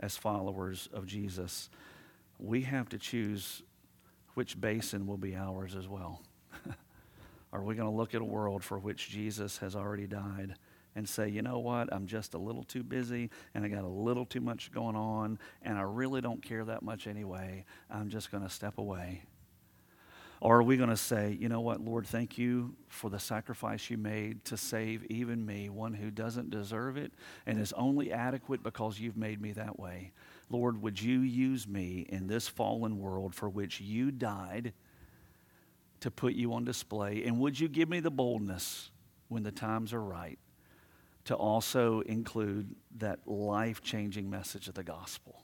as 0.00 0.16
followers 0.16 0.88
of 0.92 1.06
Jesus, 1.06 1.70
we 2.40 2.62
have 2.62 2.88
to 2.88 2.98
choose 2.98 3.62
which 4.34 4.60
basin 4.60 5.06
will 5.06 5.16
be 5.16 5.36
ours 5.36 5.76
as 5.76 5.86
well. 5.86 6.20
Are 7.52 7.62
we 7.62 7.76
going 7.76 7.88
to 7.88 7.96
look 7.96 8.12
at 8.12 8.20
a 8.20 8.24
world 8.24 8.64
for 8.64 8.80
which 8.80 9.08
Jesus 9.08 9.58
has 9.58 9.76
already 9.76 10.08
died 10.08 10.56
and 10.96 11.08
say, 11.08 11.28
you 11.28 11.42
know 11.42 11.60
what, 11.60 11.94
I'm 11.94 12.08
just 12.08 12.34
a 12.34 12.38
little 12.38 12.64
too 12.64 12.82
busy 12.82 13.30
and 13.54 13.64
I 13.64 13.68
got 13.68 13.84
a 13.84 13.86
little 13.86 14.26
too 14.26 14.40
much 14.40 14.72
going 14.72 14.96
on 14.96 15.38
and 15.62 15.78
I 15.78 15.82
really 15.82 16.20
don't 16.20 16.42
care 16.42 16.64
that 16.64 16.82
much 16.82 17.06
anyway. 17.06 17.64
I'm 17.88 18.08
just 18.08 18.32
going 18.32 18.42
to 18.42 18.50
step 18.50 18.78
away. 18.78 19.22
Or 20.40 20.56
are 20.58 20.62
we 20.62 20.78
going 20.78 20.88
to 20.88 20.96
say, 20.96 21.36
you 21.38 21.50
know 21.50 21.60
what, 21.60 21.82
Lord, 21.82 22.06
thank 22.06 22.38
you 22.38 22.74
for 22.88 23.10
the 23.10 23.18
sacrifice 23.18 23.90
you 23.90 23.98
made 23.98 24.44
to 24.46 24.56
save 24.56 25.04
even 25.10 25.44
me, 25.44 25.68
one 25.68 25.92
who 25.92 26.10
doesn't 26.10 26.48
deserve 26.48 26.96
it 26.96 27.12
and 27.46 27.60
is 27.60 27.74
only 27.74 28.10
adequate 28.10 28.62
because 28.62 28.98
you've 28.98 29.18
made 29.18 29.40
me 29.40 29.52
that 29.52 29.78
way? 29.78 30.12
Lord, 30.48 30.80
would 30.80 31.00
you 31.00 31.20
use 31.20 31.68
me 31.68 32.06
in 32.08 32.26
this 32.26 32.48
fallen 32.48 32.98
world 32.98 33.34
for 33.34 33.50
which 33.50 33.80
you 33.80 34.10
died? 34.10 34.72
to 36.00 36.10
put 36.10 36.34
you 36.34 36.52
on 36.52 36.64
display? 36.64 37.24
And 37.24 37.38
would 37.40 37.58
you 37.58 37.68
give 37.68 37.88
me 37.88 38.00
the 38.00 38.10
boldness 38.10 38.90
when 39.28 39.42
the 39.42 39.52
times 39.52 39.92
are 39.92 40.02
right 40.02 40.38
to 41.26 41.34
also 41.34 42.00
include 42.00 42.74
that 42.96 43.26
life 43.26 43.82
changing 43.82 44.28
message 44.28 44.68
of 44.68 44.74
the 44.74 44.82
gospel 44.82 45.42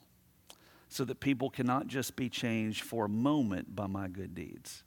so 0.89 1.05
that 1.05 1.19
people 1.19 1.49
cannot 1.49 1.87
just 1.87 2.15
be 2.15 2.29
changed 2.29 2.83
for 2.83 3.05
a 3.05 3.09
moment 3.09 3.75
by 3.75 3.87
my 3.87 4.07
good 4.07 4.33
deeds, 4.33 4.83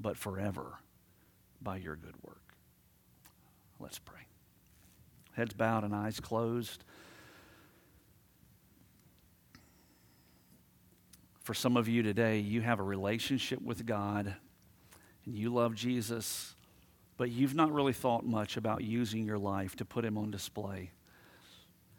but 0.00 0.16
forever 0.16 0.78
by 1.60 1.76
your 1.76 1.96
good 1.96 2.14
work? 2.22 2.54
Let's 3.80 3.98
pray. 3.98 4.20
Heads 5.32 5.54
bowed 5.54 5.84
and 5.84 5.94
eyes 5.94 6.18
closed. 6.20 6.84
For 11.42 11.54
some 11.54 11.76
of 11.76 11.88
you 11.88 12.02
today, 12.02 12.40
you 12.40 12.60
have 12.60 12.80
a 12.80 12.82
relationship 12.82 13.62
with 13.62 13.86
God 13.86 14.34
and 15.24 15.34
you 15.34 15.52
love 15.52 15.74
Jesus, 15.74 16.54
but 17.16 17.30
you've 17.30 17.54
not 17.54 17.72
really 17.72 17.92
thought 17.92 18.24
much 18.24 18.56
about 18.56 18.82
using 18.82 19.24
your 19.24 19.38
life 19.38 19.76
to 19.76 19.84
put 19.84 20.04
him 20.04 20.18
on 20.18 20.30
display. 20.30 20.90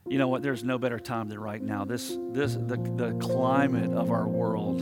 You 0.07 0.17
know 0.17 0.27
what? 0.27 0.41
There's 0.41 0.63
no 0.63 0.77
better 0.77 0.99
time 0.99 1.29
than 1.29 1.39
right 1.39 1.61
now. 1.61 1.85
This, 1.85 2.17
this, 2.31 2.55
the, 2.55 2.77
the 2.95 3.15
climate 3.19 3.91
of 3.93 4.11
our 4.11 4.27
world 4.27 4.81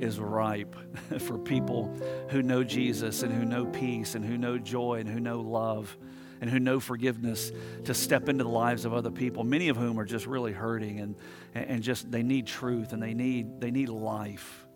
is 0.00 0.18
ripe 0.18 0.74
for 1.18 1.38
people 1.38 1.94
who 2.30 2.42
know 2.42 2.64
Jesus 2.64 3.22
and 3.22 3.32
who 3.32 3.44
know 3.44 3.66
peace 3.66 4.14
and 4.14 4.24
who 4.24 4.36
know 4.36 4.58
joy 4.58 5.00
and 5.00 5.08
who 5.08 5.20
know 5.20 5.40
love 5.40 5.96
and 6.40 6.48
who 6.48 6.58
know 6.58 6.80
forgiveness 6.80 7.52
to 7.84 7.92
step 7.92 8.28
into 8.28 8.44
the 8.44 8.50
lives 8.50 8.84
of 8.84 8.94
other 8.94 9.10
people, 9.10 9.44
many 9.44 9.68
of 9.68 9.76
whom 9.76 10.00
are 10.00 10.04
just 10.04 10.26
really 10.26 10.52
hurting 10.52 11.00
and, 11.00 11.14
and 11.54 11.82
just 11.82 12.10
they 12.10 12.22
need 12.22 12.46
truth 12.46 12.92
and 12.92 13.02
they 13.02 13.12
need, 13.12 13.60
they 13.60 13.70
need 13.70 13.90
life. 13.90 14.66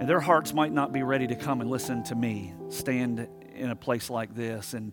And 0.00 0.08
their 0.08 0.20
hearts 0.20 0.52
might 0.52 0.72
not 0.72 0.92
be 0.92 1.04
ready 1.04 1.28
to 1.28 1.36
come 1.36 1.60
and 1.60 1.70
listen 1.70 2.02
to 2.04 2.16
me 2.16 2.52
stand 2.68 3.28
in 3.54 3.70
a 3.70 3.76
place 3.76 4.10
like 4.10 4.34
this 4.34 4.74
and, 4.74 4.92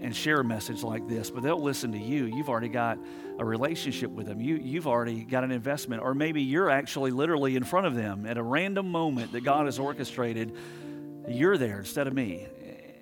and 0.00 0.14
share 0.16 0.40
a 0.40 0.44
message 0.44 0.82
like 0.82 1.06
this, 1.08 1.30
but 1.30 1.42
they'll 1.42 1.60
listen 1.60 1.92
to 1.92 1.98
you. 1.98 2.24
You've 2.24 2.48
already 2.48 2.68
got 2.68 2.98
a 3.38 3.44
relationship 3.44 4.10
with 4.10 4.26
them, 4.26 4.40
you, 4.40 4.56
you've 4.56 4.86
already 4.86 5.24
got 5.24 5.44
an 5.44 5.50
investment, 5.50 6.02
or 6.02 6.14
maybe 6.14 6.42
you're 6.42 6.70
actually 6.70 7.10
literally 7.10 7.56
in 7.56 7.64
front 7.64 7.86
of 7.86 7.94
them 7.94 8.26
at 8.26 8.36
a 8.36 8.42
random 8.42 8.90
moment 8.90 9.32
that 9.32 9.42
God 9.42 9.66
has 9.66 9.78
orchestrated. 9.78 10.56
You're 11.28 11.56
there 11.56 11.78
instead 11.78 12.06
of 12.06 12.12
me. 12.12 12.46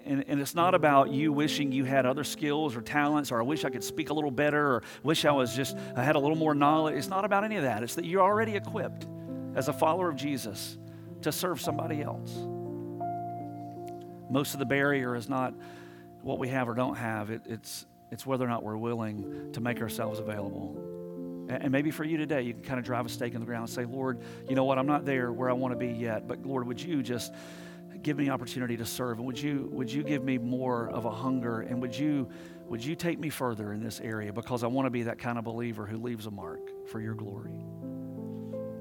And, 0.04 0.24
and, 0.26 0.40
it's 0.40 0.54
not 0.54 0.74
about 0.74 1.10
you 1.10 1.34
wishing 1.34 1.70
you 1.70 1.84
had 1.84 2.06
other 2.06 2.24
skills 2.24 2.74
or 2.74 2.80
talents 2.80 3.30
or 3.30 3.40
I 3.40 3.42
wish 3.42 3.66
I 3.66 3.70
could 3.70 3.84
speak 3.84 4.08
a 4.08 4.14
little 4.14 4.30
better 4.30 4.76
or 4.76 4.82
wish 5.02 5.26
I 5.26 5.32
was 5.32 5.54
just 5.54 5.76
I 5.96 6.02
had 6.02 6.16
a 6.16 6.18
little 6.18 6.36
more 6.36 6.54
knowledge. 6.54 6.94
It's 6.94 7.08
not 7.08 7.26
about 7.26 7.44
any 7.44 7.56
of 7.56 7.64
that. 7.64 7.82
It's 7.82 7.94
that 7.96 8.06
you're 8.06 8.22
already 8.22 8.56
equipped 8.56 9.06
as 9.54 9.68
a 9.68 9.72
follower 9.72 10.08
of 10.08 10.16
Jesus 10.16 10.78
to 11.22 11.30
serve 11.30 11.60
somebody 11.60 12.00
else. 12.00 12.32
Most 14.30 14.54
of 14.54 14.60
the 14.60 14.66
barrier 14.66 15.14
is 15.14 15.28
not 15.28 15.52
what 16.22 16.38
we 16.38 16.48
have 16.48 16.68
or 16.68 16.74
don't 16.74 16.96
have, 16.96 17.30
it, 17.30 17.42
it's, 17.46 17.86
it's 18.10 18.26
whether 18.26 18.44
or 18.44 18.48
not 18.48 18.62
we're 18.62 18.76
willing 18.76 19.52
to 19.52 19.60
make 19.60 19.80
ourselves 19.80 20.18
available. 20.18 20.76
And, 21.48 21.64
and 21.64 21.72
maybe 21.72 21.90
for 21.90 22.04
you 22.04 22.16
today, 22.16 22.42
you 22.42 22.54
can 22.54 22.62
kind 22.62 22.78
of 22.78 22.84
drive 22.84 23.06
a 23.06 23.08
stake 23.08 23.34
in 23.34 23.40
the 23.40 23.46
ground 23.46 23.68
and 23.68 23.70
say, 23.70 23.84
Lord, 23.84 24.20
you 24.48 24.54
know 24.54 24.64
what, 24.64 24.78
I'm 24.78 24.86
not 24.86 25.04
there 25.04 25.32
where 25.32 25.50
I 25.50 25.54
want 25.54 25.72
to 25.72 25.78
be 25.78 25.92
yet, 25.92 26.28
but 26.28 26.44
Lord, 26.44 26.66
would 26.66 26.80
you 26.80 27.02
just 27.02 27.32
give 28.02 28.16
me 28.16 28.30
opportunity 28.30 28.76
to 28.76 28.86
serve 28.86 29.18
and 29.18 29.26
would 29.26 29.40
you 29.40 29.68
would 29.72 29.90
you 29.90 30.04
give 30.04 30.22
me 30.22 30.38
more 30.38 30.88
of 30.90 31.04
a 31.04 31.10
hunger 31.10 31.62
and 31.62 31.82
would 31.82 31.96
you 31.96 32.28
would 32.68 32.84
you 32.84 32.94
take 32.94 33.18
me 33.18 33.28
further 33.28 33.72
in 33.72 33.82
this 33.82 33.98
area 34.00 34.32
because 34.32 34.62
I 34.62 34.66
want 34.68 34.86
to 34.86 34.90
be 34.90 35.02
that 35.04 35.18
kind 35.18 35.38
of 35.38 35.44
believer 35.44 35.86
who 35.86 35.96
leaves 35.96 36.26
a 36.26 36.30
mark 36.30 36.60
for 36.86 37.00
your 37.00 37.14
glory. 37.14 37.64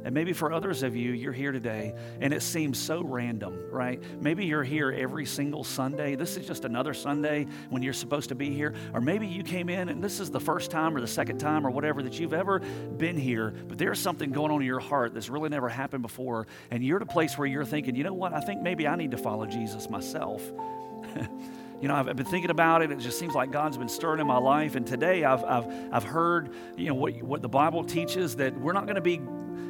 And 0.08 0.14
maybe 0.14 0.32
for 0.32 0.54
others 0.54 0.84
of 0.84 0.96
you, 0.96 1.12
you're 1.12 1.34
here 1.34 1.52
today 1.52 1.94
and 2.22 2.34
it 2.34 2.42
seems 2.42 2.80
so 2.80 3.04
random, 3.04 3.60
right? 3.70 4.02
Maybe 4.22 4.46
you're 4.46 4.64
here 4.64 4.90
every 4.90 5.26
single 5.26 5.66
Sunday. 5.66 6.16
This 6.16 6.38
is 6.38 6.48
just 6.48 6.64
another 6.64 6.94
Sunday 6.94 7.46
when 7.70 7.84
you're 7.84 7.92
supposed 7.92 8.30
to 8.30 8.36
be 8.36 8.50
here. 8.50 8.74
Or 8.94 9.02
maybe 9.02 9.28
you 9.28 9.44
came 9.44 9.68
in 9.68 9.90
and 9.90 10.02
this 10.02 10.22
is 10.22 10.32
the 10.32 10.40
first 10.40 10.72
time 10.72 10.96
or 10.96 11.02
the 11.02 11.08
second 11.08 11.40
time 11.40 11.68
or 11.68 11.72
whatever 11.72 12.02
that 12.04 12.18
you've 12.22 12.34
ever 12.34 12.60
been 12.60 13.18
here, 13.18 13.54
but 13.68 13.78
there's 13.78 14.00
something 14.00 14.32
going 14.32 14.50
on 14.50 14.62
in 14.62 14.66
your 14.66 14.80
heart 14.80 15.14
that's 15.14 15.28
really 15.28 15.50
never 15.50 15.68
happened 15.68 16.04
before. 16.04 16.48
And 16.72 16.82
you're 16.86 16.96
at 16.96 17.04
a 17.04 17.06
place 17.06 17.38
where 17.38 17.46
you're 17.46 17.66
thinking, 17.66 17.94
you 17.94 18.06
know 18.06 18.14
what? 18.14 18.32
I 18.32 18.40
think 18.40 18.62
maybe 18.62 18.88
I 18.88 18.96
need 18.96 19.12
to 19.12 19.18
follow 19.18 19.46
Jesus 19.46 19.90
myself. 19.90 20.42
you 21.82 21.90
know, 21.90 21.96
I've, 21.96 22.16
been 22.16 22.26
thinking 22.26 22.50
about 22.50 22.82
it. 22.82 22.92
It 22.92 23.00
just 23.00 23.20
seems 23.20 23.36
like 23.36 23.52
God's 23.52 23.78
been 23.78 23.90
stirring 23.90 24.22
in 24.22 24.28
my 24.28 24.38
life. 24.38 24.76
And 24.76 24.88
today 24.88 25.26
I've, 25.26 25.44
I've, 25.44 25.68
I've 25.92 26.04
heard, 26.06 26.54
you 26.78 26.88
know, 26.88 26.96
what, 26.96 27.22
what 27.22 27.42
the 27.42 27.50
Bible 27.50 27.84
teaches 27.84 28.38
that 28.38 28.58
we're 28.58 28.72
not 28.72 28.86
going 28.86 28.96
to 28.96 29.02
be 29.02 29.20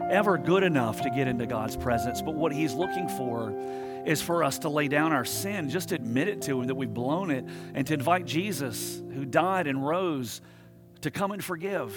ever 0.09 0.37
good 0.37 0.63
enough 0.63 1.01
to 1.01 1.09
get 1.09 1.27
into 1.27 1.45
God's 1.45 1.75
presence, 1.75 2.21
but 2.21 2.35
what 2.35 2.51
He's 2.51 2.73
looking 2.73 3.07
for 3.09 3.53
is 4.05 4.21
for 4.21 4.43
us 4.43 4.59
to 4.59 4.69
lay 4.69 4.87
down 4.87 5.11
our 5.11 5.25
sin, 5.25 5.69
just 5.69 5.91
admit 5.91 6.27
it 6.27 6.41
to 6.43 6.61
Him 6.61 6.67
that 6.67 6.75
we've 6.75 6.93
blown 6.93 7.29
it, 7.29 7.45
and 7.73 7.85
to 7.87 7.93
invite 7.93 8.25
Jesus, 8.25 9.01
who 9.13 9.25
died 9.25 9.67
and 9.67 9.85
rose, 9.85 10.41
to 11.01 11.11
come 11.11 11.31
and 11.31 11.43
forgive, 11.43 11.93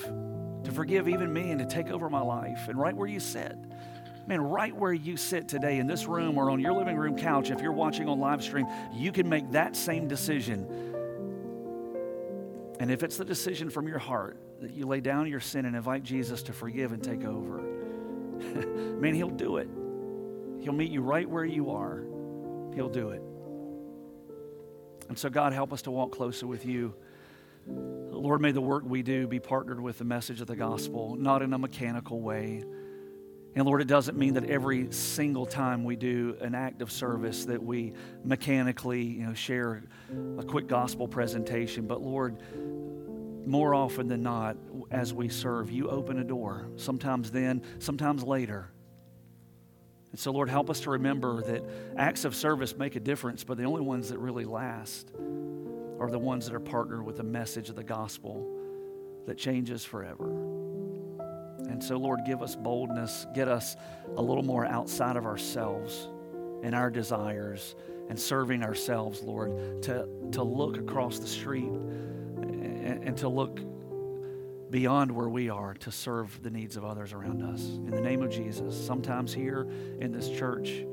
to 0.64 0.72
forgive 0.72 1.08
even 1.08 1.32
me 1.32 1.50
and 1.50 1.60
to 1.60 1.66
take 1.66 1.88
over 1.88 2.10
my 2.10 2.20
life. 2.20 2.68
And 2.68 2.78
right 2.78 2.94
where 2.94 3.08
you 3.08 3.20
sit, 3.20 3.56
man, 4.26 4.40
right 4.40 4.74
where 4.74 4.92
you 4.92 5.16
sit 5.16 5.48
today 5.48 5.78
in 5.78 5.86
this 5.86 6.06
room 6.06 6.36
or 6.36 6.50
on 6.50 6.60
your 6.60 6.72
living 6.72 6.96
room 6.96 7.16
couch, 7.16 7.50
if 7.50 7.60
you're 7.60 7.72
watching 7.72 8.08
on 8.08 8.18
live 8.18 8.42
stream, 8.42 8.66
you 8.92 9.12
can 9.12 9.28
make 9.28 9.52
that 9.52 9.76
same 9.76 10.08
decision. 10.08 10.66
And 12.80 12.90
if 12.90 13.02
it's 13.02 13.16
the 13.16 13.24
decision 13.24 13.70
from 13.70 13.86
your 13.86 13.98
heart 13.98 14.38
that 14.60 14.72
you 14.72 14.86
lay 14.86 15.00
down 15.00 15.26
your 15.26 15.40
sin 15.40 15.64
and 15.64 15.76
invite 15.76 16.02
Jesus 16.02 16.42
to 16.44 16.52
forgive 16.52 16.92
and 16.92 17.02
take 17.02 17.24
over, 17.24 17.79
man, 19.00 19.14
He'll 19.14 19.28
do 19.28 19.58
it. 19.58 19.68
He'll 20.60 20.72
meet 20.72 20.90
you 20.90 21.02
right 21.02 21.28
where 21.28 21.44
you 21.44 21.70
are. 21.70 22.04
He'll 22.74 22.88
do 22.88 23.10
it. 23.10 23.22
And 25.08 25.18
so, 25.18 25.28
God, 25.28 25.52
help 25.52 25.72
us 25.72 25.82
to 25.82 25.90
walk 25.90 26.12
closer 26.12 26.46
with 26.46 26.64
you. 26.64 26.94
Lord, 27.66 28.40
may 28.40 28.52
the 28.52 28.60
work 28.60 28.84
we 28.86 29.02
do 29.02 29.26
be 29.26 29.40
partnered 29.40 29.80
with 29.80 29.98
the 29.98 30.04
message 30.04 30.40
of 30.40 30.46
the 30.46 30.56
gospel, 30.56 31.16
not 31.16 31.42
in 31.42 31.52
a 31.52 31.58
mechanical 31.58 32.20
way. 32.20 32.62
And 33.54 33.66
Lord, 33.66 33.80
it 33.80 33.88
doesn't 33.88 34.16
mean 34.16 34.34
that 34.34 34.44
every 34.44 34.92
single 34.92 35.46
time 35.46 35.82
we 35.82 35.96
do 35.96 36.36
an 36.40 36.54
act 36.54 36.82
of 36.82 36.92
service 36.92 37.46
that 37.46 37.60
we 37.62 37.94
mechanically, 38.24 39.02
you 39.02 39.26
know, 39.26 39.34
share 39.34 39.82
a 40.38 40.44
quick 40.44 40.68
gospel 40.68 41.08
presentation. 41.08 41.86
But 41.86 42.00
Lord, 42.00 42.40
more 43.46 43.74
often 43.74 44.08
than 44.08 44.22
not, 44.22 44.56
as 44.90 45.12
we 45.14 45.28
serve, 45.28 45.70
you 45.70 45.88
open 45.88 46.18
a 46.18 46.24
door. 46.24 46.68
Sometimes 46.76 47.30
then, 47.30 47.62
sometimes 47.78 48.22
later. 48.22 48.70
And 50.10 50.18
so, 50.18 50.32
Lord, 50.32 50.48
help 50.48 50.70
us 50.70 50.80
to 50.80 50.90
remember 50.90 51.42
that 51.42 51.62
acts 51.96 52.24
of 52.24 52.34
service 52.34 52.76
make 52.76 52.96
a 52.96 53.00
difference, 53.00 53.44
but 53.44 53.56
the 53.56 53.64
only 53.64 53.80
ones 53.80 54.08
that 54.10 54.18
really 54.18 54.44
last 54.44 55.12
are 56.00 56.10
the 56.10 56.18
ones 56.18 56.46
that 56.46 56.54
are 56.54 56.60
partnered 56.60 57.04
with 57.04 57.16
the 57.16 57.22
message 57.22 57.68
of 57.68 57.76
the 57.76 57.84
gospel 57.84 58.56
that 59.26 59.38
changes 59.38 59.84
forever. 59.84 60.30
And 61.68 61.82
so, 61.82 61.96
Lord, 61.96 62.20
give 62.26 62.42
us 62.42 62.56
boldness, 62.56 63.26
get 63.34 63.46
us 63.46 63.76
a 64.16 64.22
little 64.22 64.42
more 64.42 64.66
outside 64.66 65.16
of 65.16 65.26
ourselves 65.26 66.08
and 66.62 66.74
our 66.74 66.90
desires 66.90 67.76
and 68.08 68.18
serving 68.18 68.62
ourselves, 68.62 69.22
Lord, 69.22 69.82
to, 69.84 70.08
to 70.32 70.42
look 70.42 70.78
across 70.78 71.20
the 71.20 71.28
street 71.28 71.70
and, 72.90 73.04
and 73.04 73.16
to 73.18 73.28
look 73.28 73.60
beyond 74.70 75.10
where 75.10 75.28
we 75.28 75.48
are 75.48 75.74
to 75.74 75.90
serve 75.90 76.42
the 76.42 76.50
needs 76.50 76.76
of 76.76 76.84
others 76.84 77.12
around 77.12 77.42
us. 77.42 77.60
In 77.62 77.90
the 77.90 78.00
name 78.00 78.22
of 78.22 78.30
Jesus, 78.30 78.86
sometimes 78.86 79.32
here 79.32 79.68
in 80.00 80.12
this 80.12 80.28
church, 80.28 80.84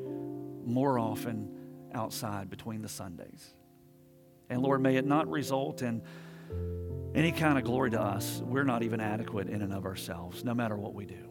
more 0.66 1.00
often 1.00 1.50
outside 1.94 2.50
between 2.50 2.82
the 2.82 2.90
Sundays. 2.90 3.54
And 4.50 4.62
Lord, 4.62 4.82
may 4.82 4.96
it 4.96 5.06
not 5.06 5.30
result 5.30 5.82
in 5.82 6.02
any 7.14 7.32
kind 7.32 7.58
of 7.58 7.64
glory 7.64 7.92
to 7.92 8.02
us. 8.02 8.42
We're 8.44 8.64
not 8.64 8.84
even 8.84 9.00
adequate 9.00 9.48
in 9.48 9.62
and 9.62 9.74
of 9.74 9.86
ourselves, 9.86 10.44
no 10.44 10.54
matter 10.54 10.78
what 10.78 10.94
we 10.94 11.06
do. 11.06 11.30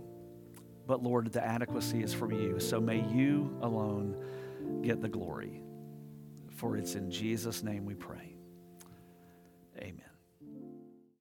But 0.86 1.02
Lord, 1.02 1.32
the 1.32 1.44
adequacy 1.44 2.02
is 2.02 2.14
from 2.14 2.32
you. 2.32 2.60
So 2.60 2.80
may 2.80 3.00
you 3.00 3.56
alone 3.60 4.82
get 4.82 5.00
the 5.00 5.08
glory. 5.08 5.62
For 6.50 6.76
it's 6.76 6.94
in 6.94 7.10
Jesus' 7.10 7.62
name 7.62 7.84
we 7.84 7.94
pray. 7.94 8.35